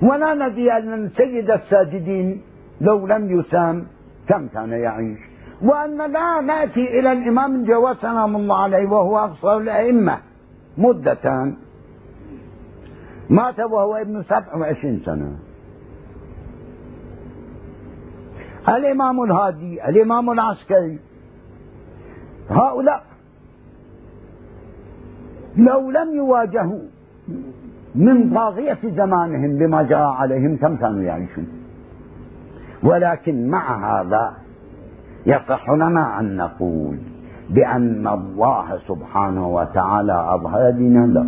ولا 0.03 0.35
ندري 0.35 0.73
أن 0.73 1.11
سيد 1.17 1.51
الساجدين 1.51 2.41
لو 2.81 3.07
لم 3.07 3.41
يسام 3.41 3.87
كم 4.29 4.47
كان 4.47 4.73
يعيش. 4.73 5.28
وأن 5.63 6.13
لا 6.13 6.41
نأتي 6.41 6.99
إلى 6.99 7.13
الإمام 7.13 7.55
الجواد 7.55 7.97
سلام 7.97 8.37
الله 8.37 8.57
عليه 8.63 8.89
وهو 8.89 9.19
أقصر 9.19 9.57
الأئمة. 9.57 10.19
مدة. 10.79 11.53
مات 13.31 13.61
وهو 13.61 13.97
ابن 13.97 14.23
سبع 14.23 14.57
وعشرين 14.57 15.03
سنة. 15.05 15.37
الإمام 18.69 19.23
الهادي 19.23 19.89
الإمام 19.89 20.31
العسكري. 20.31 20.99
هؤلاء 22.51 23.03
لو 25.57 25.91
لم 25.91 26.17
يواجهوا 26.17 26.83
من 27.95 28.35
طاغية 28.35 28.79
زمانهم 28.85 29.59
بما 29.59 29.83
جرى 29.83 30.15
عليهم 30.19 30.57
كم 30.57 30.77
كانوا 30.77 31.03
يعيشون؟ 31.03 31.49
ولكن 32.83 33.51
مع 33.51 34.01
هذا 34.01 34.37
يصح 35.27 35.71
لنا 35.71 36.21
أن 36.21 36.37
نقول 36.37 36.99
بأن 37.51 38.07
الله 38.07 38.79
سبحانه 38.89 39.49
وتعالى 39.49 40.35
أظهر 40.35 40.71
دينا 40.71 41.07
له. 41.07 41.27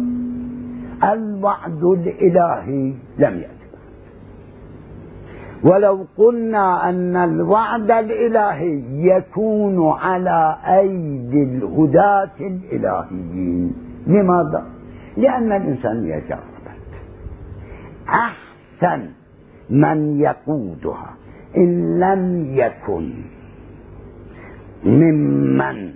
الوعد 1.13 1.85
الإلهي 1.85 2.95
لم 3.19 3.35
يأتي. 3.41 3.61
ولو 5.65 6.07
قلنا 6.17 6.89
أن 6.89 7.17
الوعد 7.17 7.91
الإلهي 7.91 8.83
يكون 9.09 9.93
على 9.99 10.57
أيدي 10.67 11.43
الهداة 11.43 12.31
الإلهيين 12.41 13.75
لماذا؟ 14.07 14.65
لأن 15.17 15.53
الإنسان 15.53 16.05
يجرب 16.07 16.51
أحسن 18.09 19.09
من 19.71 20.21
يقودها 20.21 21.11
إن 21.57 22.01
لم 22.01 22.47
يكن. 22.55 23.13
ممن 24.85 25.93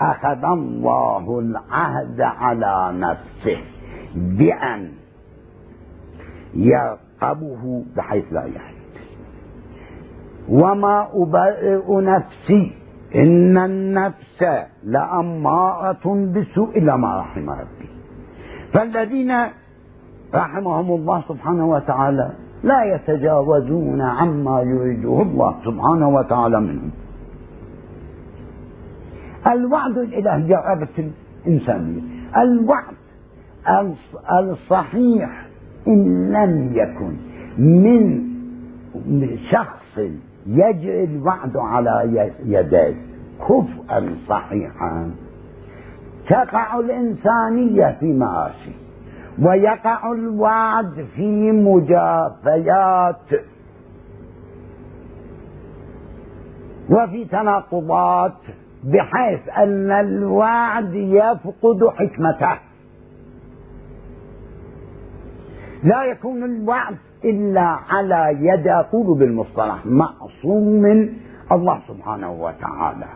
أخذ 0.00 0.44
الله 0.44 1.38
العهد 1.38 2.20
على 2.20 2.92
نفسه 2.98 3.58
بأن 4.14 4.88
يرقبه 6.54 7.84
بحيث 7.96 8.24
لا 8.32 8.44
يحيي 8.44 8.74
وما 10.48 11.08
أبرئ 11.14 12.00
نفسي 12.00 12.72
إن 13.14 13.58
النفس 13.58 14.44
لأمارة 14.84 16.04
بسوء 16.34 16.78
إلا 16.78 16.96
ما 16.96 17.20
رحم 17.20 17.50
ربي. 17.50 17.88
فالذين 18.72 19.32
رحمهم 20.34 20.90
الله 20.94 21.22
سبحانه 21.28 21.66
وتعالى 21.66 22.32
لا 22.62 22.84
يتجاوزون 22.94 24.00
عما 24.02 24.60
يريده 24.60 25.22
الله 25.22 25.54
سبحانه 25.64 26.08
وتعالى 26.08 26.60
منهم. 26.60 26.90
الوعد 29.46 29.98
الإلهي 29.98 30.48
جربت 30.48 31.10
الإنسانية. 31.46 32.00
الوعد 32.36 32.94
الصحيح 34.40 35.46
إن 35.88 36.32
لم 36.32 36.72
يكن 36.74 37.16
من 37.58 38.24
شخص 39.50 39.98
يجري 40.46 41.04
الوعد 41.04 41.56
على 41.56 42.28
يديه 42.44 42.94
كفءا 43.40 44.16
صحيحا. 44.28 45.10
تقع 46.30 46.80
الإنسانية 46.80 47.96
في 48.00 48.12
مآسي 48.12 48.72
ويقع 49.42 50.12
الوعد 50.12 51.06
في 51.16 51.52
مجافيات 51.52 53.16
وفي 56.90 57.24
تناقضات 57.24 58.32
بحيث 58.84 59.40
أن 59.58 59.90
الوعد 59.90 60.94
يفقد 60.94 61.88
حكمته. 61.96 62.58
لا 65.84 66.04
يكون 66.04 66.44
الوعد 66.44 66.96
إلا 67.24 67.78
على 67.90 68.36
يد 68.40 68.68
أقول 68.68 69.18
بالمصطلح 69.18 69.86
معصوم 69.86 70.68
من 70.82 71.08
الله 71.52 71.80
سبحانه 71.88 72.32
وتعالى. 72.32 73.06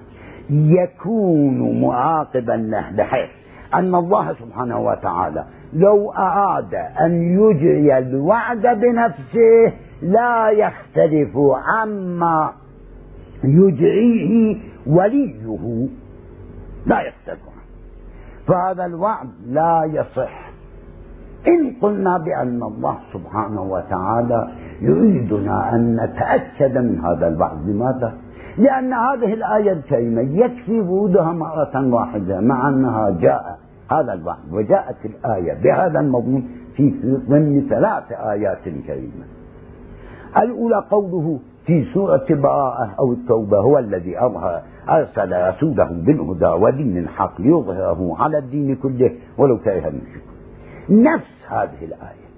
يكون 0.51 1.81
معاقبا 1.81 2.53
له 2.53 2.91
بحيث 2.97 3.31
أن 3.75 3.95
الله 3.95 4.35
سبحانه 4.35 4.81
وتعالى 4.81 5.45
لو 5.73 6.11
أراد 6.13 6.75
أن 6.75 7.23
يجري 7.41 7.99
الوعد 7.99 8.63
بنفسه 8.81 9.73
لا 10.03 10.51
يختلف 10.51 11.31
عما 11.67 12.53
يجريه 13.45 14.57
وليه 14.87 15.47
لا 16.87 16.97
عنه 17.49 17.59
فهذا 18.47 18.85
الوعد 18.85 19.29
لا 19.47 19.85
يصح. 19.93 20.49
إن 21.49 21.73
قلنا 21.83 22.19
بأن 22.19 22.63
الله 22.63 22.99
سبحانه 23.13 23.63
وتعالى 23.63 24.49
يريدنا 24.81 25.75
أن 25.75 25.97
نتأكد 25.97 26.79
من 26.79 27.01
هذا 27.05 27.29
الوعد 27.29 27.69
لماذا؟ 27.69 28.15
لأن 28.59 28.93
هذه 28.93 29.35
الآية 29.35 29.73
الكريمة 29.73 30.21
يكفي 30.21 30.81
ورودها 30.81 31.33
مرة 31.33 31.95
واحدة 31.95 32.41
مع 32.41 32.69
أنها 32.69 33.11
جاء 33.11 33.59
هذا 33.91 34.13
الوعد 34.13 34.53
وجاءت 34.53 34.97
الآية 35.05 35.55
بهذا 35.63 36.01
المضمون 36.01 36.49
في 36.77 36.91
ضمن 37.29 37.67
ثلاث 37.71 38.13
آيات 38.13 38.63
كريمة. 38.87 39.25
الأولى 40.43 40.85
قوله 40.91 41.39
في 41.69 41.85
سورة 41.95 42.27
براءة 42.31 42.95
أو 42.99 43.13
التوبة 43.13 43.59
هو 43.59 43.79
الذي 43.79 44.19
أظهر 44.19 44.63
أرسل 44.89 45.49
رسوله 45.49 45.85
بالهدى 45.85 46.47
ودين 46.47 46.99
الحق 46.99 47.41
ليظهره 47.41 48.17
على 48.19 48.39
الدين 48.39 48.77
كله 48.77 49.17
ولو 49.39 49.59
كره 49.59 49.89
المشركون. 49.89 50.35
نفس 50.91 51.31
هذه 51.49 51.85
الآية. 51.85 52.29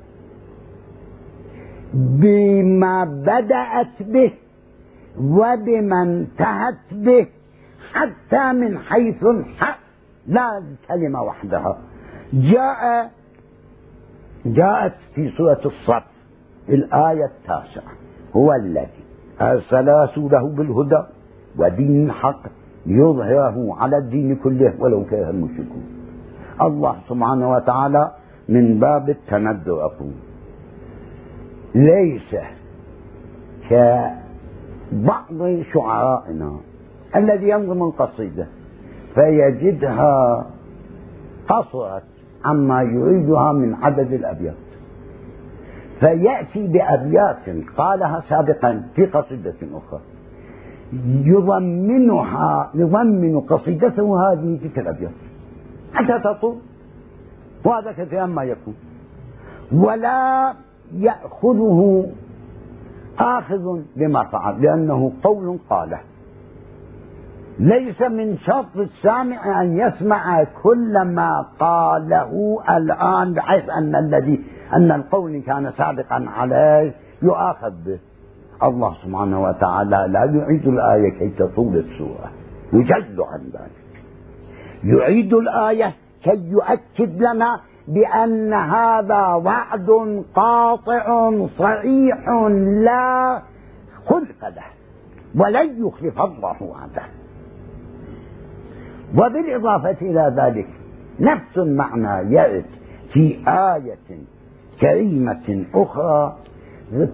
بما 1.95 3.05
بدأت 3.05 4.03
به 4.03 4.33
وبما 5.21 6.03
انتهت 6.03 6.85
به 6.93 7.27
حتى 7.93 8.53
من 8.53 8.79
حيث 8.79 9.25
الحق 9.25 9.79
لا 10.27 10.63
كلمة 10.89 11.23
وحدها. 11.23 11.79
جاء 12.33 13.11
جاءت 14.47 14.95
في 15.15 15.31
سورة 15.37 15.61
الصف 15.65 16.05
الآية 16.69 17.25
التاسعة. 17.25 17.93
هو 18.37 18.53
الذي 18.53 19.10
أرسل 19.43 19.89
رسوله 19.89 20.49
بالهدى 20.49 21.03
ودين 21.59 22.07
الحق 22.07 22.43
ليظهره 22.87 23.77
على 23.81 23.97
الدين 23.97 24.37
كله 24.37 24.75
ولو 24.79 25.05
كره 25.05 25.31
المشركون. 25.31 25.85
الله 26.63 26.97
سبحانه 27.09 27.53
وتعالى 27.53 28.11
من 28.49 28.81
باب 28.81 29.11
التندر 29.11 29.85
أقول. 29.85 30.13
ليس 31.75 32.37
كبعض 33.71 35.63
شعرائنا 35.73 36.57
الذي 37.17 37.49
ينظم 37.49 37.83
القصيدة 37.83 38.47
فيجدها 39.15 40.47
قصرت 41.49 42.03
عما 42.45 42.83
يريدها 42.83 43.53
من 43.53 43.75
عدد 43.75 44.13
الأبيات. 44.13 44.70
فيأتي 46.01 46.67
بأبيات 46.67 47.67
قالها 47.77 48.23
سابقا 48.29 48.83
في 48.95 49.07
قصيدة 49.07 49.55
أخرى. 49.75 50.01
يضمنها 51.25 52.71
يضمن 52.75 53.41
قصيدته 53.41 54.33
هذه 54.33 54.59
تلك 54.63 54.79
الأبيات. 54.79 55.13
حتى 55.95 56.19
تطول 56.25 56.57
وهذا 57.65 57.93
كثيرا 57.93 58.27
ما 58.27 58.43
يكون. 58.43 58.75
ولا 59.73 60.53
يأخذه 60.95 62.07
آخذ 63.19 63.81
بما 63.97 64.25
فعل 64.25 64.63
لأنه 64.63 65.13
قول 65.23 65.59
قاله. 65.71 66.01
ليس 67.59 68.03
من 68.03 68.39
شرط 68.39 68.77
السامع 68.77 69.63
أن 69.63 69.79
يسمع 69.79 70.45
كل 70.63 71.03
ما 71.03 71.47
قاله 71.59 72.59
الآن 72.71 73.33
بحيث 73.33 73.71
أن 73.71 73.97
الذي 73.97 74.41
أن 74.73 74.93
القول 74.93 75.43
كان 75.43 75.73
سابقا 75.79 76.25
عليه 76.37 76.95
يؤاخذ 77.23 77.73
به. 77.87 77.99
الله 78.63 78.95
سبحانه 79.05 79.43
وتعالى 79.43 80.07
لا 80.09 80.25
يعيد 80.25 80.69
الآية 80.69 81.11
كي 81.19 81.29
تطول 81.29 81.77
السورة. 81.77 82.31
يجل 82.73 83.23
عن 83.23 83.41
ذلك. 83.41 84.03
يعيد 84.85 85.35
الآية 85.35 85.93
كي 86.23 86.51
يؤكد 86.51 87.23
لنا 87.23 87.61
بأن 87.89 88.53
هذا 88.53 89.27
وعد 89.27 90.23
قاطع 90.35 91.31
صريح 91.59 92.29
لا 92.85 93.43
خلف 94.07 94.45
له 94.45 94.65
ولن 95.35 95.87
يخلف 95.87 96.21
الله 96.21 96.63
وعده. 96.63 97.03
وبالإضافة 99.15 99.97
إلى 100.03 100.35
ذلك 100.37 100.67
نفس 101.21 101.59
المعنى 101.59 102.35
يرد 102.35 102.65
في 103.13 103.39
آية 103.49 104.21
كريمة 104.81 105.65
أخرى 105.75 106.37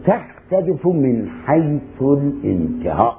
تختلف 0.06 0.86
من 0.86 1.28
حيث 1.46 2.02
الانتهاء. 2.02 3.16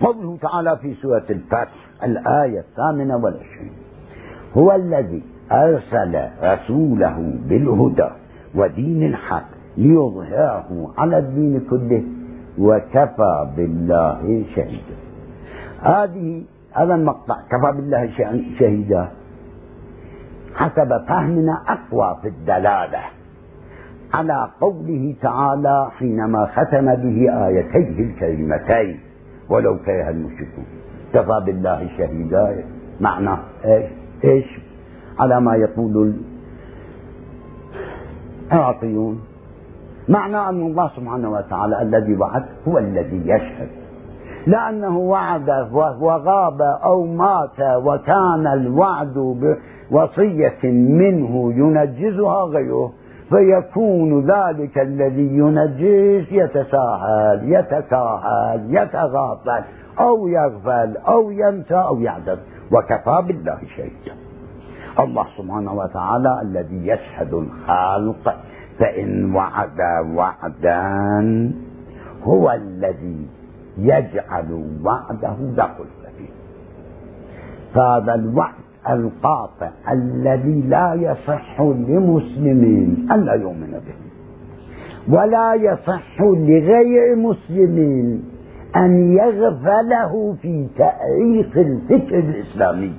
قوله 0.00 0.36
تعالى 0.42 0.76
في 0.76 0.94
سورة 0.94 1.24
الفتح 1.30 1.74
الآية 2.04 2.60
الثامنة 2.60 3.16
والعشرين 3.16 3.72
هو 4.58 4.72
الذي 4.72 5.22
أرسل 5.52 6.28
رسوله 6.42 7.34
بالهدى 7.48 8.08
ودين 8.54 9.02
الحق 9.06 9.48
ليظهره 9.76 10.94
على 10.98 11.18
الدين 11.18 11.60
كله 11.70 12.02
وكفى 12.58 13.48
بالله 13.56 14.44
شهيدا. 14.54 14.96
هذه 15.80 16.42
هذا 16.72 16.94
المقطع 16.94 17.36
كفى 17.50 17.72
بالله 17.76 18.10
شهيدا 18.58 19.08
حسب 20.54 21.04
فهمنا 21.08 21.62
أقوى 21.68 22.18
في 22.22 22.28
الدلالة. 22.28 23.19
على 24.14 24.48
قوله 24.60 25.14
تعالى 25.22 25.90
حينما 25.98 26.46
ختم 26.46 26.94
به 26.94 27.46
آيتيه 27.46 28.00
الكريمتين 28.04 29.00
ولو 29.48 29.78
كره 29.78 30.10
المشركون. 30.10 30.64
كفى 31.14 31.42
بالله 31.46 31.88
شهيدا. 31.98 32.64
معنى 33.00 33.36
إيش؟ 33.64 33.90
إيش؟ 34.24 34.60
على 35.18 35.40
ما 35.40 35.56
يقول 35.56 36.14
العراقيون 38.52 39.20
معنى 40.08 40.48
أن 40.48 40.66
الله 40.66 40.88
سبحانه 40.96 41.30
وتعالى 41.30 41.82
الذي 41.82 42.16
وعد 42.16 42.44
هو 42.68 42.78
الذي 42.78 43.22
يشهد. 43.24 43.68
لأنه 44.46 44.98
وعد 44.98 45.50
وغاب 46.00 46.62
أو 46.62 47.06
مات 47.06 47.60
وكان 47.60 48.46
الوعد 48.46 49.14
بوصية 49.90 50.70
منه 50.72 51.52
ينجزها 51.52 52.44
غيره. 52.44 52.92
فيكون 53.30 54.26
ذلك 54.30 54.78
الذي 54.78 55.28
ينجز 55.36 56.26
يتساهل 56.32 57.52
يتساهل 57.52 58.66
يتغافل 58.76 59.62
أو 60.00 60.28
يغفل 60.28 60.96
أو 60.96 61.30
ينسى 61.30 61.74
أو 61.74 62.00
يعدد 62.00 62.38
وكفى 62.72 63.22
بالله 63.26 63.58
شهيدا 63.76 64.14
الله 65.00 65.26
سبحانه 65.38 65.72
وتعالى 65.72 66.40
الذي 66.42 66.86
يشهد 66.88 67.34
الخلق. 67.34 68.34
فإن 68.78 69.34
وعد 69.34 69.80
وعدا 70.14 71.52
هو 72.22 72.50
الذي 72.52 73.26
يجعل 73.78 74.78
وعده 74.84 75.34
دخل 75.56 75.84
فيه 76.18 76.28
فهذا 77.74 78.14
الوعد 78.14 78.59
القاطع 78.88 79.70
الذي 79.90 80.60
لا 80.60 80.94
يصح 80.94 81.60
لمسلمين 81.60 83.08
أن 83.12 83.24
لا 83.24 83.34
يؤمن 83.34 83.70
به. 83.70 83.94
ولا 85.16 85.54
يصح 85.54 86.20
لغير 86.20 87.16
مسلمين 87.16 88.24
أن 88.76 89.12
يغفله 89.12 90.36
في 90.42 90.66
تأريخ 90.76 91.56
الفكر 91.56 92.18
الإسلامي. 92.18 92.92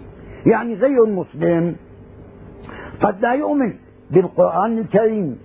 يعني 0.46 0.74
غير 0.74 1.04
المسلم 1.04 1.76
قد 3.02 3.22
لا 3.22 3.34
يؤمن 3.34 3.74
بالقرآن 4.12 4.78
الكريم 4.78 5.38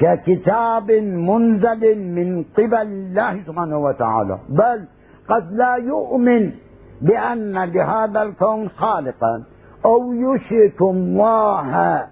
ككتاب 0.00 0.90
منزل 1.30 1.98
من 1.98 2.44
قبل 2.56 2.74
الله 2.74 3.42
سبحانه 3.46 3.78
وتعالى 3.78 4.38
بل 4.48 4.84
قد 5.28 5.52
لا 5.52 5.74
يؤمن 5.74 6.50
بأن 7.02 7.64
لهذا 7.64 8.22
الكون 8.22 8.68
خالقا. 8.68 9.42
أو 9.84 10.12
يشرك 10.12 10.82
الله 10.82 12.06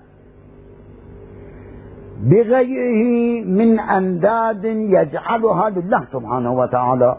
بغيره 2.23 3.45
من 3.45 3.81
أنداد 3.81 4.65
يجعلها 4.65 5.71
لله 5.71 6.05
سبحانه 6.13 6.53
وتعالى. 6.53 7.17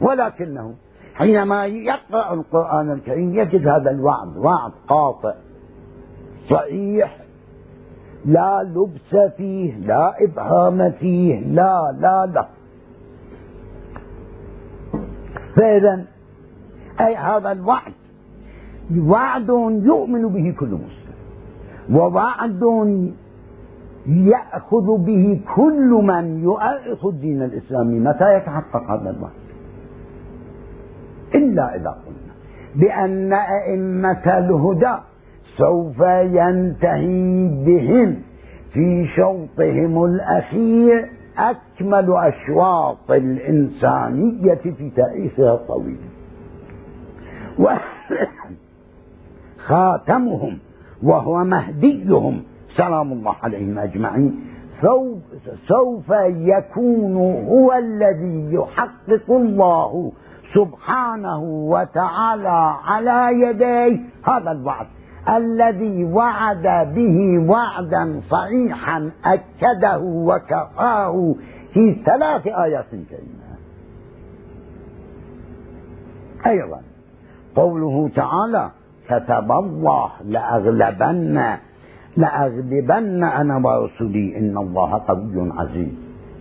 ولكنه 0.00 0.74
حينما 1.14 1.66
يقرأ 1.66 2.34
القرآن 2.34 2.90
الكريم 2.92 3.34
يجد 3.34 3.68
هذا 3.68 3.90
الوعد 3.90 4.36
وعد 4.36 4.72
قاطع 4.88 5.34
صحيح 6.50 7.16
لا 8.24 8.62
لبس 8.62 9.32
فيه 9.36 9.76
لا 9.76 10.14
إبهام 10.24 10.90
فيه 10.90 11.40
لا 11.40 11.96
لا 12.00 12.26
لا. 12.34 12.46
فإذا 15.56 16.04
أي 17.00 17.16
هذا 17.16 17.52
الوعد 17.52 17.92
وعد 18.90 19.48
يؤمن 19.84 20.28
به 20.28 20.54
كل 20.60 20.66
مسلم. 20.66 21.16
ووعد 21.92 22.62
يأخذ 24.06 24.96
به 24.98 25.40
كل 25.56 25.90
من 26.04 26.42
يؤرخ 26.42 27.06
الدين 27.06 27.42
الإسلامي. 27.42 27.98
متى 28.00 28.36
يتحقق 28.36 28.90
هذا 28.90 29.10
الوعد؟ 29.10 29.44
إلا 31.34 31.76
إذا 31.76 31.90
قلنا 31.90 32.34
بأن 32.74 33.32
أئمة 33.32 34.38
الهدى 34.38 34.94
سوف 35.56 36.00
ينتهي 36.38 37.48
بهم 37.66 38.16
في 38.72 39.06
شوطهم 39.16 40.04
الأخير 40.04 41.08
أكمل 41.38 42.12
أشواط 42.16 43.10
الإنسانية 43.10 44.54
في 44.54 44.90
تاريخها 44.96 45.54
الطويل 45.54 45.96
خاتمهم 49.66 50.58
وهو 51.02 51.44
مهديهم. 51.44 52.42
سلام 52.76 53.12
الله 53.12 53.34
عليهم 53.42 53.78
أجمعين. 53.78 54.40
سوف 55.68 56.10
يكون 56.28 57.16
هو 57.48 57.72
الذي 57.72 58.54
يحقق 58.54 59.30
الله 59.30 60.12
سبحانه 60.54 61.42
وتعالى 61.44 62.74
على 62.84 63.40
يديه. 63.40 64.00
هذا 64.24 64.50
الوعد. 64.50 64.86
الذي 65.28 66.04
وعد 66.04 66.94
به 66.94 67.38
وعدا 67.48 68.20
صحيحا 68.30 69.10
أكده 69.24 69.98
وكفاه 69.98 71.34
في 71.72 71.96
ثلاث 72.06 72.46
آيات 72.46 72.90
كريمة. 72.90 73.44
أيضا 76.46 76.80
قوله 77.56 78.10
تعالى 78.16 78.70
كتب 79.08 79.52
الله 79.52 80.10
لأغلبن 80.24 81.56
لأغلبن 82.16 83.24
أنا 83.24 83.56
ورسلي 83.56 84.38
إن 84.38 84.58
الله 84.58 85.02
قوي 85.08 85.52
عزيز. 85.58 85.92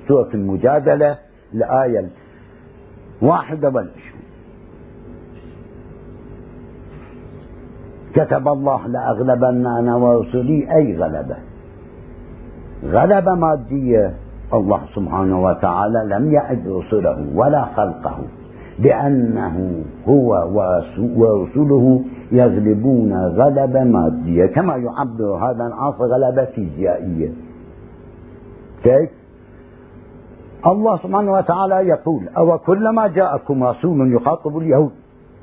سورة 0.07 0.29
المجادلة 0.33 1.17
الآية 1.53 2.09
الواحدة 3.21 3.67
والعشرين 3.69 4.23
كتب 8.15 8.47
الله 8.47 8.87
لأغلبن 8.87 9.67
أنا 9.67 9.95
ورسلي 9.95 10.75
أي 10.75 10.97
غلبة. 10.97 11.35
غلبة 12.83 13.35
مادية 13.35 14.13
الله 14.53 14.81
سبحانه 14.95 15.43
وتعالى 15.43 16.15
لم 16.15 16.33
يعد 16.33 16.67
رسله 16.67 17.27
ولا 17.35 17.65
خلقه 17.65 18.17
بأنه 18.79 19.83
هو 20.07 20.29
ورسله 21.15 22.03
يغلبون 22.33 23.13
غلبة 23.13 23.83
مادية 23.83 24.45
كما 24.45 24.75
يعبر 24.75 25.35
هذا 25.35 25.67
العصر 25.67 26.03
غلبة 26.05 26.45
فيزيائية. 26.45 27.31
كيف؟ 28.83 29.09
الله 30.67 30.97
سبحانه 30.97 31.31
وتعالى 31.31 31.75
يقول 31.75 32.27
أو 32.37 32.57
كلما 32.57 33.07
جاءكم 33.07 33.63
رسول 33.63 34.13
يخاطب 34.15 34.57
اليهود 34.57 34.91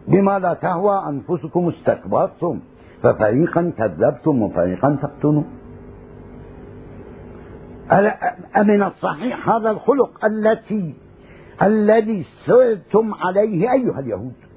بما 0.08 0.38
لا 0.38 0.54
تهوى 0.54 1.02
أنفسكم 1.08 1.68
استكبرتم 1.68 2.60
ففريقا 3.02 3.72
كذبتم 3.78 4.42
وفريقا 4.42 4.98
تقتلون. 5.02 5.44
أمن 8.56 8.82
الصحيح 8.82 9.48
هذا 9.48 9.70
الخلق 9.70 10.24
التي 10.24 10.94
الذي 11.62 12.26
سرتم 12.46 13.14
عليه 13.14 13.72
أيها 13.72 14.00
اليهود؟ 14.00 14.49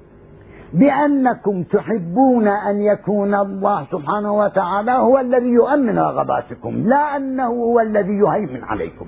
بأنكم 0.74 1.62
تحبون 1.62 2.48
أن 2.48 2.76
يكون 2.80 3.34
الله 3.34 3.84
سبحانه 3.92 4.38
وتعالى 4.38 4.92
هو 4.92 5.18
الذي 5.18 5.48
يؤمن 5.48 5.98
رغباتكم 5.98 6.88
لا 6.88 7.16
أنه 7.16 7.46
هو 7.46 7.80
الذي 7.80 8.12
يهيمن 8.12 8.64
عليكم. 8.64 9.06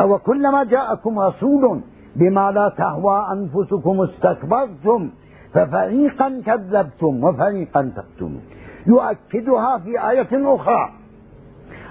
أو 0.00 0.18
كلما 0.18 0.64
جاءكم 0.64 1.18
رسول 1.18 1.80
بما 2.16 2.50
لا 2.50 2.68
تهوى 2.68 3.26
أنفسكم 3.32 4.00
استكبرتم 4.02 5.10
ففريقا 5.54 6.42
كذبتم 6.46 7.24
وفريقا 7.24 7.92
تقتلون. 7.96 8.40
يؤكدها 8.86 9.78
في 9.78 10.10
آية 10.10 10.54
أخرى. 10.54 10.90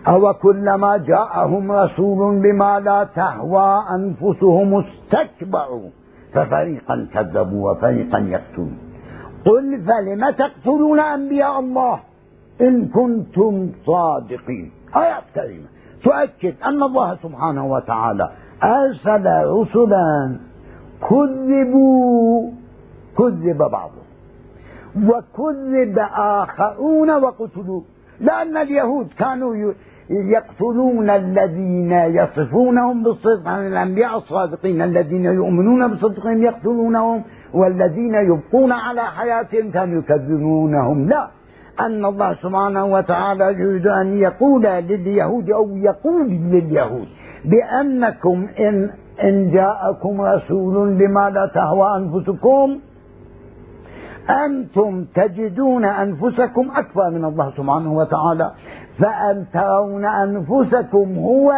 أو 0.07 0.33
كلما 0.33 0.97
جاءهم 0.97 1.71
رسول 1.71 2.39
بما 2.39 2.79
لا 2.79 3.07
تهوى 3.15 3.83
أنفسهم 3.95 4.83
استكبروا. 4.83 5.89
ففريقا 6.37 7.07
كذبوا 7.13 7.71
وفريقا 7.71 8.19
يقتلون. 8.19 8.77
قل 9.45 9.81
فلم 9.81 10.29
تقتلون 10.29 10.99
أنبياء 10.99 11.59
الله؟ 11.59 11.99
إن 12.61 12.85
كنتم 12.87 13.69
صادقين. 13.85 14.71
آيات 14.95 15.23
كريمة. 15.35 15.67
تؤكد 16.03 16.53
أن 16.65 16.83
الله 16.83 17.15
سبحانه 17.15 17.65
وتعالى 17.65 18.31
أرسل 18.63 19.25
رسلا 19.45 20.37
كذبوا 21.09 22.51
كذب 23.17 23.57
بعضهم. 23.57 24.07
وكذب 25.09 25.99
آخرون 26.17 27.09
وقتلوا. 27.09 27.81
لأن 28.19 28.57
اليهود 28.57 29.07
كانوا 29.19 29.73
يقتلون 30.09 31.09
الذين 31.09 31.91
يصفونهم 31.91 33.03
بالصدق 33.03 33.47
عن 33.47 33.67
الأنبياء 33.67 34.17
الصادقين 34.17 34.81
الذين 34.81 35.25
يؤمنون 35.25 35.87
بصدقهم 35.87 36.43
يقتلونهم 36.43 37.23
والذين 37.53 38.13
يبقون 38.13 38.71
على 38.71 39.01
حياتهم 39.01 39.71
كانوا 39.71 39.99
يكذبونهم. 39.99 41.09
لا. 41.09 41.27
أن 41.79 42.05
الله 42.05 42.33
سبحانه 42.33 42.85
وتعالى 42.85 43.45
يريد 43.53 43.87
أن 43.87 44.17
يقول 44.17 44.63
لليهود 44.63 45.49
أو 45.49 45.75
يقول 45.75 46.29
لليهود 46.29 47.07
بأنكم 47.45 48.47
إن 48.59 48.89
إن 49.23 49.51
جاءكم 49.51 50.21
رسول 50.21 50.93
بما 50.93 51.29
لا 51.29 51.51
تهوى 51.53 51.97
أنفسكم 51.97 52.79
أنتم 54.45 55.05
تجدون 55.15 55.85
أنفسكم 55.85 56.71
أكبر 56.75 57.09
من 57.09 57.25
الله 57.25 57.51
سبحانه 57.57 57.93
وتعالى. 57.93 58.51
فأن 58.99 59.45
ترون 59.53 60.05
أنفسكم 60.05 61.15
هو, 61.17 61.53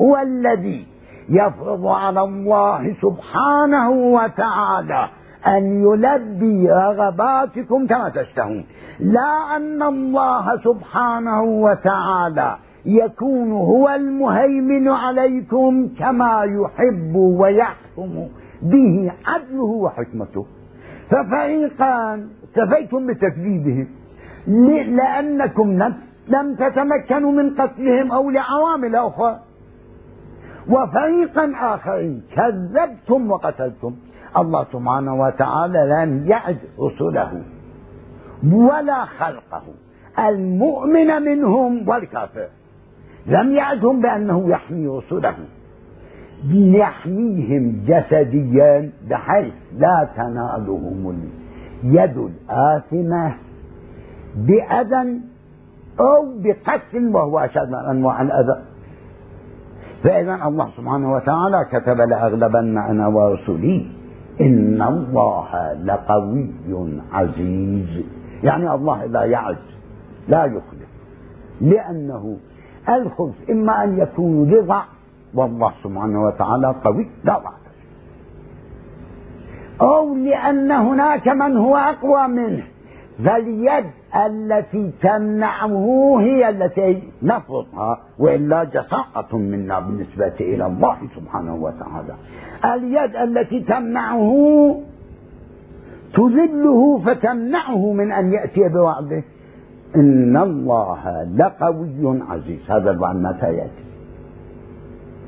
هو 0.00 0.16
الذي 0.16 0.86
يفرض 1.28 1.86
على 1.86 2.20
الله 2.20 2.94
سبحانه 3.02 3.90
وتعالى 3.90 5.08
أن 5.46 5.82
يلبي 5.82 6.70
رغباتكم 6.70 7.86
كما 7.86 8.08
تشتهون. 8.08 8.64
لا 9.00 9.56
أن 9.56 9.82
الله 9.82 10.56
سبحانه 10.64 11.42
وتعالى 11.42 12.56
يكون 12.84 13.52
هو 13.52 13.88
المهيمن 13.88 14.88
عليكم 14.88 15.88
كما 15.98 16.44
يحب 16.44 17.14
ويحكم 17.14 18.28
به 18.62 19.12
عدله 19.26 19.64
وحكمته. 19.64 20.46
ففريقان 21.10 22.28
كفيتم 22.56 23.06
بتكذيبهم. 23.06 23.86
لأنكم 24.96 25.68
لم 26.28 26.54
تتمكنوا 26.54 27.32
من 27.32 27.54
قتلهم 27.54 28.12
أو 28.12 28.30
لعوامل 28.30 28.96
أخرى. 28.96 29.40
وفريقا 30.68 31.52
آخرين 31.74 32.22
كذبتم 32.36 33.30
وقتلتم. 33.30 33.94
الله 34.36 34.66
سبحانه 34.72 35.14
وتعالى 35.20 35.78
لم 35.78 36.28
يعد 36.28 36.58
رسله 36.80 37.42
ولا 38.52 39.04
خلقه. 39.04 39.62
المؤمن 40.18 41.22
منهم 41.22 41.88
والكافر. 41.88 42.48
لم 43.26 43.54
يعدهم 43.54 44.00
بأنه 44.00 44.48
يحمي 44.48 44.88
رسله 44.88 45.34
يحميهم 46.52 47.84
جسديا 47.86 48.90
بحيث 49.10 49.54
لا 49.78 50.08
تنالهم 50.16 51.30
اليد 51.84 52.18
الآثمة 52.18 53.34
بأذى 54.36 55.20
أو 56.00 56.34
بقتل 56.38 57.08
وهو 57.14 57.38
أشد 57.38 57.74
أنواع 57.90 58.22
الأذى. 58.22 58.62
فإذا 60.04 60.34
الله 60.46 60.68
سبحانه 60.76 61.12
وتعالى 61.12 61.66
كتب 61.72 62.00
لأغلبن 62.00 62.78
أنا 62.78 63.06
ورسلي 63.06 63.86
إن 64.40 64.82
الله 64.82 65.72
لقوي 65.84 66.50
عزيز. 67.12 68.04
يعني 68.42 68.74
الله 68.74 69.04
لا 69.04 69.24
يعز 69.24 69.56
لا 70.28 70.44
يخلف 70.44 70.88
لأنه 71.60 72.36
الخبز 72.88 73.50
إما 73.50 73.84
أن 73.84 73.98
يكون 73.98 74.50
لضعف 74.50 74.88
والله 75.34 75.72
سبحانه 75.84 76.22
وتعالى 76.22 76.74
قوي 76.84 77.08
لا 77.24 77.38
ضعف 77.38 77.64
أو 79.80 80.14
لأن 80.14 80.70
هناك 80.70 81.28
من 81.28 81.56
هو 81.56 81.76
أقوى 81.76 82.28
منه 82.28 82.64
فاليد 83.24 83.84
التي 84.16 84.90
تمنعه 85.02 86.16
هي 86.20 86.48
التي 86.48 87.02
نفرضها 87.22 87.98
وإلا 88.18 88.64
جساءة 88.64 89.36
منا 89.36 89.80
بالنسبة 89.80 90.34
إلى 90.40 90.66
الله 90.66 90.96
سبحانه 91.16 91.54
وتعالى. 91.54 92.14
اليد 92.64 93.16
التي 93.16 93.60
تمنعه 93.60 94.30
تذله 96.14 96.98
فتمنعه 96.98 97.92
من 97.92 98.12
أن 98.12 98.32
يأتي 98.32 98.68
بوعده. 98.68 99.22
إن 99.96 100.36
الله 100.36 101.22
لقوي 101.36 102.22
عزيز، 102.28 102.70
هذا 102.70 102.90
الوعد 102.90 103.16
متى 103.16 103.46
ياتي؟ 103.46 103.84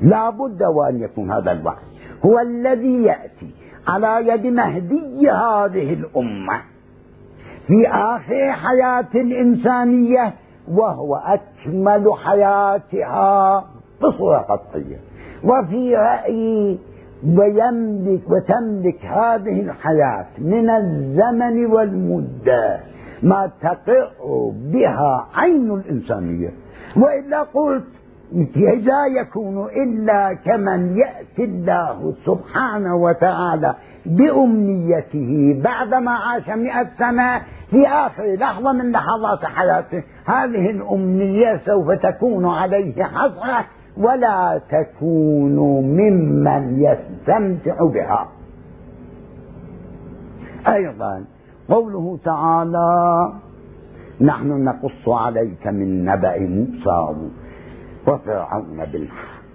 لا 0.01 0.29
بد 0.29 0.63
وأن 0.63 1.01
يكون 1.01 1.31
هذا 1.31 1.51
الوعد 1.51 1.77
هو 2.25 2.39
الذي 2.39 3.03
يأتي 3.03 3.51
على 3.87 4.27
يد 4.27 4.45
مهدي 4.45 5.29
هذه 5.29 5.93
الأمة 5.93 6.61
في 7.67 7.87
آخر 7.87 8.51
حياة 8.51 9.07
الإنسانية 9.15 10.33
وهو 10.71 11.15
أكمل 11.15 12.13
حياتها 12.25 13.65
بصورة 14.01 14.37
قطعية. 14.37 14.97
وفي 15.43 15.95
رأيي 15.95 16.79
ويملك 17.37 18.21
وتملك 18.29 19.05
هذه 19.05 19.61
الحياة 19.61 20.25
من 20.37 20.69
الزمن 20.69 21.65
والمدة 21.65 22.79
ما 23.23 23.51
تقر 23.61 24.09
بها 24.73 25.27
عين 25.35 25.71
الإنسانية. 25.71 26.49
وإلا 26.97 27.41
قلت 27.41 27.83
لا 28.31 29.05
يكون 29.21 29.65
إلا 29.65 30.33
كمن 30.33 30.97
يأتي 30.97 31.43
الله 31.43 32.13
سبحانه 32.25 32.95
وتعالى 32.95 33.75
بأمنيته 34.07 35.61
بعدما 35.63 36.11
عاش 36.11 36.49
مئة 36.49 36.87
سنة 36.97 37.41
في 37.69 37.87
آخر 37.87 38.35
لحظة 38.35 38.71
من 38.71 38.91
لحظات 38.91 39.45
حياته. 39.45 40.03
هذه 40.25 40.69
الأمنية 40.69 41.61
سوف 41.65 41.91
تكون 41.91 42.45
عليه 42.45 43.03
حسرة 43.03 43.65
ولا 43.97 44.61
تكون 44.69 45.55
ممن 45.83 46.79
يستمتع 46.79 47.75
بها. 47.93 48.27
أيضا 50.73 51.25
قوله 51.69 52.19
تعالى 52.25 53.31
نحن 54.21 54.63
نقص 54.63 55.09
عليك 55.09 55.67
من 55.67 56.05
نبأ 56.05 56.39
موسى 56.39 57.15
وفرعون 58.07 58.85
بالحق. 58.91 59.46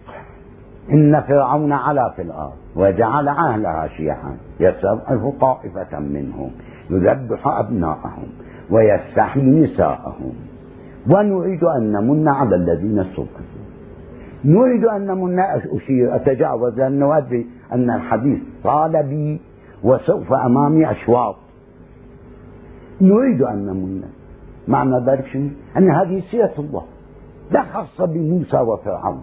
إن 0.91 1.21
فرعون 1.21 1.73
علا 1.73 2.13
في 2.17 2.23
الأرض 2.23 2.53
وجعل 2.77 3.29
أهلها 3.29 3.89
شيعا 3.89 4.37
يستضعف 4.61 5.35
طائفة 5.41 5.99
منهم 5.99 6.51
يذبح 6.91 7.47
أبناءهم 7.47 8.29
ويستحيي 8.71 9.43
نساءهم. 9.43 10.33
ونريد 11.15 11.65
أن 11.65 11.93
نمن 11.93 12.29
على 12.29 12.57
الذين 12.57 12.99
استضعفوا. 12.99 13.63
نريد 14.45 14.85
أن 14.85 15.07
نمن 15.07 15.39
أشير 15.77 16.17
أتجاوز 16.17 16.79
لأنه 16.79 17.19
أدري 17.19 17.47
أن 17.73 17.91
الحديث 17.91 18.39
طال 18.65 19.03
بي 19.03 19.41
وسوف 19.83 20.33
أمامي 20.33 20.91
أشواط. 20.91 21.37
نريد 23.01 23.43
أن 23.43 23.67
نمن. 23.67 24.03
معنى 24.69 25.07
ذلك؟ 25.07 25.37
أن 25.77 25.91
هذه 25.91 26.23
سيرة 26.31 26.55
الله. 26.59 26.83
لا 27.51 27.63
خاصة 27.63 28.07
بموسى 28.07 28.57
وفرعون. 28.57 29.23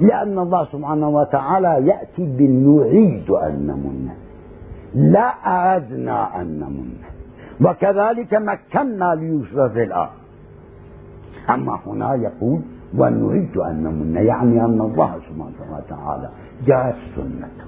لأن 0.00 0.38
الله 0.38 0.64
سبحانه 0.64 1.08
وتعالى 1.08 1.86
يأتي 1.86 2.24
بالنريد 2.36 3.30
أن 3.30 3.66
نمن. 3.66 4.08
لا 4.94 5.28
أردنا 5.28 6.40
أن 6.40 6.46
نمن. 6.46 6.90
وكذلك 7.60 8.34
مكنا 8.34 9.14
ليوسف 9.14 9.72
في 9.72 9.82
الأرض. 9.82 10.10
أما 11.50 11.78
هنا 11.86 12.14
يقول 12.14 12.60
ونريد 12.98 13.56
أن 13.56 13.82
نمن 13.82 14.16
يعني 14.16 14.64
أن 14.64 14.80
الله 14.80 15.18
سبحانه 15.28 15.76
وتعالى 15.76 16.28
جاءت 16.66 16.96
سنته. 17.16 17.66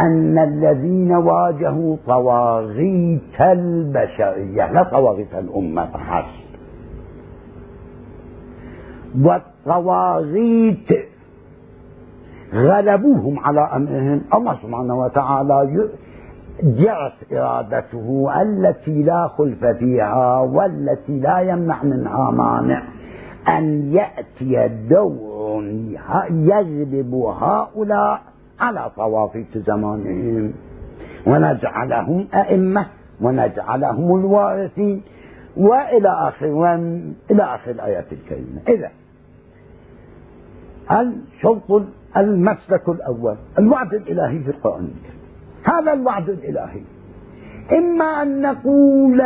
أن 0.00 0.38
الذين 0.38 1.12
واجهوا 1.12 1.96
طواغيت 2.06 3.40
البشرية 3.40 4.72
لا 4.72 4.82
طواغيت 4.82 5.34
الأمة 5.34 5.86
فحسب. 5.86 6.50
والطواغيت 9.66 10.88
غلبوهم 12.54 13.38
على 13.38 13.60
أمرهم. 13.60 14.20
الله 14.34 14.56
سبحانه 14.62 14.98
وتعالى 14.98 15.88
جرت 16.62 17.32
إرادته 17.32 18.30
التي 18.42 19.02
لا 19.02 19.28
خلف 19.28 19.64
فيها 19.64 20.38
والتي 20.40 21.20
لا 21.20 21.38
يمنع 21.40 21.82
منها 21.82 22.30
مانع. 22.30 22.82
أن 23.48 23.92
يأتي 23.92 24.68
دور 24.90 25.64
يغلب 26.30 27.14
هؤلاء 27.14 28.20
على 28.60 28.90
طوافيت 28.96 29.58
زمانهم. 29.58 30.52
ونجعلهم 31.26 32.26
أئمة 32.34 32.86
ونجعلهم 33.20 34.16
الوارثين. 34.20 35.02
وإلى 35.56 36.08
آخر 36.08 36.74
إلى 37.30 37.42
آخر 37.42 37.70
الآيات 37.70 38.12
الكريمة. 38.12 38.60
إذا 38.68 38.90
الشرط 40.92 41.82
المسلك 42.16 42.88
الأول 42.88 43.36
الوعد 43.58 43.94
الإلهي 43.94 44.38
في 44.38 44.50
القرآن 44.50 44.84
الكريم. 44.84 45.20
هذا 45.64 45.92
الوعد 45.92 46.28
الإلهي. 46.28 46.82
إما 47.72 48.22
أن 48.22 48.42
نقول 48.42 49.22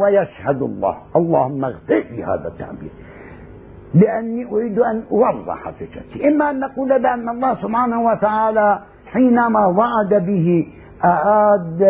ويشهد 0.00 0.62
الله 0.62 0.96
اللهم 1.16 1.64
اغفر 1.64 2.04
لي 2.10 2.24
هذا 2.24 2.48
التعبير 2.48 2.90
لأني 3.94 4.44
أريد 4.52 4.78
أن 4.78 5.02
أوضح 5.10 5.70
فكرتي 5.70 6.28
إما 6.28 6.50
أن 6.50 6.60
نقول 6.60 7.02
بأن 7.02 7.28
الله 7.28 7.54
سبحانه 7.54 8.02
وتعالى 8.06 8.78
حينما 9.06 9.66
وعد 9.66 10.14
به 10.14 10.66
أراد 11.04 11.82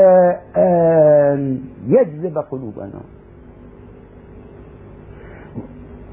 أن 0.56 1.60
يجذب 1.86 2.38
قلوبنا. 2.38 3.00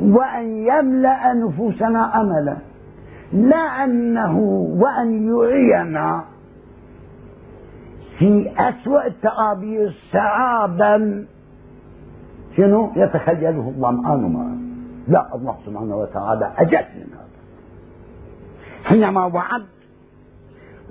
وأن 0.01 0.45
يملأ 0.45 1.33
نفوسنا 1.33 2.21
أملا. 2.21 2.57
لا 3.33 3.83
أنه 3.83 4.39
وأن 4.79 5.27
يعينا 5.35 6.23
في 8.19 8.51
أسوأ 8.57 9.05
التعابير 9.05 9.95
سعابا. 10.11 11.25
شنو؟ 12.57 12.91
يتخيله 12.95 13.67
الظمآن 13.67 14.33
معه 14.33 14.57
لا 15.07 15.35
الله 15.35 15.55
سبحانه 15.65 15.95
وتعالى 15.95 16.51
أجل 16.57 16.85
من 16.95 17.09
هذا. 17.13 17.27
حينما 18.83 19.25
وعد 19.25 19.65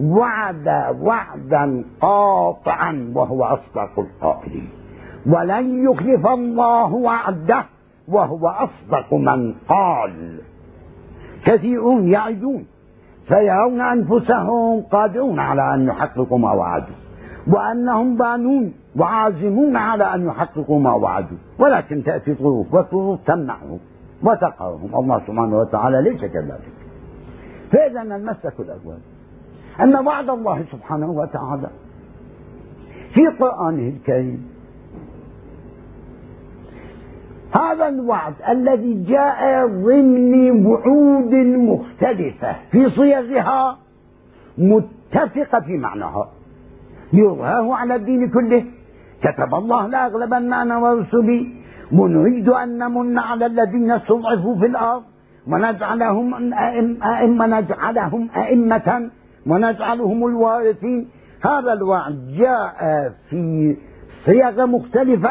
وعد 0.00 0.68
وعدا 1.00 1.84
قاطعا 2.00 3.12
وهو 3.14 3.44
أصدق 3.44 3.98
القائلين. 3.98 4.68
ولن 5.26 5.90
يخلف 5.90 6.26
الله 6.26 6.94
وعده. 6.94 7.64
وهو 8.08 8.48
أصدق 8.48 9.14
من 9.14 9.54
قال. 9.68 10.38
كثيرون 11.44 12.08
يعدون 12.08 12.66
فيرون 13.28 13.80
أنفسهم 13.80 14.82
قادرون 14.82 15.38
على 15.38 15.74
أن 15.74 15.86
يحققوا 15.88 16.38
ما 16.38 16.52
وعدوا 16.52 16.94
وأنهم 17.46 18.16
بانون 18.16 18.74
وعازمون 18.96 19.76
على 19.76 20.14
أن 20.14 20.26
يحققوا 20.26 20.80
ما 20.80 20.92
وعدوا 20.92 21.38
ولكن 21.58 22.04
تأتي 22.04 22.34
ظروف 22.34 22.74
والظروف 22.74 23.20
تمنعهم 23.26 23.78
وتقهرهم. 24.22 24.94
الله 24.94 25.20
سبحانه 25.26 25.58
وتعالى 25.58 26.10
ليس 26.10 26.20
كذلك. 26.20 26.72
فإذا 27.72 28.02
المسلك 28.02 28.60
الأول 28.60 28.98
أن 29.80 30.06
وعد 30.06 30.30
الله 30.30 30.64
سبحانه 30.72 31.10
وتعالى 31.10 31.68
في 33.14 33.26
قرآنه 33.26 33.88
الكريم 33.88 34.55
هذا 37.54 37.88
الوعد 37.88 38.34
الذي 38.48 39.04
جاء 39.04 39.66
ضمن 39.66 40.66
وعود 40.66 41.34
مختلفة 41.34 42.56
في 42.70 42.90
صيغها 42.90 43.78
متفقة 44.58 45.60
في 45.60 45.76
معناها 45.76 46.28
يظهر 47.12 47.70
على 47.70 47.94
الدين 47.94 48.28
كله. 48.28 48.64
كتب 49.22 49.54
الله 49.54 49.86
لأغلبن 49.86 50.52
أنا 50.52 50.78
ورسلي 50.78 51.52
ونريد 51.92 52.48
أن 52.48 52.78
نمن 52.78 53.18
على 53.18 53.46
الذين 53.46 53.90
استضعفوا 53.90 54.58
في 54.58 54.66
الأرض. 54.66 55.02
ونجعلهم 55.48 56.54
أئمة 57.04 57.46
نجعلهم 57.46 58.28
أئمة. 58.36 59.10
ونجعلهم 59.46 60.26
الوارثين. 60.26 61.08
هذا 61.44 61.72
الوعد 61.72 62.34
جاء 62.38 63.12
في 63.30 63.76
صيغ 64.24 64.66
مختلفة. 64.66 65.30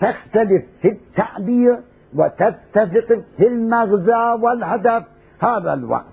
تختلف 0.00 0.64
في 0.82 0.88
التعبير 0.88 1.78
وتتفق 2.14 3.22
في 3.36 3.46
المغزى 3.46 4.42
والهدف. 4.42 5.02
هذا 5.40 5.74
الوعد 5.74 6.04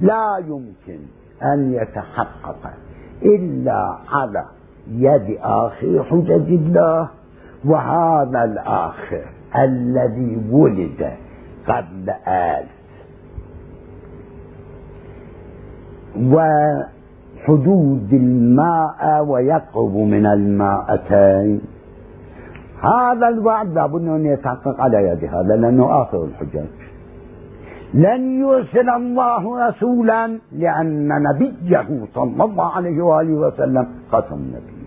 لا 0.00 0.38
يمكن 0.38 0.98
أن 1.42 1.72
يتحقق 1.74 2.70
إلا 3.22 3.98
على 4.12 4.44
يد 4.90 5.38
آخر 5.42 6.04
حجج 6.04 6.48
الله. 6.48 7.08
وهذا 7.64 8.44
الآخر 8.44 9.24
الذي 9.56 10.42
ولد 10.50 11.12
قبل 11.68 12.10
آل. 12.28 12.64
وحدود 17.38 18.12
الماء 18.12 19.24
ويقرب 19.24 19.96
من 19.96 20.26
الماءتين. 20.26 21.60
هذا 22.82 23.28
الوعد 23.28 23.74
لابد 23.74 24.08
أن 24.08 24.26
يتحقق 24.26 24.80
على 24.80 24.96
يد 24.96 25.24
هذا 25.24 25.56
لأنه 25.56 26.02
آخر 26.02 26.24
الحجج 26.24 26.66
لن 27.94 28.40
يرسل 28.40 28.90
الله 28.90 29.68
رسولا 29.68 30.38
لأن 30.52 31.08
نبيه 31.08 32.06
صلى 32.14 32.44
الله 32.44 32.72
عليه 32.76 33.02
وآله 33.02 33.32
وسلم 33.32 33.88
ختم 34.12 34.34
النبي. 34.34 34.78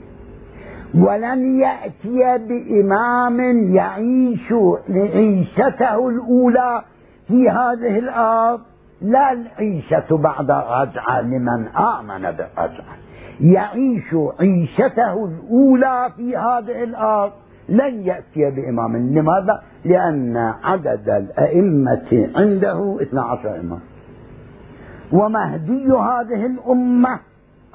ولن 1.08 1.60
يأتي 1.60 2.46
بإمام 2.48 3.40
يعيش 3.76 4.54
عيشته 4.90 6.10
الأولى 6.10 6.82
في 7.28 7.50
هذه 7.50 8.00
الأرض. 8.00 8.60
لا 9.02 9.32
العيشة 9.32 10.18
بعد 10.18 10.52
رجعة 10.52 11.22
لمن 11.22 11.68
آمن 11.68 12.22
بالرجعة 12.22 12.96
يعيش 13.42 14.16
عيشته 14.40 15.26
الأولى 15.26 16.10
في 16.18 16.38
هذه 16.38 16.84
الأرض. 16.84 17.32
لن 17.72 18.02
يأتي 18.02 18.50
بإمام. 18.50 18.98
لماذا؟ 18.98 19.62
لأن 19.86 20.38
عدد 20.64 21.10
الأئمة 21.10 22.30
عنده 22.36 22.98
12 23.02 23.60
إمام. 23.60 23.80
ومهدي 25.12 25.88
هذه 25.88 26.46
الأمة 26.46 27.20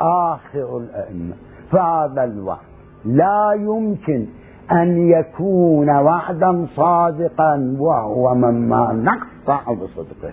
آخر 0.01 0.79
الأئمة. 0.79 1.35
فهذا 1.71 2.25
الوعد 2.25 2.67
لا 3.05 3.53
يمكن 3.53 4.27
أن 4.73 4.99
يكون 4.99 5.91
وعدا 5.91 6.67
صادقا 6.77 7.77
وهو 7.79 8.35
مما 8.35 8.93
نقطع 8.93 9.73
بصدقه. 9.73 10.33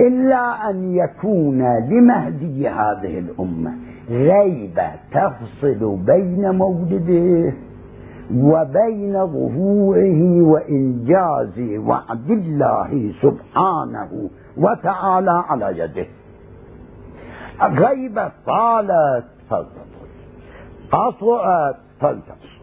إلا 0.00 0.70
أن 0.70 0.96
يكون 0.96 1.62
لمهدي 1.78 2.68
هذه 2.68 3.18
الأمة 3.18 3.72
غيبة 4.10 4.90
تفصل 5.12 5.96
بين 6.06 6.50
مولده 6.50 7.52
وبين 8.34 9.12
ظهوره 9.12 10.42
وإنجاز 10.42 11.58
وعد 11.58 12.30
الله 12.30 13.12
سبحانه 13.22 14.30
وتعالى 14.56 15.44
على 15.48 15.78
يده. 15.78 16.06
غيبة 17.62 18.30
طالت 18.46 19.24
فلتطل 19.50 19.88
قصرت 20.90 21.76
فلتقصر 22.00 22.58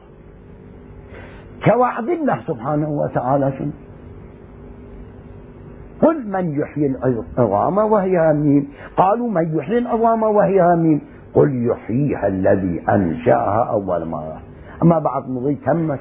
كوعد 1.66 2.10
الله 2.10 2.40
سبحانه 2.48 2.90
وتعالى 2.90 3.72
قل 6.02 6.28
من 6.28 6.60
يحيي 6.60 6.86
العظام 7.38 7.78
وهي 7.78 8.32
هميم. 8.32 8.68
قالوا 8.98 9.30
من 9.30 9.58
يحيي 9.58 9.78
العظام 9.78 10.24
وهي 10.24 10.74
هميم. 10.74 11.02
قل 11.34 11.66
يحييها 11.68 12.28
الذي 12.28 12.84
أنشأها 12.90 13.64
أول 13.64 14.06
مرة. 14.06 14.45
أما 14.84 15.00
بعد 15.00 15.30
مضي 15.30 15.56
كم 15.56 15.98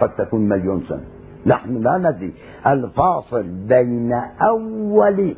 قد 0.00 0.10
تكون 0.18 0.48
مليون 0.48 0.82
سنة. 0.88 1.04
نحن 1.46 1.82
لا 1.82 1.98
ندري. 1.98 2.32
الفاصل 2.66 3.42
بين 3.68 4.12
أول 4.40 5.34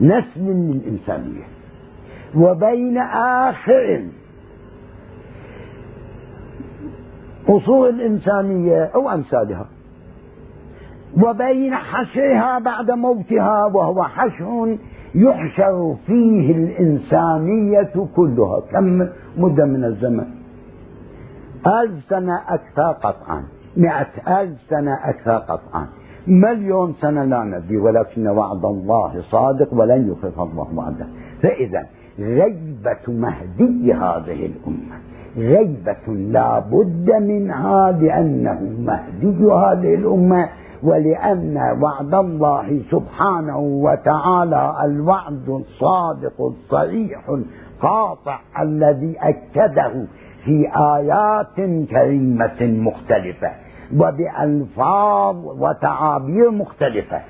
نسل 0.00 0.40
للإنسانية 0.40 1.44
وبين 2.36 2.98
آخر 3.48 4.04
أصول 7.48 7.88
الإنسانية 7.88 8.84
أو 8.94 9.10
أمثالها 9.10 9.66
وبين 11.22 11.74
حشرها 11.74 12.58
بعد 12.58 12.90
موتها 12.90 13.64
وهو 13.64 14.02
حشر 14.02 14.78
يحشر 15.14 15.96
فيه 16.06 16.52
الإنسانية 16.56 18.06
كلها. 18.16 18.60
كم 18.72 19.08
مدة 19.36 19.64
من 19.64 19.84
الزمن؟ 19.84 20.37
ألف 21.66 22.04
سنة 22.08 22.40
أكثر 22.48 22.92
قطعا. 22.92 23.44
مئة 23.76 24.40
ألف 24.40 24.58
سنة 24.70 24.94
أكثر 25.04 25.36
قطعا. 25.36 25.86
مليون 26.26 26.94
سنة 27.00 27.24
لا 27.24 27.44
ندري 27.44 27.76
ولكن 27.76 28.28
وعد 28.28 28.64
الله 28.64 29.22
صادق 29.30 29.74
ولن 29.74 30.12
يخلف 30.12 30.40
الله 30.40 30.68
وعده. 30.74 31.06
فإذا 31.42 31.86
غيبة 32.18 33.04
مهدي 33.08 33.92
هذه 33.92 34.46
الأمة. 34.46 34.96
غيبة 35.36 36.14
لا 36.14 36.58
بد 36.58 37.10
منها 37.10 37.92
لأنه 37.92 38.60
مهدي 38.78 39.44
هذه 39.44 39.94
الأمة 39.94 40.48
ولأن 40.82 41.78
وعد 41.82 42.14
الله 42.14 42.82
سبحانه 42.90 43.58
وتعالى 43.58 44.74
الوعد 44.84 45.48
الصادق 45.48 46.40
الصريح 46.40 47.28
القاطع 47.28 48.40
الذي 48.60 49.16
أكده 49.20 50.06
في 50.44 50.68
آيات 50.76 51.56
كريمة 51.90 52.62
مختلفة 52.62 53.50
وبألفاظ 53.96 55.36
وتعابير 55.44 56.50
مختلفة. 56.50 57.20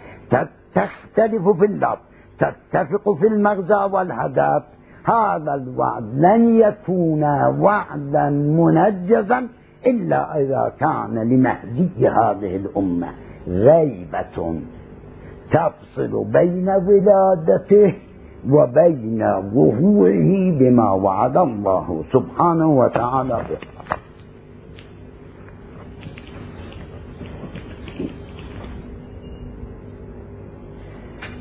تختلف 0.74 1.48
في 1.48 1.64
اللفظ 1.64 1.98
تتفق 2.38 3.12
في 3.12 3.26
المغزى 3.26 3.74
والهدف. 3.92 4.62
هذا 5.04 5.54
الوعد 5.54 6.04
لن 6.14 6.60
يكون 6.60 7.24
وعدا 7.60 8.30
منجزا 8.30 9.48
إلا 9.86 10.40
إذا 10.40 10.72
كان 10.80 11.14
لمهدي 11.18 12.08
هذه 12.08 12.56
الأمة. 12.56 13.08
غيبة 13.48 14.60
تفصل 15.52 16.24
بين 16.24 16.68
ولادته 16.68 17.94
وبين 18.46 19.40
ظهوره 19.40 20.58
بما 20.58 20.92
وعد 20.92 21.36
الله 21.36 22.04
سبحانه 22.12 22.68
وتعالى 22.78 23.44
به. 23.48 23.58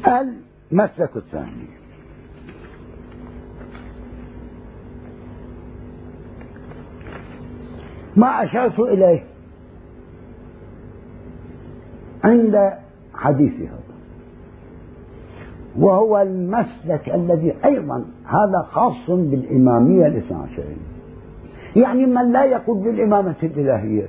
المسلك 0.08 1.16
الثاني. 1.16 1.68
ما 8.16 8.44
أشرت 8.44 8.80
إليه 8.80 9.24
عند 12.24 12.74
حديث 13.14 13.54
هذا. 13.54 13.97
وهو 15.80 16.22
المسلك 16.22 17.10
الذي 17.16 17.54
أيضا 17.66 18.06
هذا 18.26 18.68
خاص 18.72 19.10
بالإمامية 19.10 20.08
الاثنى 20.08 20.38
عشرية 20.38 20.76
يعني 21.76 22.06
من 22.06 22.32
لا 22.32 22.44
يقول 22.44 22.84
بالإمامة 22.84 23.36
الإلهية. 23.44 24.08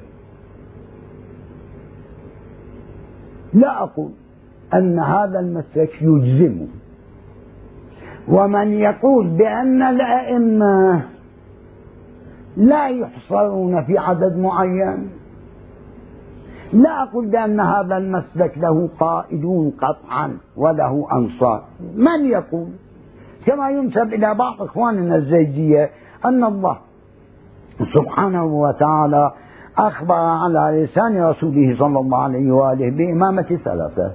لا 3.55 3.83
أقول 3.83 4.11
أن 4.75 4.99
هذا 4.99 5.41
المسلك 5.41 6.03
يجزمه. 6.03 6.67
ومن 8.29 8.73
يقول 8.73 9.27
بأن 9.27 9.83
الأئمة 9.83 11.03
لا 12.57 12.89
يحصرون 12.89 13.85
في 13.85 13.99
عدد 13.99 14.37
معين 14.37 15.11
لا 16.73 17.03
أقول 17.03 17.27
بأن 17.27 17.61
هذا 17.61 17.97
المسلك 17.97 18.59
له 18.59 18.89
قائدون 19.01 19.71
قطعا 19.71 20.39
وله 20.57 21.07
أنصار. 21.13 21.63
من 21.97 22.25
يقول؟ 22.25 22.69
كما 23.47 23.71
ينسب 23.71 24.15
إلى 24.15 24.35
بعض 24.35 24.63
إخواننا 24.63 25.17
الزيدية 25.17 25.91
أن 26.25 26.45
الله 26.45 26.79
سبحانه 27.97 28.45
وتعالى 28.45 29.33
أخبر 29.79 30.15
على 30.15 30.85
لسان 30.85 31.23
رسوله 31.23 31.77
صلى 31.79 31.99
الله 31.99 32.19
عليه 32.19 32.53
وآله 32.53 32.91
بإمامة 32.91 33.59
ثلاثة. 33.65 34.13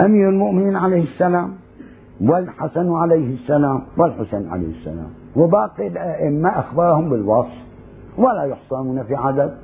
أمير 0.00 0.28
المؤمنين 0.28 0.76
عليه 0.76 1.02
السلام 1.02 1.54
والحسن 2.20 2.92
عليه 2.92 3.34
السلام 3.34 3.82
والحسين 3.96 4.48
عليه 4.50 4.68
السلام. 4.68 5.10
وباقي 5.36 5.86
الأئمة 5.86 6.48
أخبرهم 6.48 7.10
بالوصف. 7.10 7.63
ولا 8.18 8.44
يحصرون 8.44 9.02
في 9.02 9.14
عدد. 9.14 9.54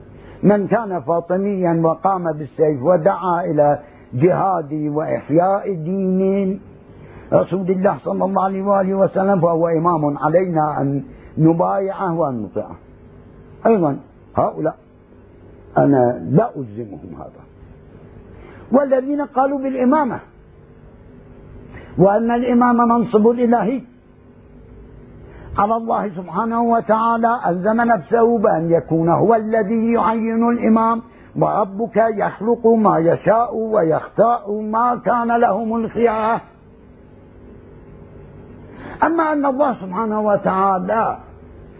من 0.42 0.66
كان 0.66 1.00
فاطميا 1.00 1.80
وقام 1.84 2.32
بالسيف 2.32 2.82
ودعا 2.82 3.44
إلى 3.44 3.78
جهاد 4.14 4.72
وإحياء 4.72 5.74
دين 5.74 6.60
رسول 7.32 7.70
الله 7.70 7.98
صلى 8.04 8.24
الله 8.24 8.44
عليه 8.44 8.62
وآله 8.62 8.94
وسلم 8.94 9.40
فهو 9.40 9.68
إمام 9.68 10.18
علينا 10.18 10.80
أن 10.80 11.02
نبايعه 11.38 12.14
وأن 12.14 12.42
نطيعه. 12.42 12.76
أيضا 13.66 13.96
هؤلاء 14.36 14.76
أنا 15.78 16.28
لا 16.30 16.50
ألزمهم 16.56 17.10
هذا. 17.18 17.42
والذين 18.72 19.20
قالوا 19.20 19.58
بالإمامة 19.58 20.20
وأن 21.98 22.30
الإمام 22.30 22.76
منصب 22.76 23.28
إلهي 23.28 23.82
على 25.58 25.76
الله 25.76 26.08
سبحانه 26.08 26.62
وتعالى 26.62 27.40
ألزم 27.46 27.80
نفسه 27.80 28.38
بأن 28.38 28.70
يكون 28.70 29.08
هو 29.08 29.34
الذي 29.34 29.92
يعين 29.92 30.48
الإمام 30.48 31.02
وربك 31.36 31.96
يخلق 31.96 32.66
ما 32.66 32.98
يشاء 32.98 33.56
ويختار 33.56 34.60
ما 34.60 35.00
كان 35.04 35.40
لهم 35.40 35.76
الخيار. 35.76 36.40
أما 39.02 39.32
أن 39.32 39.46
الله 39.46 39.74
سبحانه 39.74 40.20
وتعالى 40.20 41.18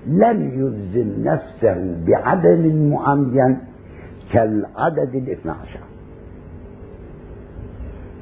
لم 0.07 0.51
يلزم 0.61 1.25
نفسه 1.25 2.05
بعدد 2.07 2.75
معين 2.75 3.59
كالعدد 4.33 5.15
الاثنى 5.15 5.53
عشر. 5.53 5.90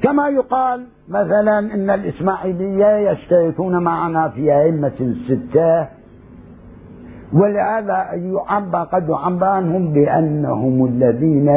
كما 0.03 0.29
يقال 0.29 0.85
مثلا 1.09 1.59
إن 1.59 1.89
الإسماعيلية 1.89 3.11
يشتركون 3.11 3.83
معنا 3.83 4.29
في 4.29 4.53
أئمة 4.53 5.15
ستة 5.27 5.87
ولهذا 7.33 8.09
يعبى 8.13 8.77
قد 8.77 9.09
يعبى 9.09 9.45
عنهم 9.45 9.93
بأنهم 9.93 10.85
الذين 10.85 11.47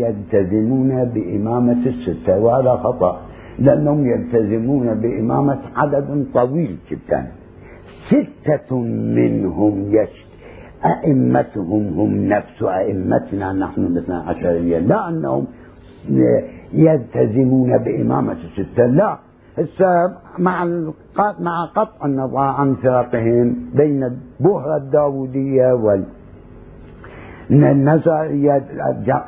يلتزمون 0.00 1.04
بإمامة 1.04 1.86
الستة 1.86 2.38
وهذا 2.38 2.70
خطأ 2.70 3.20
لأنهم 3.58 4.06
يلتزمون 4.06 4.94
بإمامة 4.94 5.58
عدد 5.76 6.26
طويل 6.34 6.76
جدا. 6.90 7.26
ستة 8.08 8.78
منهم 9.16 9.84
يشت 9.88 10.26
أئمتهم 10.84 11.98
هم 11.98 12.28
نفس 12.28 12.62
أئمتنا 12.62 13.52
نحن 13.52 13.80
الاثنى 13.84 14.14
عشرية 14.14 14.78
لا 14.78 15.08
أنهم 15.08 15.46
يلتزمون 16.72 17.78
بإمامة 17.78 18.32
الستة. 18.58 18.86
لا 18.86 19.16
هسه 19.58 20.12
مع 20.38 20.64
مع 21.40 21.64
قطع 21.76 22.06
النظر 22.06 22.38
عن 22.38 22.74
فرقهم 22.74 23.56
بين 23.74 24.04
البهرة 24.04 24.76
الداودية 24.76 25.72
وال 25.72 26.04
النزائية 27.50 28.62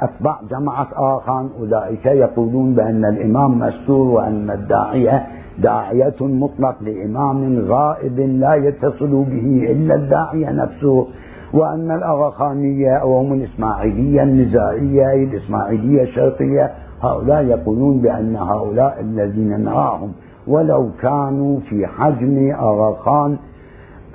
أتباع 0.02 0.40
جماعة 0.50 0.88
آخان 0.92 1.48
أولئك 1.60 2.06
يقولون 2.06 2.74
بأن 2.74 3.04
الإمام 3.04 3.58
مستور 3.58 4.06
وأن 4.06 4.50
الداعية 4.50 5.26
داعية 5.58 6.14
مطلق 6.20 6.76
لإمام 6.82 7.64
غائب 7.68 8.20
لا 8.20 8.54
يتصل 8.54 9.24
به 9.24 9.66
إلا 9.72 9.94
الداعية 9.94 10.50
نفسه 10.50 11.06
وأن 11.52 11.90
الأغاخانية 11.90 12.96
أو 12.96 13.18
هم 13.18 13.32
الإسماعيلية 13.32 14.22
النزائية 14.22 15.24
الإسماعيلية 15.24 16.02
الشرقية 16.02 16.70
هؤلاء 17.02 17.44
يقولون 17.44 17.98
بأن 18.00 18.36
هؤلاء 18.36 19.00
الذين 19.00 19.64
نراهم 19.64 20.12
ولو 20.46 20.90
كانوا 21.02 21.60
في 21.60 21.86
حجم 21.86 22.50
أغا 22.60 22.94
خان 22.94 23.36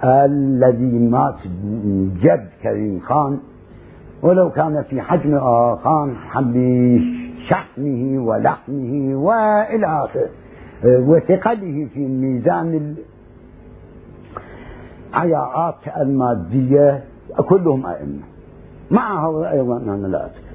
الذي 0.03 0.99
مات 0.99 1.35
جد 2.21 2.49
كريم 2.63 2.99
خان 2.99 3.37
ولو 4.23 4.49
كان 4.49 4.83
في 4.89 5.01
حجم 5.01 5.39
خان 5.75 6.13
بشحمه 6.35 8.23
ولحمه 8.23 9.15
وإلى 9.15 9.87
آخره 9.87 10.29
وثقله 10.85 11.87
في 11.93 12.07
ميزان 12.07 12.95
العياءات 15.13 15.75
المادية 15.97 17.03
كلهم 17.49 17.85
أئمة. 17.85 18.19
معه 18.91 19.51
أيضا 19.51 19.77
أنا 19.77 20.07
لا 20.07 20.25
اتكلم 20.25 20.48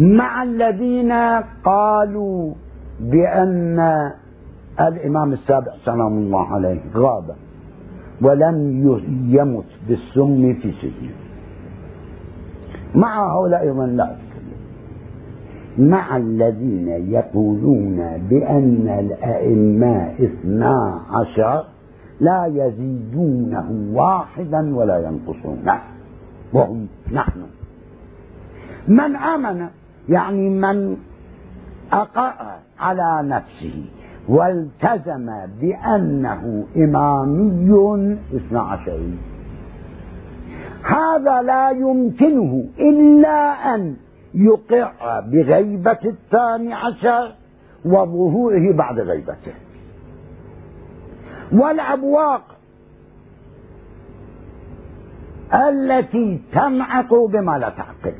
مع 0.00 0.42
الذين 0.42 1.12
قالوا 1.64 2.52
بأن 3.00 4.10
الإمام 4.80 5.32
السابع 5.32 5.72
سلام 5.84 6.18
الله 6.18 6.46
عليه 6.54 6.80
غاب 6.94 7.24
ولم 8.22 8.86
يمت 9.28 9.64
بالسم 9.88 10.54
في 10.54 10.72
سجنه. 10.72 11.14
مع 12.94 13.36
هؤلاء 13.36 13.62
أيضا 13.62 13.86
لا 13.86 14.04
أتكلم. 14.04 15.90
مع 15.90 16.16
الذين 16.16 16.88
يقولون 16.88 17.96
بأن 18.30 18.88
الأئمة 18.88 20.12
اثنا 20.20 21.00
عشر 21.10 21.64
لا 22.20 22.46
يزيدونه 22.46 23.90
واحدا 23.92 24.76
ولا 24.76 24.98
ينقصونه 24.98 25.80
وهم 26.52 26.86
نحن. 27.12 27.40
من 28.88 29.16
آمن 29.16 29.68
يعني 30.10 30.50
من 30.50 30.96
أقر 31.92 32.32
على 32.78 33.28
نفسه 33.28 33.84
والتزم 34.28 35.30
بأنه 35.60 36.66
إمامي 36.76 38.20
اثنى 38.34 38.58
عشري 38.58 39.18
هذا 40.82 41.42
لا 41.42 41.70
يمكنه 41.70 42.64
إلا 42.78 43.74
أن 43.74 43.96
يقع 44.34 45.20
بغيبة 45.20 45.98
الثاني 46.04 46.74
عشر 46.74 47.32
وظهوره 47.84 48.72
بعد 48.72 49.00
غيبته. 49.00 49.52
والأبواق 51.52 52.42
التي 55.54 56.40
تنعق 56.52 57.14
بما 57.14 57.58
لا 57.58 57.68
تعقل. 57.68 58.14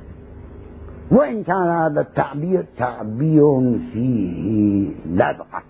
وإن 1.11 1.43
كان 1.43 1.69
هذا 1.69 2.01
التعبير 2.01 2.65
تعبير 2.79 3.79
فيه 3.93 4.89
لدغة 5.07 5.63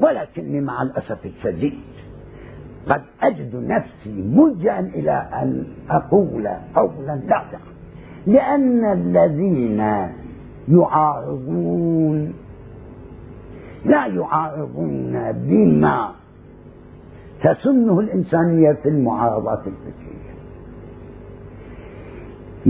ولكني 0.00 0.60
مع 0.60 0.82
الأسف 0.82 1.26
الشديد 1.26 1.80
قد 2.88 3.02
أجد 3.22 3.56
نفسي 3.56 4.22
ملجأ 4.22 4.80
إلى 4.80 5.28
أن 5.32 5.64
أقول 5.90 6.48
قولا 6.74 7.20
لاذعا 7.26 7.60
لأن 8.26 8.84
الذين 8.84 10.08
يعارضون 10.68 12.32
لا 13.84 14.06
يعارضون 14.06 15.32
بما 15.32 16.10
تسنه 17.44 18.00
الإنسانية 18.00 18.72
في 18.72 18.88
المعارضات 18.88 19.58
الفكرية. 19.58 20.09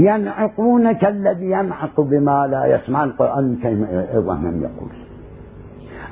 ينعقون 0.01 0.93
كالذي 0.93 1.51
ينعق 1.51 2.01
بما 2.01 2.47
لا 2.47 2.67
يسمع. 2.67 3.05
القرآن 3.05 3.57
كما 3.63 4.07
أيضا 4.15 4.35
من 4.35 4.63
يقول 4.63 4.91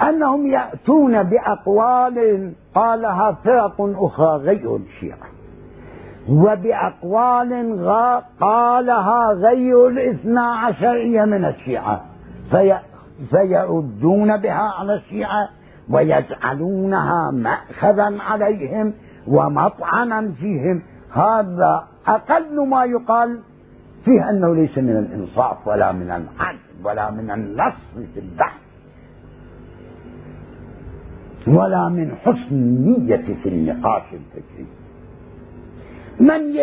أنهم 0.09 0.47
يأتون 0.47 1.23
بأقوال 1.23 2.53
قالها 2.75 3.33
فرق 3.45 3.75
أخرى 3.79 4.37
غير 4.37 4.77
الشيعة. 4.77 5.29
وبأقوال 6.31 7.53
قالها 8.41 9.33
غير 9.33 9.89
الاثنى 9.89 10.41
عشرية 10.41 11.25
من 11.25 11.45
الشيعة. 11.45 12.01
في 12.51 12.79
فيردون 13.31 14.37
بها 14.37 14.73
على 14.79 14.95
الشيعة 14.95 15.49
ويجعلونها 15.91 17.31
مأخذا 17.31 18.17
عليهم 18.21 18.93
ومطعنا 19.29 20.33
فيهم. 20.41 20.83
هذا 21.13 21.85
أقل 22.07 22.69
ما 22.69 22.85
يقال 22.85 23.39
فيه 24.09 24.31
أنه 24.31 24.55
ليس 24.55 24.79
من 24.79 24.97
الإنصاف 24.97 25.69
ولا 25.69 25.93
من 25.93 26.11
العدل 26.11 26.59
ولا 26.85 27.11
من 27.11 27.31
النص 27.31 27.75
في 28.15 28.21
البحث 28.21 28.61
ولا 31.47 31.89
من 31.89 32.15
حسن 32.17 32.53
النية 32.53 33.35
في 33.43 33.49
النقاش 33.49 34.03
الفكري. 34.13 34.67
من 36.21 36.55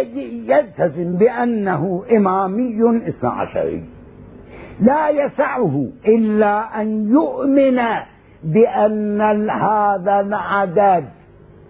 يلتزم 0.50 1.18
بأنه 1.18 2.04
إمامي 2.18 3.08
اثنى 3.10 3.30
عشري 3.30 3.84
لا 4.80 5.10
يسعه 5.10 5.88
إلا 6.06 6.82
أن 6.82 7.10
يؤمن 7.10 7.80
بأن 8.44 9.22
هذا 9.50 10.20
العدد 10.20 11.06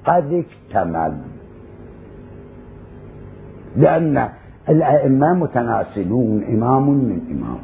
قد 0.05 0.43
اكتمل. 0.43 1.17
لأن 3.77 4.29
الأئمة 4.69 5.33
متناسلون 5.33 6.43
إمام 6.43 6.89
من 6.89 7.19
إمام. 7.31 7.59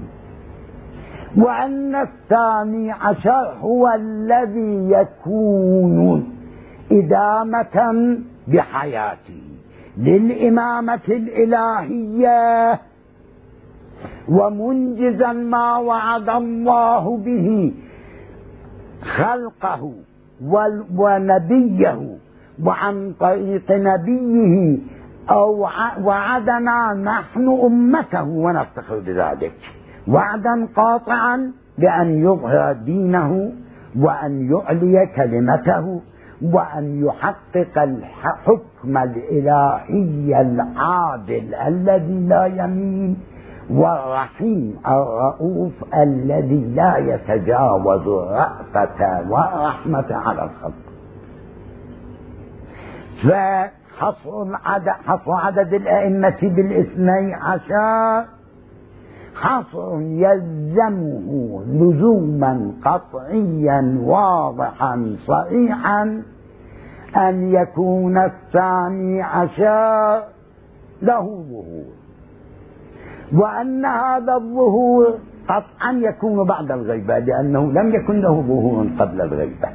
وأن 1.38 1.96
الثاني 1.96 2.92
عشر 2.92 3.54
هو 3.62 3.90
الذي 3.96 4.92
يكون 4.92 6.24
إدامة 6.92 8.18
بحياته 8.48 9.42
للإمامة 9.98 11.00
الإلهية. 11.10 12.80
ومنجزا 14.30 15.32
ما 15.32 15.78
وعد 15.78 16.30
الله 16.30 17.18
به 17.18 17.74
خلقه 19.18 19.94
ونبيه 20.96 22.18
وعن 22.64 23.14
طريق 23.20 23.72
نبيه 23.72 24.78
أو 25.30 25.68
وعدنا 26.04 26.94
نحن 26.94 27.60
أمته 27.64 28.24
ونفتخر 28.24 29.00
بذلك. 29.00 29.54
وعدا 30.08 30.68
قاطعا 30.76 31.52
بأن 31.78 32.24
يظهر 32.24 32.74
دينه 32.74 33.52
وأن 34.00 34.52
يعلي 34.52 35.08
كلمته 35.16 36.02
وأن 36.42 37.06
يحقق 37.06 37.82
الحكم 37.82 38.98
الإلهي 38.98 40.42
العادل 40.42 41.56
الذي 41.56 42.28
لا 42.28 42.46
يمين 42.46 43.18
والرحيم 43.70 44.80
الرؤوف 44.88 45.74
الذي 45.94 46.74
لا 46.76 46.98
يتجاوز 46.98 48.08
الرأفة 48.08 49.30
والرحمة 49.30 50.08
على 50.12 50.44
الخلق. 50.44 50.74
فحصر 54.00 54.56
عدد, 54.66 54.90
حصر 54.90 55.32
عدد 55.32 55.74
الأئمة 55.74 56.38
بالاثني 56.42 57.34
عشر. 57.34 58.26
حصر 59.36 60.02
يلزمه 60.02 61.64
لزوما 61.68 62.72
قطعيا 62.86 63.98
واضحا 64.04 65.16
صريحا 65.28 66.22
أن 67.18 67.54
يكون 67.54 68.18
الثاني 68.18 69.22
عشر 69.22 70.24
له 71.02 71.44
ظهور. 71.52 71.86
وأن 73.34 73.86
هذا 73.86 74.34
الظهور 74.34 75.18
قطعا 75.48 75.92
يكون 75.92 76.44
بعد 76.48 76.72
الغيبة 76.72 77.20
لأنه 77.20 77.72
لم 77.72 77.96
يكن 77.96 78.22
له 78.22 78.42
ظهور 78.42 78.88
قبل 79.00 79.22
الغيبة. 79.22 79.70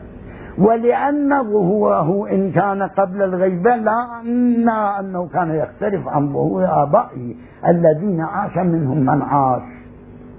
ولأن 0.58 1.42
ظهوره 1.42 2.30
إن 2.30 2.50
كان 2.52 2.82
قبل 2.82 3.22
الغيبة 3.22 3.76
لا 3.76 5.00
أنه 5.00 5.28
كان 5.32 5.54
يختلف 5.54 6.08
عن 6.08 6.32
ظهور 6.32 6.64
آبائه 6.82 7.34
الذين 7.68 8.20
عاش 8.20 8.56
منهم 8.56 9.00
من 9.00 9.22
عاش 9.22 9.62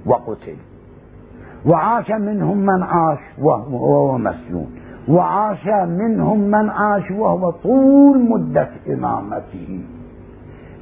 وقتل. 0.05 0.55
وعاش 1.65 2.11
منهم 2.11 2.57
من 2.57 2.83
عاش 2.83 3.19
وهو 3.41 4.17
مسجون. 4.17 4.67
وعاش 5.09 5.67
منهم 5.87 6.39
من 6.39 6.69
عاش 6.69 7.11
وهو 7.11 7.51
طول 7.51 8.19
مدة 8.29 8.69
إمامته. 8.89 9.79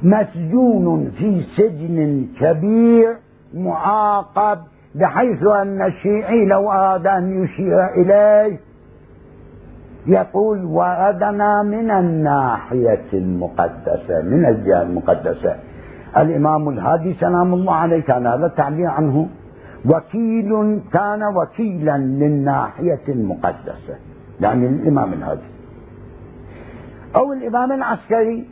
مسجون 0.02 1.10
في 1.18 1.42
سجن 1.56 2.26
كبير 2.40 3.16
معاقب 3.54 4.58
بحيث 4.94 5.42
أن 5.46 5.82
الشيعي 5.82 6.46
لو 6.46 6.72
أراد 6.72 7.06
أن 7.06 7.44
يشير 7.44 7.86
إليه 7.94 8.58
يقول 10.06 10.64
وردنا 10.64 11.62
من 11.62 11.90
الناحية 11.90 13.08
المقدسة 13.12 14.22
من 14.22 14.46
الجهة 14.46 14.82
المقدسة. 14.82 15.56
الإمام 16.16 16.68
الهادي 16.68 17.14
سلام 17.14 17.54
الله 17.54 17.74
عليه 17.74 18.00
كان 18.00 18.26
هذا 18.26 18.46
التعبير 18.46 18.86
عنه. 18.86 19.28
وكيل 19.86 20.80
كان 20.92 21.22
وكيلا 21.22 21.98
للناحية 21.98 23.04
المقدسة 23.08 23.94
يعني 24.40 24.66
الإمام 24.66 25.12
الهادي. 25.12 25.48
أو 27.16 27.32
الإمام 27.32 27.72
العسكري 27.72 28.44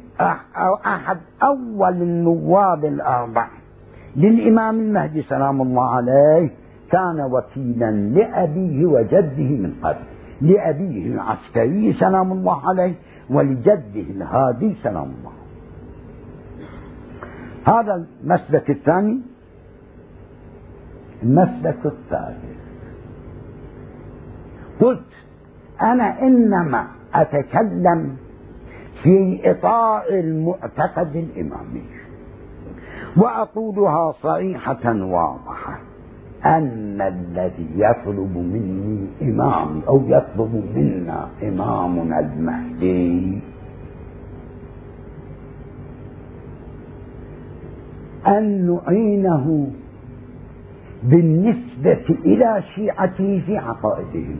أو 0.57 0.75
أحد 0.87 1.19
أول 1.43 2.03
النواب 2.03 2.85
الأربع. 2.85 3.47
للإمام 4.17 4.81
المهدي 4.81 5.23
سلام 5.23 5.63
الله 5.63 5.95
عليه 5.95 6.51
كان 6.91 7.21
وكيلا 7.33 7.91
لأبيه 7.91 8.87
وجده 8.87 9.49
من 9.63 9.75
قبل. 9.83 10.14
لأبيه 10.41 11.07
العسكري 11.07 11.93
سلام 11.93 12.33
الله 12.33 12.69
عليه 12.69 12.95
ولجده 13.31 14.01
الهادي 14.11 14.77
سلام 14.83 15.05
الله. 15.19 15.33
هذا 17.67 18.07
المسلك 18.23 18.71
الثاني. 18.71 19.21
المسلك 21.23 21.87
الثالث. 21.87 22.61
قلت 24.81 25.13
أنا 25.83 26.23
إنما 26.23 26.87
أتكلم 27.15 28.17
في 29.03 29.41
إطار 29.51 30.03
المعتقد 30.11 31.17
الإمامي. 31.17 31.85
وأقولها 33.17 34.13
صريحة 34.13 34.95
واضحة. 35.03 35.79
أن 36.47 37.01
الذي 37.01 37.69
يطلب 37.77 38.37
مني 38.37 39.07
إمامي 39.23 39.83
أو 39.89 40.03
يطلب 40.07 40.63
منا 40.77 41.29
إمامنا 41.43 42.21
المهدي. 42.21 43.41
أن 48.27 48.45
نعينه 48.67 49.71
بالنسبة 51.03 52.07
إلى 52.25 52.63
شيعته 52.75 53.43
في 53.47 53.57
عقائدهم 53.57 54.37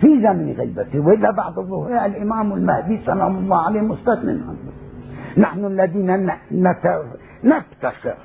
في 0.00 0.20
زمن 0.22 0.54
غيبته. 0.58 1.00
وإلا 1.00 1.30
بعد 1.30 1.54
ظهور 1.54 2.04
الإمام 2.06 2.52
المهدي 2.52 2.98
سلام 3.06 3.36
الله 3.36 3.66
عليه 3.66 3.80
مستثنى 3.80 4.30
عنه. 4.30 4.72
نحن 5.38 5.64
الذين 5.64 6.30
نفتخر 7.44 8.16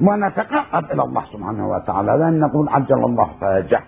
ونتقرب 0.00 0.84
إلى 0.92 1.02
الله 1.02 1.22
سبحانه 1.32 1.70
وتعالى. 1.70 2.16
لأن 2.16 2.40
نقول 2.40 2.68
عجل 2.68 3.04
الله 3.04 3.28
فرجه 3.40 3.80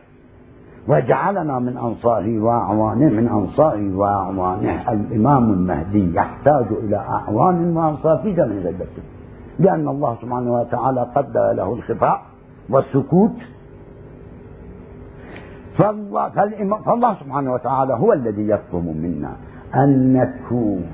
وجعلنا 0.89 1.59
من 1.59 1.77
أنصاره 1.77 2.39
وأعوانه 2.41 3.09
من 3.09 3.28
أنصاره 3.28 3.97
وأعوانه. 3.97 4.93
الإمام 4.93 5.53
المهدي 5.53 6.15
يحتاج 6.15 6.66
إلى 6.70 6.97
أعوان 6.97 7.77
وأنصار 7.77 8.19
في 8.19 8.35
زمن 8.35 8.59
غيبته 8.65 9.03
لأن 9.59 9.89
الله 9.89 10.16
سبحانه 10.23 10.53
وتعالى 10.53 11.01
قدر 11.15 11.53
له 11.53 11.74
الخفاء 11.74 12.23
والسكوت. 12.70 13.37
فالله, 15.78 16.28
فالله 16.85 17.15
سبحانه 17.15 17.53
وتعالى 17.53 17.95
هو 17.95 18.12
الذي 18.12 18.49
يطلب 18.49 18.85
منا 18.85 19.32
أن 19.74 20.12
نكون 20.12 20.85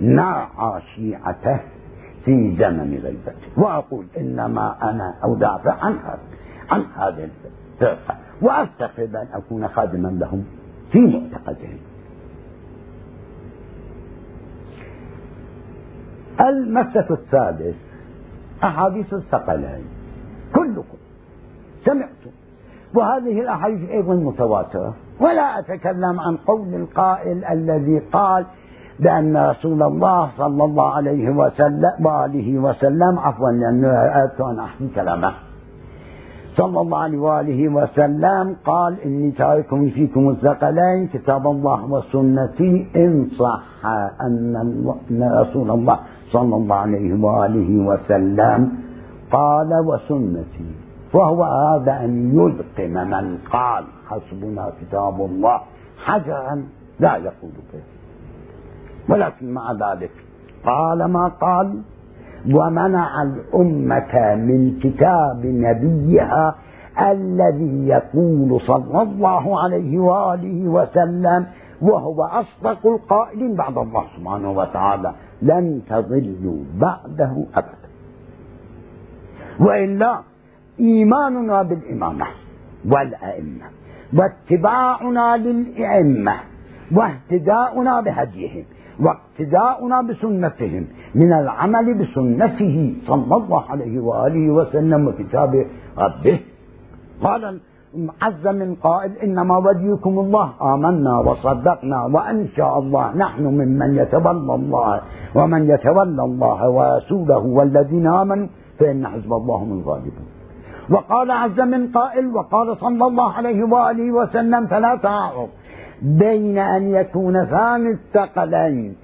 نرعى 0.00 0.80
شيعته 0.94 1.60
في 2.26 2.56
زمن 2.58 3.00
غيبته 3.02 3.62
وأقول 3.62 4.06
إنما 4.16 4.90
أنا 4.90 5.14
أدافع 5.22 5.84
عن 5.84 5.92
هذا 5.98 6.18
عن 6.70 6.84
هذه 6.96 7.24
الفرقة 7.24 8.16
وأفتقد 8.42 9.16
أن 9.16 9.26
أكون 9.32 9.68
خادما 9.68 10.08
لهم 10.08 10.44
في 10.92 10.98
معتقدهم. 10.98 11.78
المسة 16.40 17.06
الثالث 17.10 17.76
أحاديث 18.64 19.14
الثقلين. 19.14 19.84
كلكم 20.54 20.98
سمعتم 21.84 22.30
وهذه 22.94 23.40
الأحاديث 23.40 23.90
أيضا 23.90 24.14
متواترة. 24.14 24.94
ولا 25.20 25.58
أتكلم 25.58 26.20
عن 26.20 26.36
قول 26.36 26.74
القائل 26.74 27.44
الذي 27.44 27.98
قال 27.98 28.46
بأن 29.00 29.36
رسول 29.36 29.82
الله 29.82 30.30
صلى 30.38 30.64
الله 30.64 30.94
عليه 30.94 31.30
وسلم 31.30 32.06
وآله 32.06 32.58
وسلم 32.58 33.18
عفوا 33.18 33.50
لأنه 33.50 33.88
أردت 33.88 34.40
أن 34.40 34.58
أحكي 34.58 34.88
كلامه. 34.94 35.32
صلى 36.56 36.80
الله 36.80 36.98
عليه 36.98 37.18
وآله 37.18 37.68
وسلم 37.68 38.56
قال 38.64 39.00
إني 39.04 39.30
تارك 39.30 39.68
فيكم 39.68 40.28
الثقلين 40.28 41.08
كتاب 41.12 41.46
الله 41.46 41.92
وسنتي 41.92 42.86
إن 42.96 43.28
صح 43.38 43.62
أن 44.20 44.56
رسول 45.40 45.70
الله 45.70 45.98
صلى 46.32 46.54
الله 46.56 46.76
عليه 46.76 47.24
وآله 47.24 47.70
وسلم 47.88 48.72
قال 49.32 49.70
وسنتي. 49.88 50.70
وهو 51.14 51.44
أراد 51.44 51.88
أن 51.88 52.12
يلقم 52.38 52.94
من 53.12 53.38
قال 53.52 53.84
حسبنا 54.08 54.72
كتاب 54.80 55.20
الله 55.20 55.60
حجرا 56.04 56.64
لا 57.00 57.16
يقول 57.16 57.52
به. 57.72 57.95
ولكن 59.08 59.54
مع 59.54 59.72
ذلك 59.72 60.10
قال 60.64 61.04
ما 61.04 61.28
قال؟ 61.28 61.82
ومنع 62.54 63.22
الأمة 63.22 64.34
من 64.34 64.78
كتاب 64.82 65.46
نبيها 65.46 66.54
الذي 67.00 67.88
يقول 67.88 68.60
صلى 68.60 69.02
الله 69.02 69.62
عليه 69.62 69.98
وآله 69.98 70.68
وسلم 70.68 71.46
وهو 71.82 72.22
أصدق 72.22 72.86
القائلين. 72.86 73.56
بعد 73.56 73.78
الله 73.78 74.04
سبحانه 74.16 74.50
وتعالى 74.50 75.12
لن 75.42 75.82
تضلوا 75.88 76.64
بعده 76.80 77.44
أبدا. 77.54 77.88
وإلا 79.60 80.20
إيماننا 80.80 81.62
بالإمامة 81.62 82.26
والأئمة 82.90 83.66
واتباعنا 84.14 85.36
للأئمة 85.36 86.34
واهتداؤنا 86.92 88.00
بهديهم. 88.00 88.64
واقتداؤنا 89.04 90.02
بسنتهم 90.02 90.84
من 91.14 91.32
العمل 91.32 91.86
بسنته 91.94 92.94
صلى 93.06 93.34
الله 93.36 93.62
عليه 93.70 94.00
وآله 94.00 94.50
وسلم 94.50 95.08
وكتاب 95.08 95.66
ربه 95.98 96.40
قال 97.22 97.42
عز 98.22 98.46
من 98.46 98.74
قائل 98.74 99.12
إنما 99.24 99.56
وليكم 99.58 100.18
الله 100.18 100.48
آمنا 100.62 101.18
وصدقنا 101.18 102.04
وإن 102.14 102.48
شاء 102.56 102.78
الله 102.78 103.16
نحن 103.16 103.44
ممن 103.44 103.90
يتولى 103.96 104.54
الله 104.54 105.00
ومن 105.34 105.70
يتولى 105.70 106.22
الله 106.30 106.70
ورسوله 106.70 107.38
والذين 107.38 108.06
آمنوا 108.06 108.46
فإن 108.78 109.06
حزب 109.06 109.32
الله 109.32 109.56
هم 109.56 109.72
الغالبون. 109.78 110.26
وقال 110.90 111.30
عز 111.30 111.60
من 111.60 111.88
قائل 111.88 112.26
وقال 112.36 112.76
صلى 112.76 113.04
الله 113.06 113.32
عليه 113.32 113.64
وآله 113.64 114.12
وسلم 114.12 114.66
فلا 114.66 114.96
تعارض 114.96 115.48
بين 116.02 116.58
أن 116.58 116.94
يكون 116.94 117.44
ثاني 117.44 117.90
الثقلين. 117.90 118.96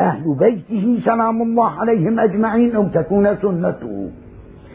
أهل 0.00 0.34
بيته 0.34 1.00
سلام 1.04 1.42
الله 1.42 1.70
عليهم 1.70 2.20
أجمعين 2.20 2.76
أو 2.76 2.88
تكون 2.88 3.36
سنته. 3.36 4.10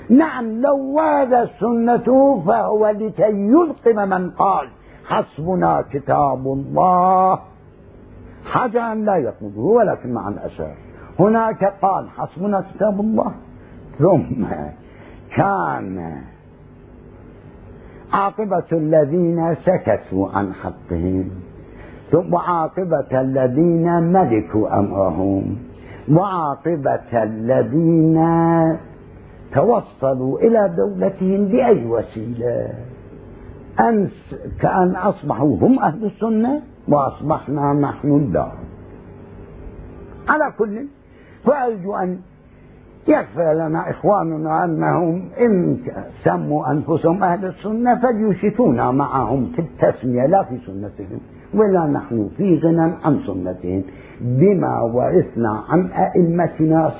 نعم 0.10 0.62
لو 0.62 0.78
ورد 0.78 1.50
سنته 1.60 2.44
فهو 2.48 2.90
لكي 2.90 3.32
يلقم 3.32 4.10
من 4.10 4.30
قال 4.30 4.68
حسبنا 5.06 5.84
كتاب 5.92 6.48
الله. 6.48 7.40
حاجة 8.46 8.92
أن 8.92 9.06
لا 9.06 9.16
يقوله 9.16 9.60
ولكن 9.60 10.14
مع 10.14 10.30
الأسف. 10.30 10.78
هناك 11.20 11.74
قال 11.82 12.10
حسبنا 12.10 12.64
كتاب 12.74 13.00
الله. 13.00 13.32
ثم 14.00 14.46
كان 15.36 16.22
عاقبة 18.14 18.70
الذين 18.72 19.56
سكتوا 19.66 20.30
عن 20.30 20.54
حقهم. 20.54 21.30
وعاقبة 22.14 23.22
الذين 23.22 24.04
ملكوا 24.04 24.80
أمرهم. 24.80 25.58
وعاقبة 26.12 27.24
الذين 27.24 28.18
توصلوا 29.54 30.40
إلى 30.40 30.74
دولتهم 30.78 31.46
بأي 31.46 31.86
وسيلة. 31.86 32.70
أمس 33.80 34.36
كأن 34.62 34.96
أصبحوا 34.96 35.58
هم 35.62 35.80
أهل 35.80 36.06
السنة 36.06 36.62
وأصبحنا 36.88 37.74
نحن 37.74 38.12
الدار. 38.12 38.54
على 40.28 40.54
كل 40.58 40.86
فأرجو 41.44 41.96
أن 41.96 42.20
يكفى 43.08 43.54
لنا 43.54 43.90
إخواننا 43.90 44.64
أنهم 44.64 45.30
إن 45.40 45.78
سموا 46.24 46.72
أنفسهم 46.72 47.24
أهل 47.24 47.46
السنة 47.46 48.02
فليشتونا 48.02 48.92
معهم 48.92 49.52
في 49.56 49.62
التسمية 49.62 50.26
لا 50.26 50.44
في 50.44 50.58
سنتهم. 50.66 51.20
ولا 51.54 51.86
نحن 51.86 52.30
في 52.38 52.58
غنى 52.60 52.94
عن 53.04 53.20
سنتهم 53.28 53.84
بما 54.22 54.82
ورثنا 54.82 55.64
عن 55.70 55.82
أئمتنا 55.92 56.92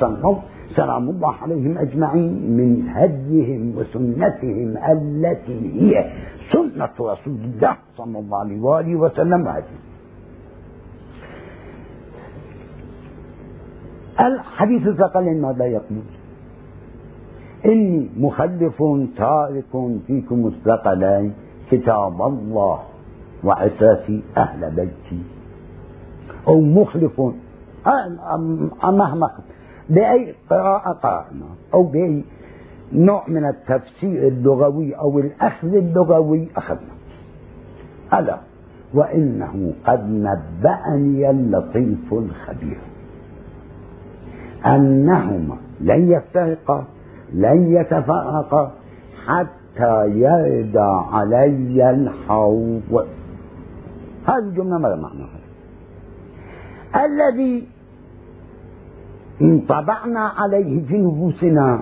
سلام 0.76 1.10
الله 1.10 1.34
عليهم 1.34 1.78
أجمعين. 1.78 2.34
من 2.58 2.90
هديهم 2.90 3.74
وسنتهم 3.78 4.78
التي 4.78 5.60
هي 5.82 6.12
سنة 6.54 6.96
رسول 7.00 7.38
الله 7.46 7.76
صلى 7.98 8.20
الله 8.20 8.38
عليه 8.38 8.62
وآله 8.62 8.96
وسلم. 8.96 9.48
هذه 9.48 9.78
الحديث 14.20 14.88
الثقلين 14.88 15.42
ماذا 15.42 15.66
يقول؟ 15.66 16.06
إني 17.66 18.10
مخلف 18.18 18.78
تارك 19.18 19.74
فيكم 20.08 20.40
الثقلين 20.48 21.34
كتاب 21.72 22.22
الله. 22.22 22.80
وعفافي 23.44 24.22
أهل 24.38 24.72
بيتي. 24.72 25.24
أو 26.48 26.62
مخلف. 26.62 27.22
مهما 28.84 29.32
بأي 29.90 30.36
قراءة 30.50 30.92
قرأنا. 30.92 31.46
أو 31.74 31.84
بأي 31.84 32.24
نوع 32.94 33.24
من 33.28 33.46
التفسير 33.46 34.28
اللغوي 34.28 34.96
أو 34.96 35.20
الأخذ 35.20 35.76
اللغوي 35.76 36.48
أخذنا. 36.58 36.94
ألا 38.14 38.38
وإنه 38.94 39.74
قد 39.86 40.10
نبأني 40.10 41.30
اللطيف 41.30 42.14
الخبير. 42.14 42.78
أنهما 44.66 45.58
لن 45.82 46.12
يفترقا 46.12 46.84
لن 47.34 47.72
يتفرقا 47.72 48.72
حتى 49.26 50.08
يرد 50.08 50.78
علي 51.12 51.90
الحوض. 51.90 53.08
هذه 54.30 54.38
الجملة 54.44 54.78
ماذا 54.78 54.96
معناها 54.96 55.40
الذي 57.06 57.68
انطبعنا 59.42 60.32
عليه 60.38 60.86
في 60.88 60.98
نفوسنا 60.98 61.80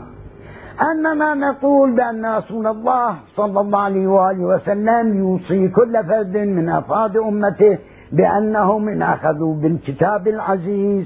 أننا 0.91 1.33
نقول 1.33 1.91
بأن 1.95 2.25
رسول 2.25 2.67
الله 2.67 3.15
صلى 3.35 3.59
الله 3.61 3.79
عليه 3.79 4.07
وآله 4.07 4.45
وسلم 4.45 5.17
يوصي 5.17 5.67
كل 5.67 6.03
فرد 6.03 6.37
من 6.37 6.69
أفراد 6.69 7.17
أمته 7.17 7.77
بأنهم 8.11 8.87
إن 8.89 9.01
أخذوا 9.01 9.55
بالكتاب 9.55 10.27
العزيز 10.27 11.05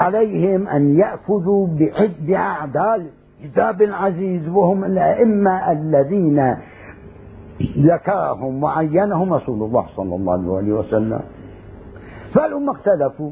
عليهم 0.00 0.68
أن 0.68 0.98
يأخذوا 0.98 1.66
بعد 1.66 2.30
أعدال 2.30 3.06
الكتاب 3.44 3.82
العزيز 3.82 4.48
وهم 4.48 4.84
الأئمة 4.84 5.72
الذين 5.72 6.56
ذكرهم 7.62 8.62
وعينهم 8.62 9.34
رسول 9.34 9.62
الله 9.62 9.86
صلى 9.96 10.14
الله 10.16 10.56
عليه 10.56 10.72
وسلم. 10.72 11.20
فالأمة 12.34 12.72
اختلفوا. 12.72 13.30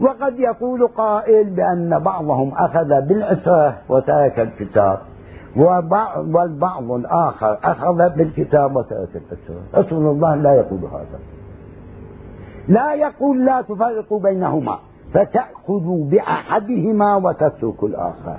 وقد 0.00 0.38
يقول 0.38 0.86
قائل 0.86 1.50
بأن 1.50 1.98
بعضهم 1.98 2.52
أخذ 2.54 3.00
بالعترة 3.00 3.78
وترك 3.88 4.38
الكتاب. 4.38 4.98
والبعض 5.56 6.90
الآخر 6.90 7.58
أخذ 7.64 8.08
بالكتاب 8.16 8.76
وترك 8.76 9.08
العترة 9.14 9.84
رسول 9.86 10.06
الله 10.06 10.34
لا 10.34 10.54
يقول 10.54 10.78
هذا. 10.78 11.18
لا 12.68 12.94
يقول 12.94 13.46
لا 13.46 13.62
تفرقوا 13.62 14.20
بينهما 14.20 14.78
فتأخذوا 15.14 16.04
بأحدهما 16.04 17.16
وتتركوا 17.16 17.88
الآخر. 17.88 18.36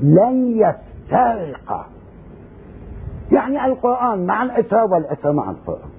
لن 0.00 0.56
يفترقا 0.56 1.86
يعني 3.32 3.64
القرآن 3.64 4.26
مع 4.26 4.42
العترة 4.42 4.84
والعترة 4.84 5.32
مع 5.32 5.50
القرآن 5.50 5.90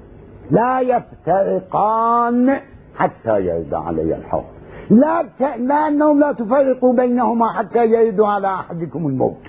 لا 0.51 0.79
يفترقان 0.79 2.59
حتى 2.95 3.45
يرد 3.45 3.73
علي 3.73 4.15
الحوض 4.15 4.43
لا 4.89 5.25
ت... 5.39 5.41
لأنهم 5.41 6.19
لا 6.19 6.31
تفرقوا 6.31 6.93
بينهما 6.93 7.53
حتى 7.53 7.85
يردوا 7.85 8.27
على 8.27 8.47
أحدكم 8.47 9.07
الموت. 9.07 9.41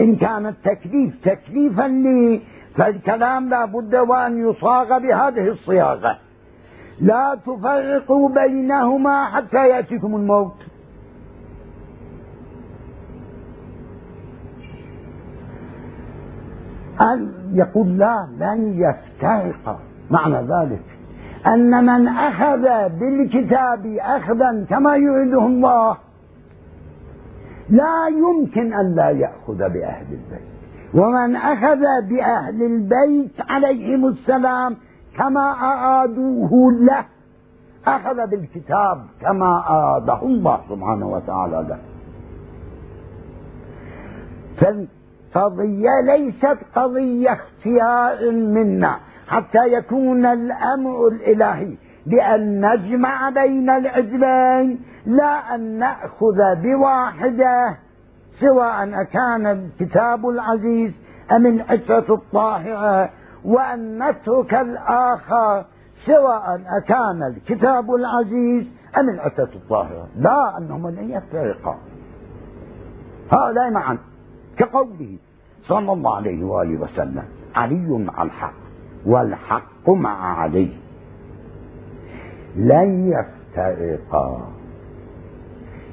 إن 0.00 0.16
كان 0.16 0.46
التكليف 0.46 1.14
تكليفا 1.24 1.82
لي 1.82 2.40
فالكلام 2.76 3.48
لا 3.48 3.64
بد 3.64 3.94
وأن 3.94 4.50
يصاغ 4.50 4.98
بهذه 4.98 5.48
الصياغة. 5.48 6.18
لا 7.00 7.38
تفرقوا 7.46 8.28
بينهما 8.28 9.24
حتى 9.24 9.68
يأتيكم 9.68 10.16
الموت. 10.16 10.56
أن 17.00 17.32
يقول 17.52 17.98
لا 17.98 18.26
لن 18.38 18.80
يفترقا 18.80 19.78
معنى 20.10 20.36
ذلك. 20.36 20.82
أن 21.46 21.86
من 21.86 22.08
أخذ 22.08 22.62
بالكتاب 22.88 23.86
أخذا 24.00 24.64
كما 24.70 24.96
يريده 24.96 25.46
الله 25.46 25.96
لا 27.70 28.08
يمكن 28.08 28.72
أن 28.72 28.94
لا 28.94 29.10
يأخذ 29.10 29.58
بأهل 29.58 30.06
البيت. 30.10 30.50
ومن 30.94 31.36
أخذ 31.36 31.80
بأهل 32.08 32.62
البيت 32.62 33.40
عليهم 33.48 34.06
السلام 34.06 34.76
كما 35.16 35.52
أرادوه 35.52 36.72
له 36.72 37.04
أخذ 37.86 38.26
بالكتاب 38.30 39.04
كما 39.20 39.64
أراده 39.68 40.22
الله 40.22 40.60
سبحانه 40.68 41.08
وتعالى 41.08 41.66
له. 41.68 41.78
فالقضية 45.34 46.00
ليست 46.04 46.58
قضية 46.76 47.32
اختيار 47.32 48.30
منا 48.30 48.96
حتى 49.28 49.72
يكون 49.72 50.26
الأمر 50.26 51.08
الإلهي 51.08 51.76
بأن 52.06 52.66
نجمع 52.66 53.30
بين 53.30 53.70
العجلين 53.70 54.80
لا 55.06 55.54
أن 55.54 55.78
نأخذ 55.78 56.56
بواحدة 56.62 57.76
سواء 58.40 59.00
أكان 59.02 59.46
الكتاب 59.46 60.28
العزيز 60.28 60.92
أم 61.32 61.46
العترة 61.46 62.14
الطاهرة 62.14 63.10
وأن 63.44 63.98
نترك 64.02 64.54
الآخر 64.54 65.64
سواء 66.06 66.60
أكان 66.76 67.22
الكتاب 67.22 67.94
العزيز 67.94 68.64
أم 68.98 69.08
العترة 69.08 69.50
الطاهرة. 69.54 70.08
لا 70.16 70.58
أنهما 70.58 70.88
لن 70.88 71.10
يفترقا. 71.10 71.78
هؤلاء 73.32 73.70
معا. 73.70 73.98
كقوله 74.56 75.16
صلى 75.62 75.92
الله 75.92 76.16
عليه 76.16 76.44
وآله 76.44 76.80
وسلم 76.80 77.24
علي 77.56 77.88
مع 77.98 78.22
الحق 78.22 78.54
والحق 79.06 79.90
مع 79.90 80.40
علي. 80.40 80.70
لن 82.56 83.12
يفترقا. 83.12 84.48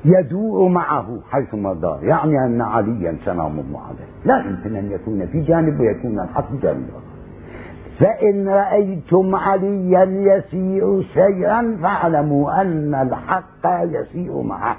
يدور 0.06 0.70
معه 0.70 1.20
حيثما 1.32 1.74
دار 1.74 2.00
يعني 2.04 2.46
أن 2.46 2.62
عليا 2.62 3.18
سلام 3.26 3.60
الله 3.60 3.82
عليه. 3.82 4.08
لا 4.26 4.38
يمكن 4.50 4.76
أن 4.76 4.92
يكون 4.92 5.26
في 5.28 5.42
جانب 5.42 5.80
ويكون 5.80 6.20
الحق 6.20 6.52
جانب 6.62 6.90
فإن 8.00 8.48
رأيتم 8.48 9.36
عليا 9.36 10.04
يسير 10.04 11.04
سيرا 11.14 11.78
فاعلموا 11.82 12.62
أن 12.62 12.96
الحق 12.96 13.66
يسير 13.84 14.42
معه. 14.42 14.78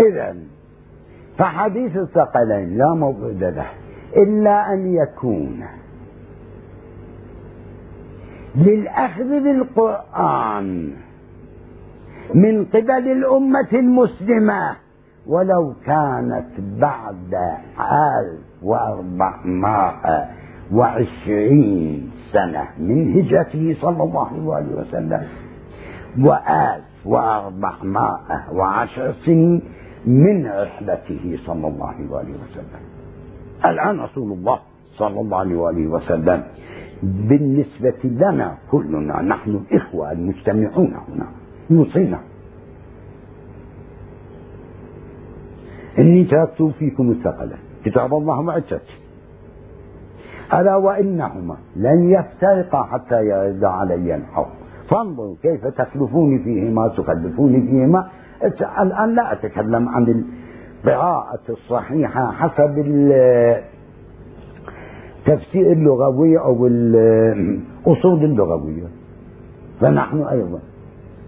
إذا 0.00 0.36
فحديث 1.38 1.96
الثقلين 1.96 2.78
لا 2.78 2.94
موعد 2.94 3.44
له 3.44 3.66
إلا 4.16 4.72
أن 4.72 4.94
يكون 4.94 5.64
للأخذ 8.56 9.28
بالقرآن 9.28 10.90
من 12.34 12.64
قبل 12.64 13.08
الأمة 13.12 13.68
المسلمة 13.72 14.76
ولو 15.26 15.74
كانت 15.86 16.50
بعد 16.80 17.34
ألف 17.80 18.40
وأربعمائة 18.62 20.28
وعشرين 20.72 22.10
سنة 22.32 22.68
من 22.78 23.12
هجرته 23.18 23.76
صلى 23.80 24.02
الله 24.02 24.54
عليه 24.54 24.74
وسلم 24.74 25.22
وألف 26.18 26.84
وأربعمائة 27.06 28.52
وعشر 28.52 29.14
سنين 29.26 29.62
من 30.06 30.46
رحلته 30.46 31.38
صلى 31.46 31.66
الله 31.68 31.86
عليه 31.86 32.06
وسلم. 32.06 32.82
الآن 33.64 34.00
رسول 34.00 34.32
الله 34.32 34.58
صلى 34.96 35.20
الله 35.20 35.38
عليه 35.38 35.56
وآله 35.56 35.86
وسلم 35.86 36.42
بالنسبة 37.02 38.00
لنا 38.04 38.54
كلنا 38.70 39.22
نحن 39.22 39.50
الإخوة 39.50 40.12
المجتمعون 40.12 40.94
هنا 41.08 41.26
يوصينا 41.70 42.20
إني 45.98 46.24
تركت 46.24 46.62
فيكم 46.62 47.10
الثقلة. 47.10 47.56
كتاب 47.84 48.14
الله 48.14 48.40
وعزته 48.40 48.94
ألا 50.54 50.76
وإنهما 50.76 51.56
لن 51.76 52.10
يفترقا 52.10 52.82
حتى 52.82 53.24
يرد 53.26 53.64
علي 53.64 54.14
الحق. 54.14 54.50
فانظروا 54.90 55.34
كيف 55.42 55.66
تخلفوني 55.66 56.38
فيهما 56.38 56.88
تخلفوني 56.88 57.60
فيهما 57.60 58.08
الآن 58.82 59.14
لا 59.14 59.32
أتكلم 59.32 59.88
عن 59.88 60.24
القراءة 60.84 61.40
الصحيحة 61.48 62.30
حسب 62.32 62.78
التفسير 65.26 65.72
اللغوي 65.72 66.38
أو 66.38 66.66
الأصول 66.66 68.24
اللغوية. 68.24 68.86
فنحن 69.80 70.22
أيضا 70.22 70.58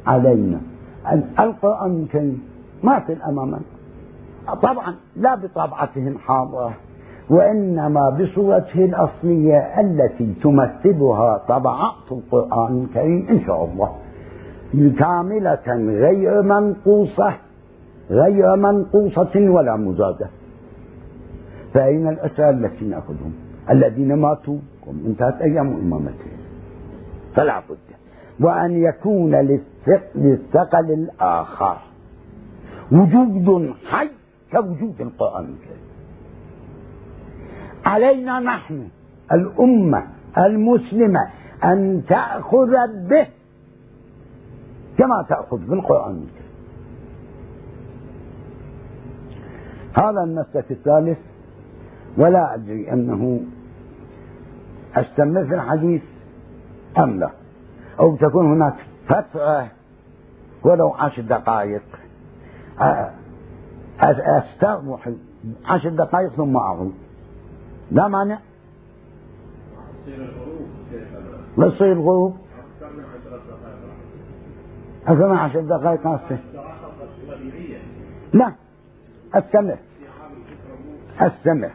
علينا 0.07 0.61
القرآن 1.41 2.03
الكريم 2.03 2.43
ما 2.83 3.01
في 3.01 3.17
أمامنا 3.29 3.61
طبعا 4.63 4.95
لا 5.17 5.35
بطبعته 5.35 6.09
الحاضرة 6.09 6.73
وإنما 7.31 8.11
بصورته 8.11 8.85
الأصلية 8.85 9.59
التي 9.81 10.35
تمثلها 10.43 11.39
طبعات 11.49 12.13
القرآن 12.13 12.83
الكريم 12.85 13.27
إن 13.31 13.41
شاء 13.47 13.65
الله. 13.65 13.91
كاملة 14.99 15.67
غير 16.05 16.43
منقوصة 16.43 17.35
غير 18.11 18.57
منقوصة 18.57 19.35
ولا 19.37 19.77
مزادة. 19.77 20.29
فأين 21.75 22.09
الأسرى 22.09 22.51
التي 22.51 22.85
نأخذهم؟ 22.85 23.33
الذين 23.71 24.15
ماتوا 24.15 24.59
انتهت 25.07 25.41
أيام 25.41 25.67
إمامتهم. 25.67 26.39
فلا 27.35 27.61
بد 27.69 27.87
وأن 28.41 28.83
يكون 28.83 29.35
للثقل 30.15 30.93
الآخر 30.93 31.79
وجود 32.93 33.75
حي 33.91 34.11
كوجود 34.53 35.01
القرآن 35.01 35.45
الكريم. 35.45 35.87
علينا 37.85 38.41
نحن 38.41 38.89
الأمة 39.33 40.03
المسلمة 40.39 41.21
أن 41.65 42.03
تأخذ 42.09 42.73
به 43.09 43.27
كما 44.99 45.27
تأخذ 45.29 45.59
بالقرآن 45.59 46.13
الكريم 46.13 46.47
هذا 50.01 50.23
المسلك 50.25 50.71
الثالث. 50.71 51.19
ولا 52.19 52.55
أدري 52.55 52.93
أنه 52.93 53.41
أستمر 54.95 55.45
في 55.45 55.55
الحديث 55.55 56.03
أم 56.99 57.21
لا. 57.21 57.31
أو 58.01 58.17
تكون 58.17 58.53
هناك 58.53 58.75
فترة 59.09 59.69
ولو 60.63 60.91
عشر 60.95 61.23
دقائق. 61.23 61.83
أستغرق 64.01 65.15
عشر 65.65 65.89
دقائق 65.89 66.29
ثم 66.29 66.57
أعود. 66.57 66.95
لا 67.91 68.09
مانع؟ 68.09 68.39
يصير 71.59 71.93
الغروب. 71.93 72.37
من 75.09 75.37
عشر 75.37 75.61
دقائق 75.61 76.07
نصف 76.07 76.39
لا 78.33 78.53
استمع 79.35 79.75
استمع 81.21 81.71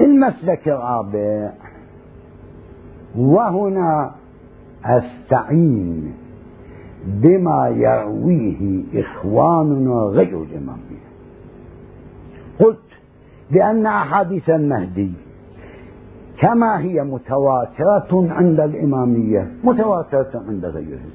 المسلك 0.00 0.68
الرابع. 0.68 1.50
وهنا 3.16 4.10
أستعين 4.84 6.14
بما 7.06 7.68
يرويه 7.68 8.82
إخواننا 8.94 9.94
غير 9.94 10.42
الاماميه 10.42 11.10
قلت 12.58 12.78
بأن 13.50 13.86
أحاديث 13.86 14.50
المهدي 14.50 15.12
كما 16.40 16.80
هي 16.80 17.04
متواترة 17.04 18.32
عند 18.32 18.60
الإمامية. 18.60 19.50
متواترة 19.64 20.42
عند 20.48 20.64
غيرهم. 20.64 21.10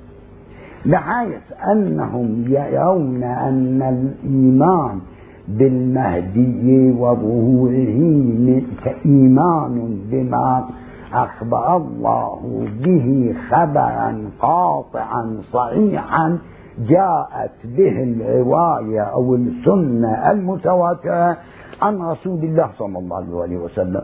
بحيث 0.85 1.41
أنهم 1.71 2.45
يرون 2.47 3.23
أن 3.23 3.81
الإيمان 3.81 4.99
بالمهدي 5.47 6.91
وظهوره 6.91 8.61
كإيمان 8.85 9.97
بما 10.11 10.65
أخبر 11.13 11.77
الله 11.77 12.67
به 12.83 13.35
خبرا 13.49 14.29
قاطعا 14.39 15.37
صحيحا 15.53 16.37
جاءت 16.79 17.51
به 17.77 18.03
الرواية 18.03 19.01
أو 19.01 19.35
السنة 19.35 20.31
المتواترة 20.31 21.37
عن 21.81 22.01
رسول 22.01 22.39
الله 22.43 22.69
صلى 22.77 22.99
الله 22.99 23.43
عليه 23.43 23.57
وسلم. 23.57 24.01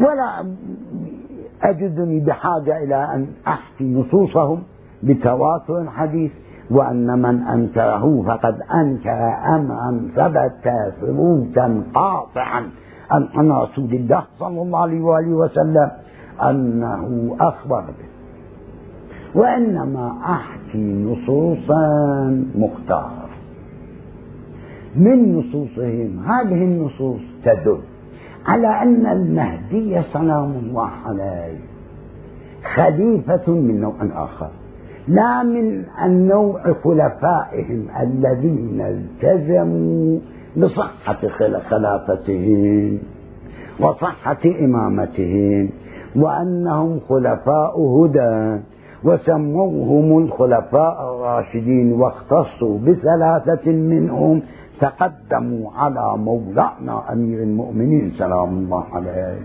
ولا 0.00 0.44
أجدني 1.62 2.20
بحاجة 2.20 2.84
إلى 2.84 3.14
أن 3.14 3.26
أحكي 3.46 3.94
نصوصهم 3.94 4.62
بتواتر 5.02 5.80
الحديث 5.80 6.32
وأن 6.70 7.18
من 7.18 7.42
أنكره 7.42 8.22
فقد 8.26 8.60
أنكر 8.74 9.34
أمرا 9.46 10.10
ثبت 10.16 10.72
ثبوتا 11.00 11.82
قاطعا. 11.94 12.70
عن 13.10 13.50
رسول 13.52 13.94
الله 13.94 14.22
صلى 14.38 14.62
الله 14.62 14.78
عليه 14.78 15.00
وآله 15.00 15.28
وسلم 15.28 15.90
أنه 16.42 17.36
أخبر 17.40 17.80
به. 17.80 18.08
وإنما 19.40 20.18
أحكي 20.24 21.04
نصوصا 21.04 21.86
مختارة. 22.54 23.28
من 24.96 25.38
نصوصهم؟ 25.38 26.24
هذه 26.26 26.64
النصوص 26.64 27.20
تدل 27.44 27.78
على 28.46 28.82
أن 28.82 29.06
المهدي 29.06 30.02
سلام 30.12 30.52
الله 30.62 30.90
عليه 31.06 31.58
خليفة 32.74 33.52
من 33.52 33.80
نوع 33.80 33.94
آخر. 34.14 34.48
لا 35.08 35.42
من 35.42 35.84
النوع 36.04 36.62
خلفائهم 36.84 37.86
الذين 38.00 38.80
التزموا 38.80 40.18
بصحة 40.56 41.28
خلافتهم 41.70 42.98
وصحة 43.80 44.38
إمامتهم 44.60 45.70
وأنهم 46.16 47.00
خلفاء 47.08 47.80
هدى 47.80 48.60
وسموهم 49.04 50.18
الخلفاء 50.18 51.14
الراشدين 51.14 51.92
واختصوا 51.92 52.78
بثلاثة 52.78 53.72
منهم 53.72 54.42
تقدموا 54.80 55.70
على 55.72 56.16
مولانا 56.18 57.12
أمير 57.12 57.42
المؤمنين 57.42 58.12
سلام 58.18 58.48
الله 58.48 58.84
عليه. 58.92 59.40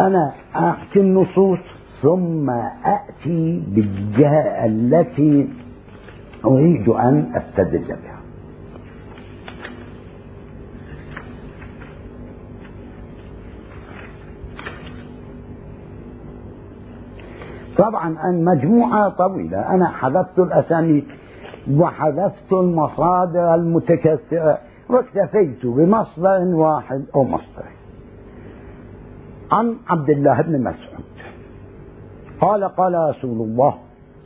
أنا 0.00 0.32
أحكي 0.56 1.00
النصوص 1.00 1.58
ثم 2.02 2.50
أتي 2.84 3.62
بالجهة 3.68 4.66
التي 4.66 5.48
أريد 6.44 6.88
أن 6.88 7.32
أستدل 7.34 7.84
بها. 7.86 8.18
طبعا 17.78 18.16
المجموعة 18.30 19.08
طويلة 19.08 19.74
أنا 19.74 19.88
حذفت 19.88 20.38
الأسانيد 20.38 21.04
وحذفت 21.70 22.52
المصادر 22.52 23.54
المتكثرة 23.54 24.58
واكتفيت 24.90 25.66
بمصدر 25.66 26.40
واحد 26.54 27.04
أو 27.14 27.24
مصدر 27.24 27.64
عن 29.52 29.76
عبد 29.88 30.10
الله 30.10 30.42
بن 30.42 30.60
مسعود. 30.60 31.04
قال 32.40 32.64
قال 32.64 32.94
رسول 33.10 33.40
الله 33.48 33.74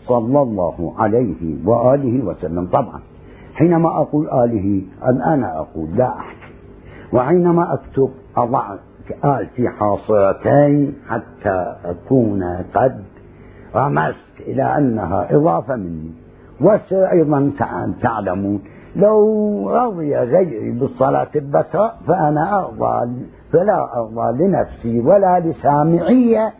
صلى 0.06 0.42
الله 0.42 0.94
عليه 0.98 1.66
وآله 1.66 2.24
وسلم 2.24 2.66
طبعا 2.66 3.00
حينما 3.54 3.88
أقول 3.88 4.30
آله 4.30 4.82
الآن 5.08 5.44
أقول 5.44 5.88
لا 5.96 6.18
أحكي 6.18 6.52
وحينما 7.12 7.74
أكتب 7.74 8.10
أضع 8.36 8.74
آل 9.24 9.46
في 9.56 9.68
حاصرتين 9.68 10.94
حتى 11.08 11.76
أكون 11.84 12.42
قد 12.74 13.02
رمزت 13.74 14.40
إلى 14.40 14.76
أنها 14.78 15.36
إضافة 15.36 15.76
مني. 15.76 16.10
وأيضا 16.60 17.52
تعلمون. 18.02 18.60
لو 18.96 19.70
رضي 19.70 20.16
غيري 20.16 20.70
بالصلاة 20.70 21.28
البكرة 21.36 21.94
فأنا 22.06 22.58
أرضى 22.58 23.10
فلا 23.52 23.96
أرضى 23.96 24.44
لنفسي 24.44 25.00
ولا 25.00 25.40
لسامعي 25.40 26.52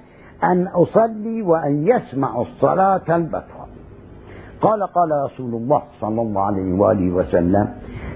أن 0.44 0.66
أصلي 0.66 1.42
وأن 1.42 1.86
يسمع 1.86 2.40
الصلاة 2.40 3.16
البكرة. 3.16 3.66
قال 4.60 4.82
قال 4.82 5.10
رسول 5.24 5.54
الله 5.54 5.82
صلى 6.00 6.22
الله 6.22 6.42
عليه 6.42 6.78
وآله 6.78 7.10
وسلم 7.14 7.68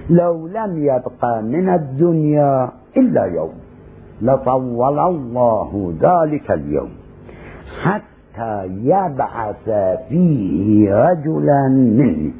لو 0.09 0.47
لم 0.47 0.83
يبقى 0.83 1.41
من 1.43 1.69
الدنيا 1.69 2.69
إلا 2.97 3.25
يوم 3.25 3.53
لطول 4.21 4.99
الله 4.99 5.93
ذلك 6.01 6.51
اليوم. 6.51 6.89
حتى 7.83 8.16
يبعث 8.83 9.69
فيه 10.09 10.93
رجلا 10.93 11.67
مني 11.69 12.33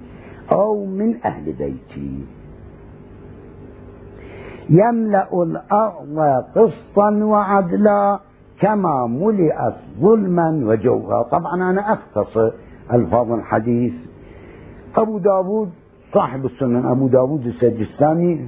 أو 0.51 0.85
من 0.85 1.15
أهل 1.25 1.53
بيتي. 1.53 2.25
يملأ 4.69 5.43
الأرض 5.43 6.43
قسطا 6.55 7.09
وعدلا 7.09 8.19
كما 8.61 9.07
ملئت 9.07 9.75
ظلما 9.99 10.61
وجورا 10.63 11.23
طبعا 11.23 11.69
أنا 11.69 11.93
أختصر 11.93 12.51
ألفاظ 12.93 13.31
الحديث. 13.31 13.93
أبو 14.95 15.17
داود 15.17 15.69
صاحب 16.13 16.45
السنن 16.45 16.85
أبو 16.85 17.07
داود 17.07 17.45
السجستاني 17.45 18.47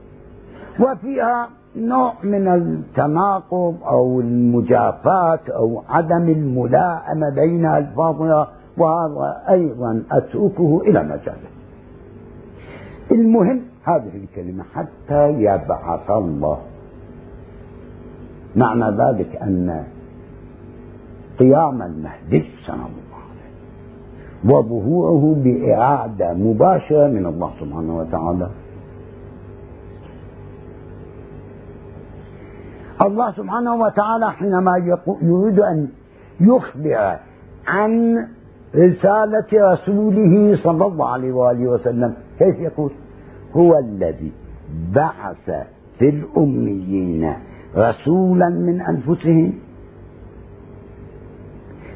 وفيها 0.80 1.50
نوع 1.76 2.14
من 2.24 2.48
التناقض 2.48 3.76
أو 3.84 4.20
المجافاة 4.20 5.40
أو 5.56 5.84
عدم 5.90 6.30
الملائمة 6.30 7.30
بين 7.36 7.66
ألفاظها 7.66 8.48
وهذا 8.78 9.44
أيضا 9.50 10.04
أتركه 10.12 10.82
إلى 10.86 11.04
مجاله. 11.04 11.50
المهم 13.12 13.62
هذه 13.84 14.12
الكلمة 14.24 14.64
حتى 14.74 15.30
يبعث 15.30 16.12
الله. 16.12 16.58
معنى 18.56 18.98
ذلك 18.98 19.36
أن 19.36 19.84
قيام 21.40 21.82
المهدي 21.82 22.46
سلام 22.66 22.80
الله 22.80 23.22
عليه 23.30 24.56
وظهوره 24.56 25.36
بإرادة 25.44 26.34
مباشرة 26.34 27.08
من 27.08 27.26
الله 27.26 27.52
سبحانه 27.60 27.98
وتعالى. 27.98 28.50
الله 33.06 33.32
سبحانه 33.32 33.76
وتعالى 33.76 34.32
حينما 34.32 34.78
يريد 35.22 35.60
أن 35.60 35.88
يخبر 36.40 37.18
عن 37.68 38.28
رسالة 38.76 39.72
رسوله 39.74 40.58
صلى 40.64 40.86
الله 40.86 41.10
عليه 41.10 41.32
وآله 41.32 41.68
وسلم. 41.68 42.14
كيف 42.40 42.60
يقول؟ 42.60 42.92
هو 43.56 43.80
الذي 43.80 44.32
بعث 44.96 45.50
في 46.00 46.10
الأميين 46.10 47.34
رسولا 47.76 48.50
من 48.50 48.82
أنفسهم 48.82 49.54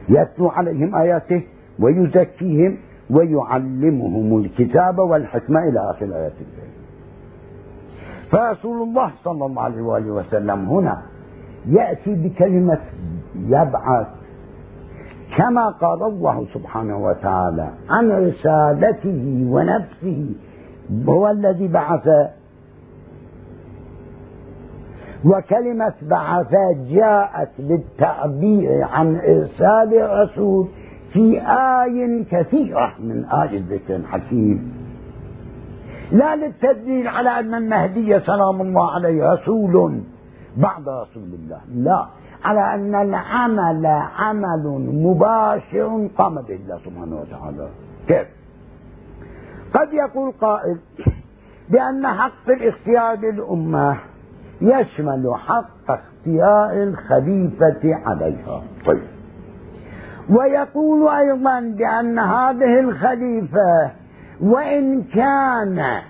يتلو 0.10 0.48
عليهم 0.50 0.96
آياته 0.96 1.42
ويزكيهم 1.80 2.78
ويعلمهم 3.10 4.40
الكتاب 4.40 5.00
والحكمة 5.00 5.60
إلى 5.70 5.80
آخر 5.90 6.06
الكريمة 6.06 6.32
فرسول 8.32 8.82
الله 8.88 9.12
صلى 9.24 9.46
الله 9.46 9.62
عليه 9.62 9.82
وآله 9.82 10.12
وسلم 10.12 10.66
هنا 10.70 11.02
يأتي 11.68 12.14
بكلمة 12.16 12.80
يبعث 13.36 14.08
كما 15.38 15.70
قال 15.70 16.04
الله 16.04 16.46
سبحانه 16.54 16.98
وتعالى 16.98 17.70
عن 17.90 18.12
رسالته 18.12 19.46
ونفسه 19.50 20.30
هو 21.08 21.30
الذي 21.30 21.68
بعث 21.68 22.08
وكلمة 25.26 25.94
بعث 26.02 26.56
جاءت 26.90 27.50
للتعبير 27.60 28.84
عن 28.84 29.16
إرسال 29.16 29.94
الرسول 29.94 30.68
في 31.14 31.42
آي 31.48 32.24
كثيرة 32.32 32.94
من 33.00 33.26
آي 33.26 33.58
الذكر 33.58 33.96
الحكيم. 33.96 34.74
لا 36.12 36.36
للتدليل 36.36 37.08
على 37.08 37.40
أن 37.40 37.54
المهدي 37.54 38.20
سلام 38.20 38.62
الله 38.62 38.92
عليه 38.92 39.32
رسول 39.34 40.02
بعد 40.58 40.82
رسول 40.90 41.24
الله 41.24 41.60
لا. 41.76 42.06
على 42.44 42.76
أن 42.76 42.96
العمل 42.96 43.86
عمل 44.18 44.92
مباشر 44.94 46.10
قام 46.18 46.36
به 46.36 46.56
الله 46.56 46.80
سبحانه 46.86 47.16
وتعالى. 47.22 47.70
كيف؟ 48.08 48.28
قد 49.74 49.94
يقول 49.94 50.32
قائل 50.42 50.78
بأن 51.70 52.08
حق 52.08 52.50
الاختيار 52.50 53.18
للأمة 53.18 53.98
يشمل 54.62 55.34
حق 55.48 55.90
اختيار 55.90 56.84
الخليفة 56.84 57.96
عليها. 58.06 58.64
طيب. 58.86 59.04
ويقول 60.30 61.08
أيضا 61.08 61.60
بأن 61.60 62.20
هذه 62.20 62.80
الخليفة 62.80 63.92
وإن 64.42 65.04
كان 65.04 66.02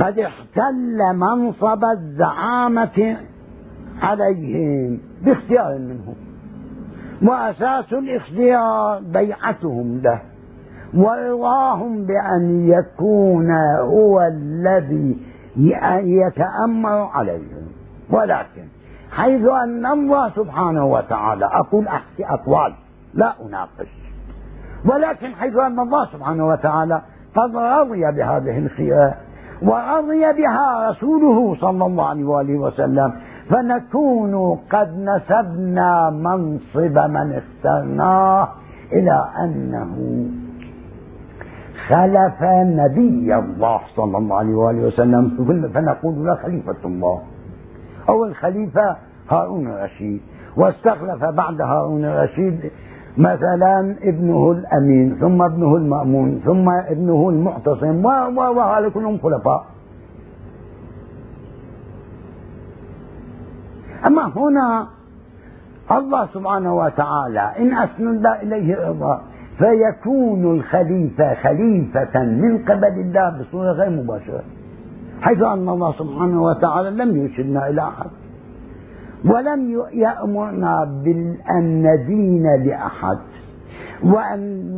قد 0.00 0.18
احتل 0.18 1.14
منصب 1.14 1.84
الزعامة 1.84 3.16
عليهم 4.02 4.98
باختيار 5.24 5.78
منهم 5.78 6.14
وأساس 7.22 7.92
الاختيار 7.92 9.00
بيعتهم 9.00 10.00
له 10.04 10.20
ورضاهم 10.94 12.06
بأن 12.06 12.68
يكون 12.68 13.50
هو 13.80 14.20
الذي 14.20 15.16
يتأمر 16.02 17.10
عليهم. 17.14 17.68
ولكن 18.10 18.64
حيث 19.10 19.42
أن 19.48 19.86
الله 19.86 20.30
سبحانه 20.30 20.86
وتعالى 20.86 21.44
أقول 21.52 21.88
أحكي 21.88 22.24
أقوال 22.24 22.74
لا 23.14 23.34
أناقش 23.46 23.88
ولكن 24.84 25.34
حيث 25.34 25.56
أن 25.56 25.80
الله 25.80 26.06
سبحانه 26.12 26.46
وتعالى 26.46 27.02
قد 27.36 27.56
رضي 27.56 28.00
بهذه 28.00 28.58
الخيار 28.58 29.14
ورضي 29.62 30.20
بها 30.20 30.90
رسوله 30.90 31.56
صلى 31.60 31.86
الله 31.86 32.08
عليه 32.08 32.24
وآله 32.24 32.58
وسلم. 32.58 33.12
فنكون 33.50 34.58
قد 34.72 34.98
نسبنا 34.98 36.10
منصب 36.10 36.98
من 36.98 37.40
اخترناه 37.40 38.48
إلى 38.92 39.24
أنه 39.44 39.96
خلف 41.88 42.42
نبي 42.82 43.34
الله 43.34 43.80
صلى 43.96 44.18
الله 44.18 44.36
عليه 44.36 44.54
وآله 44.54 44.86
وسلم. 44.86 45.30
فنقول 45.74 46.26
له 46.26 46.34
خليفة 46.34 46.76
الله. 46.84 47.20
أو 48.08 48.24
الخليفة 48.24 48.96
هارون 49.30 49.66
الرشيد. 49.66 50.20
واستخلف 50.56 51.24
بعد 51.24 51.60
هارون 51.60 52.04
الرشيد 52.04 52.70
مثلا 53.18 53.96
ابنه 54.02 54.50
الأمين 54.50 55.16
ثم 55.20 55.42
ابنه 55.42 55.76
المأمون 55.76 56.40
ثم 56.44 56.70
ابنه 56.70 57.28
المعتصم 57.28 58.04
وهذا 58.04 58.88
كلهم 58.88 59.18
خلفاء. 59.18 59.64
أما 64.06 64.32
هنا 64.36 64.86
الله 65.90 66.26
سبحانه 66.34 66.76
وتعالى 66.76 67.52
إن 67.58 67.74
أسند 67.74 68.26
إليه 68.26 68.88
رضا 68.88 69.22
فيكون 69.58 70.54
الخليفة 70.54 71.34
خليفة 71.34 72.22
من 72.22 72.58
قبل 72.58 73.00
الله 73.00 73.40
بصورة 73.40 73.72
غير 73.72 73.90
مباشرة 73.90 74.42
حيث 75.20 75.42
أن 75.42 75.68
الله 75.68 75.92
سبحانه 75.92 76.42
وتعالى 76.42 76.90
لم 76.90 77.16
يرشدنا 77.16 77.68
إلى 77.68 77.82
أحد. 77.82 78.10
ولم 79.24 79.80
يأمرنا 79.92 81.02
بأن 81.04 81.82
ندين 81.82 82.46
لأحد. 82.64 83.18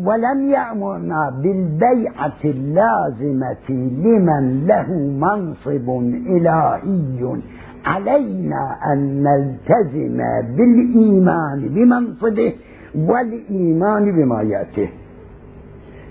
ولم 0.06 0.50
يأمرنا 0.50 1.30
بالبيعة 1.42 2.42
اللازمة 2.44 3.68
لمن 4.04 4.66
له 4.66 4.92
منصب 4.92 5.88
إلهي 6.36 7.36
علينا 7.84 8.76
أن 8.92 9.22
نلتزم 9.22 10.18
بالإيمان 10.56 11.60
بمنصبه 11.68 12.52
والإيمان 12.94 14.04
بما 14.16 14.42
يأتيه. 14.42 14.88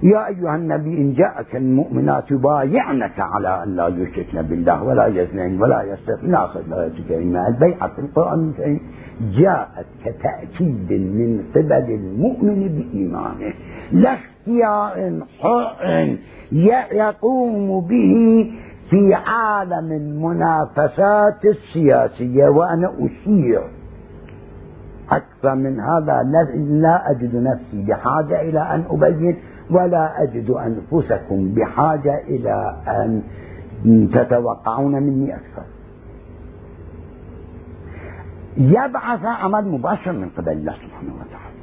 يا 0.04 0.28
أيها 0.28 0.56
النبي 0.56 0.98
إن 0.98 1.14
جاءك 1.14 1.56
المؤمنات 1.56 2.32
يبايعنك 2.32 3.20
على 3.20 3.64
أن 3.64 3.76
لا 3.76 3.88
يشركن 3.88 4.42
بالله 4.42 4.84
ولا 4.84 5.08
يزنين 5.08 5.62
ولا 5.62 5.84
يسرقن 5.84 6.32
لا 6.32 6.50
الآية 6.56 6.88
الكريمة 6.88 7.48
البيعة 7.48 7.88
في 7.96 8.00
القرآن 8.00 8.50
الكريم. 8.50 8.80
جاءت 9.40 9.86
كتأكيد 10.06 10.92
من 10.92 11.44
قبل 11.56 11.92
المؤمن 11.92 12.68
بإيمانه. 12.68 13.54
لا 13.92 14.14
اختيار 14.14 15.22
حر 15.42 16.18
يقوم 16.92 17.82
به 17.88 18.52
في 18.90 19.14
عالم 19.14 19.92
المنافسات 19.92 21.46
السياسية 21.46 22.50
وأنا 22.50 22.94
أشير 23.00 23.62
أكثر 25.12 25.56
من 25.56 25.80
هذا. 25.80 26.24
لا 26.70 27.12
أجد 27.12 27.36
نفسي 27.36 27.86
بحاجة 27.88 28.42
إلى 28.42 28.60
أن 28.60 28.84
أبين 28.90 29.38
ولا 29.72 30.24
أجد 30.24 30.50
أنفسكم 30.50 31.54
بحاجة 31.54 32.22
إلى 32.28 32.76
أن 32.88 33.22
تتوقعون 34.14 35.04
مني 35.04 35.36
أكثر. 35.36 35.64
يبعث 38.58 39.26
عمل 39.26 39.68
مباشر 39.68 40.12
من 40.12 40.30
قبل 40.38 40.50
الله 40.50 40.74
سبحانه 40.74 41.14
وتعالى. 41.14 41.58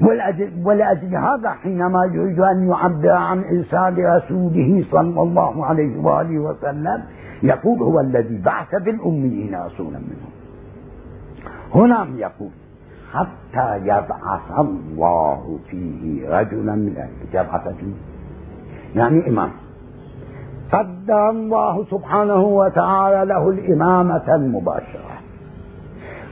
ولأجل, 0.00 0.52
ولأجل 0.64 1.16
هذا 1.16 1.50
حينما 1.50 2.04
يريد 2.04 2.40
أن 2.40 2.68
يعبر 2.68 3.10
عن 3.10 3.44
إرسال 3.44 4.04
رسوله 4.16 4.84
صلى 4.90 5.22
الله 5.22 5.66
عليه 5.66 5.98
وآله 5.98 6.38
وسلم 6.38 7.02
يقول 7.42 7.82
هو 7.82 8.00
الذي 8.00 8.38
بعث 8.38 8.74
بالأميين 8.74 9.54
رسولا 9.54 9.98
منهم. 9.98 10.30
هنا 11.74 12.06
يقول 12.16 12.50
حتى 13.12 13.76
يبعث 13.76 14.58
الله 14.58 15.58
فيه 15.70 16.28
رجلا 16.38 16.74
من 16.74 16.96
أهله 16.96 17.40
يبعث 17.40 17.68
فيه 17.68 17.92
يعني 18.94 19.28
إمام. 19.28 19.50
قدر 20.72 21.30
الله 21.30 21.84
سبحانه 21.84 22.42
وتعالى 22.42 23.24
له 23.32 23.48
الإمامة 23.50 24.34
المباشرة. 24.34 25.10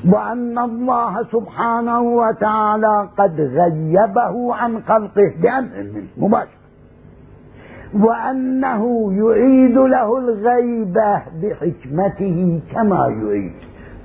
وأن 0.08 0.58
الله 0.58 1.24
سبحانه 1.32 2.00
وتعالى 2.00 3.08
قد 3.18 3.40
غيبه 3.40 4.54
عن 4.54 4.82
خلقه 4.82 5.32
بأمر 5.42 5.82
منه 5.94 6.06
مباشرة 6.16 6.58
وأنه 7.94 9.12
يعيد 9.12 9.76
له 9.76 10.18
الغيبة 10.18 11.22
بحكمته 11.42 12.60
كما 12.72 13.06
يريد 13.08 13.52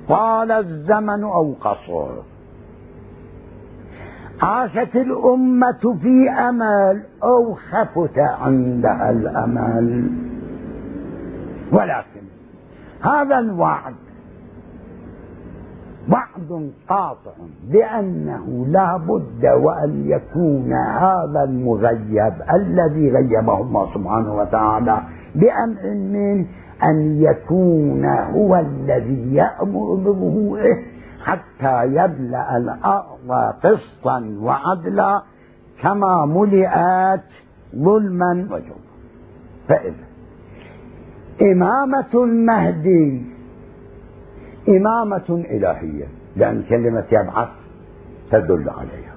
طال 0.08 0.50
الزمن 0.52 1.24
أو 1.24 1.54
قصر. 1.60 2.33
عاشت 4.42 4.96
الأمة 4.96 5.98
في 6.02 6.30
أمل 6.30 7.02
أو 7.22 7.54
خفت 7.54 8.18
عندها 8.18 9.10
الأمل. 9.10 10.10
ولكن 11.72 12.24
هذا 13.02 13.38
الوعد 13.38 13.94
وعد 16.12 16.70
قاطع 16.88 17.32
بأنه 17.72 18.66
لا 18.68 18.96
بد 18.96 19.46
وأن 19.62 20.04
يكون 20.06 20.72
هذا 20.72 21.44
المغيب 21.44 22.34
الذي 22.54 23.10
غيبه 23.10 23.60
الله 23.60 23.94
سبحانه 23.94 24.34
وتعالى 24.34 25.02
بأمر 25.34 25.94
من 25.94 26.46
أن 26.84 27.22
يكون 27.22 28.04
هو 28.04 28.56
الذي 28.56 29.34
يأمر 29.34 29.94
بظهوره 29.94 30.76
حتى 31.24 31.86
يملأ 31.86 32.56
الأرض. 32.56 33.13
قسطا 33.32 34.36
وعدلا 34.40 35.22
كما 35.82 36.26
ملئت 36.26 37.24
ظلما 37.76 38.46
وجورا 38.50 38.84
فإذا 39.68 40.04
إمامة 41.42 42.14
المهدي 42.14 43.22
إمامة 44.68 45.24
إلهية 45.30 46.06
لأن 46.36 46.62
كلمة 46.62 47.04
يبعث 47.12 47.48
تدل 48.30 48.68
عليها. 48.68 49.14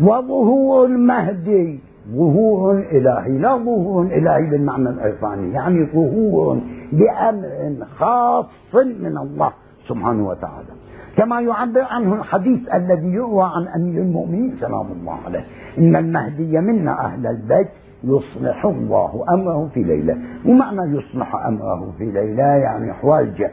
وظهور 0.00 0.86
المهدي 0.86 1.80
ظهور 2.10 2.78
إلهي 2.78 3.38
لا 3.38 3.56
ظهور 3.56 4.06
إلهي 4.06 4.50
بالمعنى 4.50 4.88
العرفاني 4.88 5.52
يعني 5.52 5.86
ظهور 5.86 6.60
بأمر 6.92 7.86
خاص 7.98 8.46
من 8.74 9.18
الله 9.18 9.52
سبحانه 9.88 10.28
وتعالى. 10.28 10.83
كما 11.16 11.40
يعبر 11.40 11.82
عنه 11.82 12.14
الحديث 12.14 12.74
الذي 12.74 13.06
يروى 13.06 13.44
عن 13.44 13.82
أمير 13.82 14.02
المؤمنين 14.02 14.56
سلام 14.60 14.86
الله 15.00 15.18
عليه. 15.26 15.44
إن 15.78 15.96
المهدي 15.96 16.60
منا 16.60 17.04
أهل 17.04 17.26
البيت 17.26 17.68
يصلح 18.04 18.64
الله 18.64 19.24
أمره 19.28 19.68
في 19.74 19.82
ليلة. 19.82 20.18
ومعنى 20.46 20.98
يصلح 20.98 21.46
أمره 21.46 21.92
في 21.98 22.04
ليلة 22.04 22.42
يعني 22.42 22.92
حواج 22.92 23.50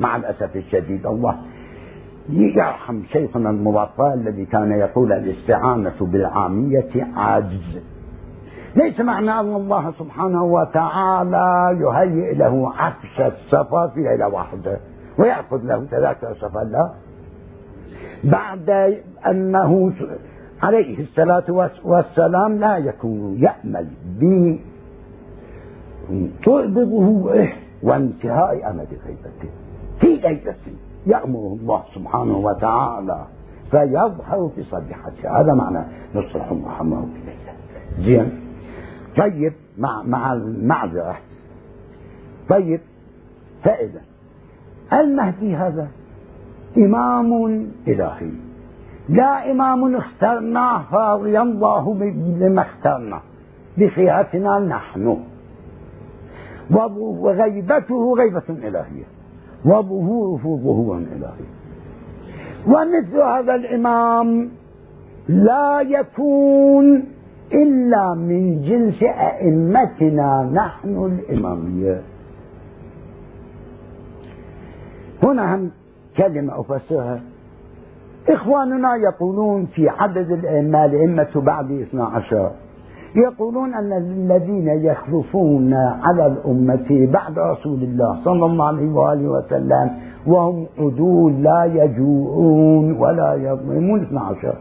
مع 0.00 0.16
الأسف 0.16 0.56
الشديد 0.56 1.06
الله 1.06 1.36
يرحم 2.28 3.02
شيخنا 3.02 3.50
المبطل 3.50 4.12
الذي 4.14 4.44
كان 4.44 4.72
يقول 4.72 5.12
الاستعانة 5.12 5.96
بالعامية 6.00 7.08
عاجز. 7.16 7.80
ليس 8.76 9.00
معنى 9.00 9.40
أن 9.40 9.54
الله 9.54 9.92
سبحانه 9.98 10.44
وتعالى 10.44 11.78
يهيئ 11.80 12.34
له 12.34 12.72
عفش 12.78 13.20
السفر 13.20 13.88
في 13.94 14.00
ليلة 14.00 14.28
واحدة. 14.28 14.80
ويأخذ 15.20 15.62
له 15.62 15.84
تذاكر 15.90 16.34
سفر 16.34 16.62
لا 16.62 16.90
بعد 18.24 18.70
أنه 19.26 19.92
عليه 20.62 21.00
الصلاة 21.00 21.70
والسلام 21.84 22.58
لا 22.58 22.76
يكون 22.76 23.38
يأمل 23.38 23.86
بظهوره 26.66 27.52
وانتهاء 27.82 28.70
أمد 28.70 28.88
غيبته. 29.06 29.50
في 30.00 30.06
ليلة 30.06 30.54
يأمر 31.06 31.56
الله 31.60 31.82
سبحانه 31.94 32.36
وتعالى. 32.36 33.24
فيظهر 33.70 34.50
في 34.56 34.62
صبيحته. 34.62 35.40
هذا 35.40 35.54
معنى 35.54 35.84
الله 36.14 36.80
أمره 36.80 37.08
في 37.14 37.20
ليلة 37.30 37.54
زين. 38.06 38.40
طيب 39.16 39.52
مع 39.78 40.02
مع 40.02 40.32
المعذرة. 40.32 41.16
طيب 42.48 42.80
فإذا 43.64 44.00
المهدي 44.92 45.56
هذا؟ 45.56 45.88
إمام 46.76 47.32
إلهي. 47.88 48.30
لا 49.08 49.50
إمام 49.50 49.96
اخترناه 49.96 50.82
فرضي 50.92 51.40
الله 51.40 51.94
لما 52.40 52.62
اخترنا. 52.62 53.20
بخيرتنا 53.78 54.58
نحن. 54.58 55.16
وغيبته 56.70 58.14
غيبة 58.14 58.48
إلهية. 58.48 59.04
وظهوره 59.64 60.60
ظهور 60.64 60.98
إلهي 60.98 61.46
ومثل 62.66 63.16
هذا 63.22 63.54
الإمام 63.54 64.48
لا 65.28 65.80
يكون 65.80 67.04
إلا 67.52 68.14
من 68.14 68.62
جنس 68.62 69.02
أئمتنا 69.02 70.50
نحن 70.54 71.18
الإمامية. 71.28 72.00
هنا 75.22 75.54
هم 75.54 75.70
كلمة 76.16 76.60
أفسرها. 76.60 77.20
إخواننا 78.28 78.96
يقولون 78.96 79.66
في 79.66 79.88
عدد 79.88 80.30
الأئمة 80.30 80.84
الأئمة 80.84 81.28
بعد 81.36 81.70
12 81.70 82.50
يقولون 83.16 83.74
أن 83.74 83.92
الذين 83.92 84.68
يخلفون 84.68 85.74
على 85.74 86.26
الأمة 86.26 87.08
بعد 87.12 87.38
رسول 87.38 87.82
الله 87.82 88.20
صلى 88.24 88.46
الله 88.46 88.66
عليه 88.66 88.92
وآله 88.92 89.28
وسلم 89.28 89.90
وهم 90.26 90.66
عدول 90.78 91.42
لا 91.42 91.64
يجوعون 91.64 92.92
ولا 92.92 93.34
يظلمون 93.34 94.00
12 94.02 94.54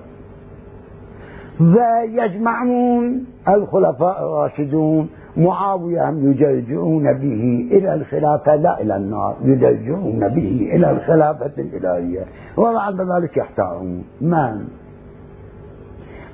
ويجمعون 1.61 3.25
الخلفاء 3.47 4.23
الراشدون 4.23 5.09
معاوية 5.39 6.09
هم 6.09 6.31
يجرجعون 6.31 7.03
به 7.03 7.67
إلى 7.71 7.93
الخلافة 7.93 8.55
لا 8.55 8.81
إلى 8.81 8.95
النار 8.95 9.35
يجرجعون 9.43 10.19
به 10.19 10.69
إلى 10.75 10.91
الخلافة 10.91 11.51
الإلهية 11.57 12.25
وبعد 12.57 13.01
ذلك 13.01 13.37
يحتارون. 13.37 14.03
من؟ 14.21 14.67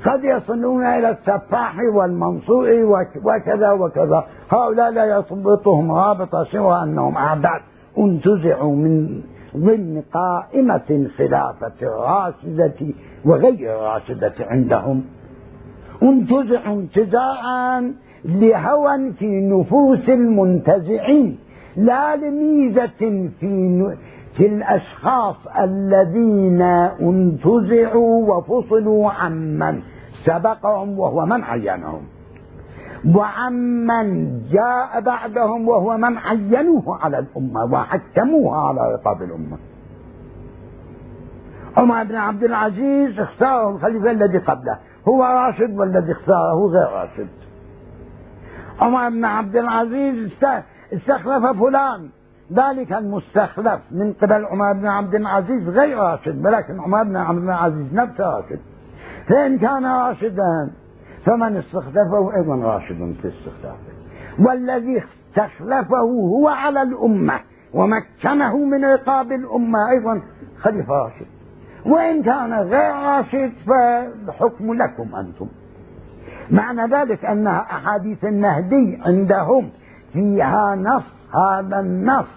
قد 0.06 0.23
يصلون 0.23 0.86
إلى 0.86 1.10
السفاح 1.10 1.76
والمنصور 1.94 2.68
وكذا 3.23 3.72
وكذا. 3.72 4.23
هؤلاء 4.49 4.91
لا 4.91 5.06
يصبطهم 5.06 5.91
رابطة 5.91 6.44
سوى 6.44 6.84
أنهم 6.84 7.18
أعداد 7.18 7.61
انتزعوا 7.98 8.76
من 8.76 9.22
ضمن 9.57 10.03
قائمة 10.14 11.07
خلافة 11.18 11.73
الراشدة 11.82 12.94
وغير 13.26 13.76
الراشدة 13.76 14.34
عندهم. 14.40 15.03
انتزعوا 16.03 16.76
انتزاعا 16.76 17.94
لهوى 18.26 19.14
في 19.14 19.41
نفوس 19.41 20.10
المنتزعين 20.10 21.38
لا 21.77 22.15
لميزة 22.15 23.30
في 23.39 23.95
في 24.38 24.45
الأشخاص 24.45 25.35
الذين 25.60 26.61
انتزعوا 26.61 28.35
وفصلوا 28.35 29.11
عمن 29.11 29.81
سبقهم 30.26 30.99
وهو 30.99 31.26
من 31.26 31.43
عينهم. 31.43 32.02
وعمن 33.15 34.39
جاء 34.52 35.02
بعدهم 35.02 35.68
وهو 35.68 35.97
من 35.97 36.18
عينوه 36.18 36.97
على 37.02 37.19
الأمة 37.19 37.73
وحكموها 37.73 38.60
على 38.60 38.93
رقاب 38.93 39.22
الأمة. 39.22 39.57
عمر 41.77 42.03
بن 42.03 42.15
عبد 42.15 42.43
العزيز 42.43 43.19
اختاره 43.19 43.69
الخليفة 43.69 44.11
الذي 44.11 44.38
قبله 44.38 44.77
هو 45.07 45.23
راشد 45.23 45.80
والذي 45.80 46.11
اختاره 46.11 46.68
غير 46.68 46.89
راشد. 46.89 47.44
عمر 48.80 49.10
بن 49.10 49.26
عبد 49.26 49.56
العزيز 49.56 50.34
استخلف 50.93 51.45
فلان. 51.45 52.10
ذلك 52.53 52.93
المستخلف 52.93 53.80
من 53.91 54.14
قبل 54.14 54.45
عمر 54.45 54.73
بن 54.73 54.88
عبد 54.88 55.15
العزيز 55.15 55.69
غير 55.69 55.97
راشد 55.97 56.45
ولكن 56.45 56.80
عمر 56.80 57.03
بن 57.03 57.15
عبد 57.15 57.43
العزيز 57.43 57.93
نفسه 57.93 58.23
راشد. 58.23 58.60
فإن 59.27 59.57
كان 59.57 59.85
راشدا 59.85 60.72
فمن 61.26 61.57
استخلفه 61.57 62.35
أيضا 62.35 62.56
راشد 62.56 63.15
في 63.22 63.27
استخلافه. 63.27 63.95
والذي 64.39 65.03
استخلفه 65.03 65.99
هو 65.99 66.47
على 66.47 66.81
الأمة 66.81 67.39
ومكنه 67.73 68.57
من 68.57 68.85
رقاب 68.85 69.31
الأمة 69.31 69.89
أيضا 69.91 70.22
خليفة 70.60 70.93
راشد. 70.93 71.27
وإن 71.85 72.23
كان 72.23 72.53
غير 72.53 72.95
راشد 72.95 73.52
فالحكم 73.68 74.73
لكم 74.73 75.15
أنتم. 75.15 75.47
معنى 76.51 76.85
ذلك 76.95 77.26
أن 77.26 77.47
أحاديث 77.47 78.26
المهدي 78.26 78.99
عندهم 79.05 79.69
فيها 80.13 80.76
نص 80.76 81.03
هذا 81.35 81.80
النص 81.80 82.27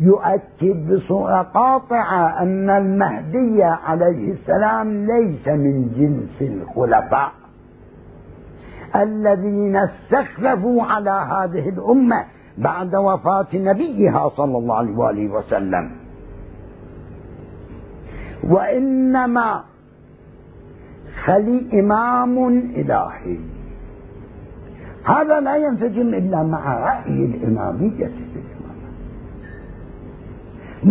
يؤكد 0.00 0.92
بصورة 0.92 1.42
قاطعة 1.42 2.42
أن 2.42 2.70
المهدي 2.70 3.62
عليه 3.62 4.32
السلام 4.32 5.06
ليس 5.06 5.48
من 5.48 5.92
جنس 5.96 6.50
الخلفاء 6.52 7.32
الذين 8.96 9.76
استخلفوا 9.76 10.82
على 10.82 11.10
هذه 11.10 11.68
الأمة 11.68 12.24
بعد 12.58 12.94
وفاة 12.94 13.46
نبيها 13.54 14.28
صلى 14.28 14.58
الله 14.58 14.76
عليه 14.76 14.96
وآله 14.96 15.28
وسلم. 15.32 15.90
وإنما 18.44 19.62
خلي 21.24 21.80
إمام 21.80 22.48
إلهي. 22.76 23.38
هذا 25.04 25.40
لا 25.40 25.56
ينسجم 25.56 26.08
إلا 26.14 26.42
مع 26.42 26.78
رأي 26.78 27.24
الإمامية 27.24 28.10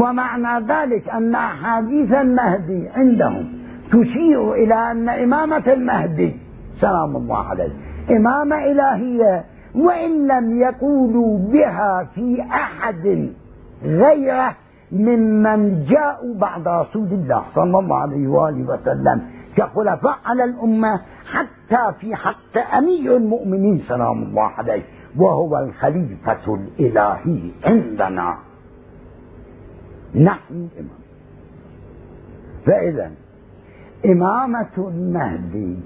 ومعنى 0.02 0.66
ذلك 0.66 1.10
أن 1.10 1.36
أحاديث 1.36 2.12
المهدي 2.14 2.90
عندهم 2.90 3.46
تشير 3.88 4.54
إلى 4.54 4.92
أن 4.92 5.10
إمامة 5.10 5.64
المهدي 5.74 6.36
سلام 6.82 7.16
الله 7.16 7.48
عليه 7.50 7.72
إمامة 8.12 8.56
إلهية 8.56 9.44
وإن 9.76 10.28
لم 10.28 10.60
يقولوا 10.62 11.38
بها 11.40 12.08
في 12.16 12.42
أحد 12.42 13.30
غيره 13.84 14.56
ممن 14.92 15.86
جاءوا 15.86 16.36
بعد 16.36 16.68
رسول 16.68 17.08
الله 17.08 17.44
صلى 17.56 17.80
الله 17.80 17.98
عليه 17.98 18.28
وآله 18.28 18.64
وسلم. 18.74 19.22
كخلفاء 19.60 20.19
على 20.26 20.44
الأمة 20.44 21.02
حتى 21.26 21.99
في 21.99 22.15
حق 22.15 22.76
أمير 22.77 23.15
المؤمنين 23.18 23.84
سلام 23.88 24.23
الله 24.23 24.44
عليه 24.57 24.84
وهو 25.18 25.57
الخليفة 25.57 26.56
الإلهي 26.56 27.52
عندنا. 27.65 28.38
نحن 30.15 30.53
الإمام 30.53 30.99
فإذا 32.65 33.11
إمامة 34.06 34.77
المهدي 34.77 35.77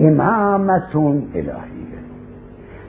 إمامة 0.00 1.22
إلهية. 1.34 1.98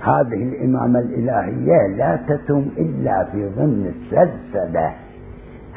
هذه 0.01 0.43
الإمامة 0.43 0.99
الإلهية 0.99 1.87
لا 1.97 2.19
تتم 2.27 2.65
إلا 2.77 3.23
في 3.31 3.49
ضمن 3.57 3.93
السلسلة. 3.95 4.95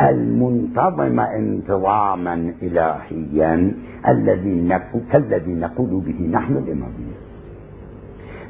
المنتظمة 0.01 1.24
انتظاما 1.24 2.55
إلهيا 2.62 3.73
الذي 4.09 4.78
كالذي 5.12 5.55
نقول 5.55 6.01
به 6.06 6.28
نحن 6.32 6.56
الإمامية 6.56 7.23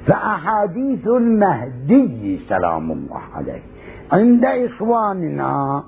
فأحاديث 0.07 1.07
المهدي 1.07 2.41
سلام 2.49 2.93
الله 2.93 3.21
عليه. 3.35 3.63
عند 4.13 4.45
إخواننا 4.45 5.83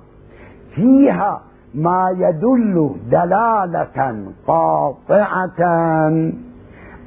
فيها 0.74 1.42
ما 1.74 2.10
يدل 2.18 2.90
دلالة 3.10 4.24
قاطعة 4.46 5.60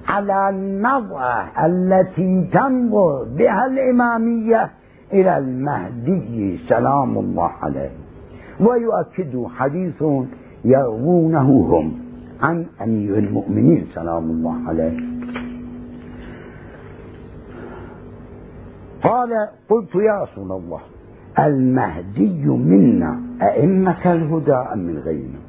على 0.07 0.49
النظرة 0.49 1.65
التي 1.65 2.49
تنظر 2.53 3.23
بها 3.37 3.65
الإمامية 3.65 4.69
إلى 5.13 5.37
المهدي 5.37 6.59
سلام 6.69 7.17
الله 7.17 7.51
عليه. 7.61 8.06
ويؤكد 8.59 9.45
حديث 9.57 10.03
يروونه 10.65 11.49
هم 11.71 11.93
عن 12.41 12.65
أمير 12.81 13.17
المؤمنين 13.17 13.87
سلام 13.95 14.23
الله 14.23 14.55
عليه. 14.67 14.97
قال 19.03 19.47
قلت 19.69 19.95
يا 19.95 20.23
رسول 20.23 20.51
الله 20.51 20.79
المهدي 21.39 22.45
منا 22.47 23.21
أئمة 23.41 24.13
الهدى 24.13 24.53
أم 24.53 24.79
من 24.79 24.97
غيرنا؟ 24.97 25.39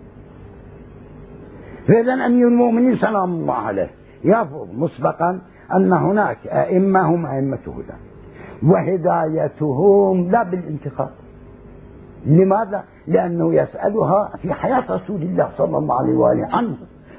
فإذا 1.87 2.13
أمير 2.13 2.49
المؤمنين 2.49 2.97
سلام 2.97 3.31
الله 3.35 3.55
عليه. 3.55 3.91
يفرض 4.25 4.69
مسبقا 4.75 5.41
أن 5.77 5.93
هناك 5.93 6.47
أئمة 6.47 7.01
هم 7.01 7.27
أئمة 7.27 7.59
هدى 7.67 7.99
وهدايتهم 8.63 10.31
لا 10.31 10.43
بالانتخاب 10.43 11.11
لماذا؟ 12.27 12.85
لأنه 13.07 13.55
يسألها 13.55 14.31
في 14.43 14.53
حياة 14.53 14.85
رسول 14.91 15.23
الله 15.23 15.49
صلى 15.59 15.79
الله 15.79 15.99
عليه 16.01 16.15
وآله 16.15 16.57
عنه 16.57 16.77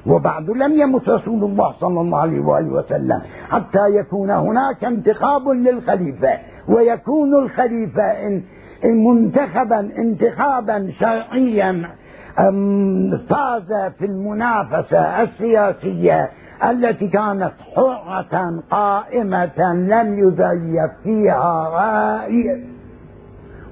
وبعد 0.07 0.49
لم 0.49 0.71
يمت 0.81 1.09
رسول 1.09 1.43
الله 1.43 1.71
صلى 1.79 2.01
الله 2.01 2.17
عليه 2.17 2.41
وآله 2.41 2.71
وسلم 2.73 3.21
حتى 3.49 3.89
يكون 3.89 4.29
هناك 4.31 4.83
انتخاب 4.83 5.47
للخليفة 5.47 6.37
ويكون 6.67 7.35
الخليفة 7.35 8.41
منتخبا 8.83 9.79
انتخابا 9.79 10.91
شرعيا 10.99 11.89
فاز 13.29 13.91
في 13.99 14.05
المنافسة 14.05 15.21
السياسية 15.23 16.29
التي 16.69 17.07
كانت 17.07 17.51
حرة 17.75 18.61
قائمة 18.71 19.73
لم 19.73 20.19
يزيف 20.19 20.91
فيها 21.03 21.69
رأي 21.69 22.63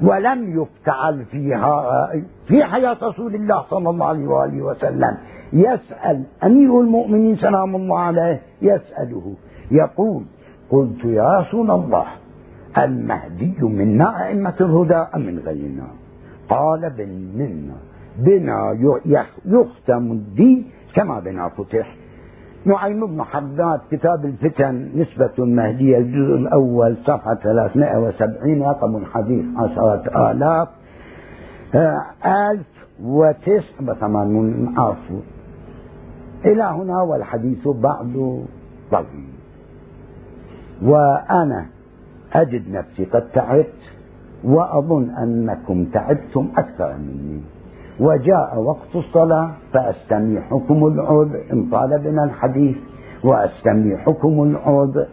ولم 0.02 0.62
يفتعل 0.62 1.26
فيها 1.26 2.12
في 2.48 2.64
حياة 2.64 2.98
رسول 3.04 3.36
الله 3.36 3.66
صلى 3.70 3.90
الله 3.90 4.06
عليه 4.06 4.28
وآله 4.28 4.62
وسلم. 4.62 5.18
يسأل 5.54 6.24
أمير 6.44 6.82
المؤمنين 6.82 7.36
سلام 7.36 7.76
الله 7.76 8.00
عليه 8.00 8.42
يسأله. 8.62 9.34
يقول 9.72 10.24
قلت 10.70 11.06
يا 11.06 11.40
رسول 11.40 11.72
الله 11.72 12.06
المهدي 12.78 13.62
منا 13.62 14.28
أئمة 14.28 14.54
الهدى 14.62 15.02
أم 15.16 15.22
من 15.22 15.40
غيرنا؟ 15.40 15.88
قال 16.50 16.82
منا. 17.36 17.76
بنا 18.18 18.78
يختم 19.46 20.12
الدين 20.12 20.66
كما 20.96 21.20
بنا 21.20 21.50
فتح. 21.50 21.96
نعيم 22.68 23.06
بن 23.08 23.24
حداد 23.24 23.80
كتاب 23.92 24.26
الفتن 24.26 24.90
نسبة 24.96 25.32
المهدية 25.40 25.98
الجزء 25.98 26.36
الأول 26.36 26.98
صفحة 27.06 27.36
370 27.36 28.62
رقم 28.62 28.96
الحديث 28.96 29.46
عشرة 29.58 30.32
آلاف 30.32 30.68
آه، 31.76 32.02
ألف 32.26 32.68
وتسع 33.04 33.76
وثمانون 33.88 34.74
عفو. 34.78 35.20
إلى 36.46 36.64
هنا 36.64 37.02
والحديث 37.02 37.68
بعد 37.68 38.46
طويل. 38.92 39.30
وأنا 40.82 41.66
أجد 42.34 42.72
نفسي 42.72 43.06
قد 43.06 43.30
تعبت 43.30 43.74
وأظن 44.44 45.10
أنكم 45.10 45.86
تعبتم 45.86 46.48
أكثر 46.58 46.98
مني. 46.98 47.42
وجاء 48.00 48.60
وقت 48.60 48.96
الصلاة 48.96 49.50
فأستميحكم 49.74 50.86
العذر 50.86 51.42
إن 51.54 51.70
طال 51.72 52.00
بنا 52.04 52.24
الحديث 52.24 52.76
وأستميحكم 53.24 54.44
العذر 54.44 55.06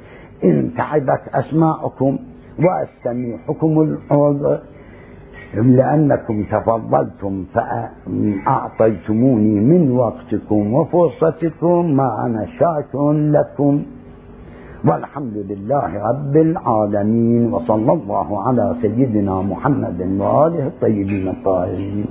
إن 0.44 0.70
تعبت 0.76 1.20
أسماعكم 1.34 2.18
وأستميحكم 2.58 3.80
العذر. 3.80 4.60
لأنكم 5.54 6.44
تفضلتم 6.52 7.44
فأعطيتموني 7.54 9.60
من 9.60 9.90
وقتكم 9.90 10.74
وفرصتكم 10.74 11.96
ما 11.96 12.26
أنا 12.26 12.46
شاكر 12.58 13.12
لكم. 13.12 13.82
والحمد 14.90 15.36
لله 15.36 16.08
رب 16.08 16.36
العالمين 16.36 17.52
وصلى 17.52 17.92
الله 17.92 18.48
على 18.48 18.76
سيدنا 18.82 19.42
محمد 19.42 20.00
وآله 20.20 20.66
الطيبين 20.66 21.28
الطاهرين. 21.28 22.06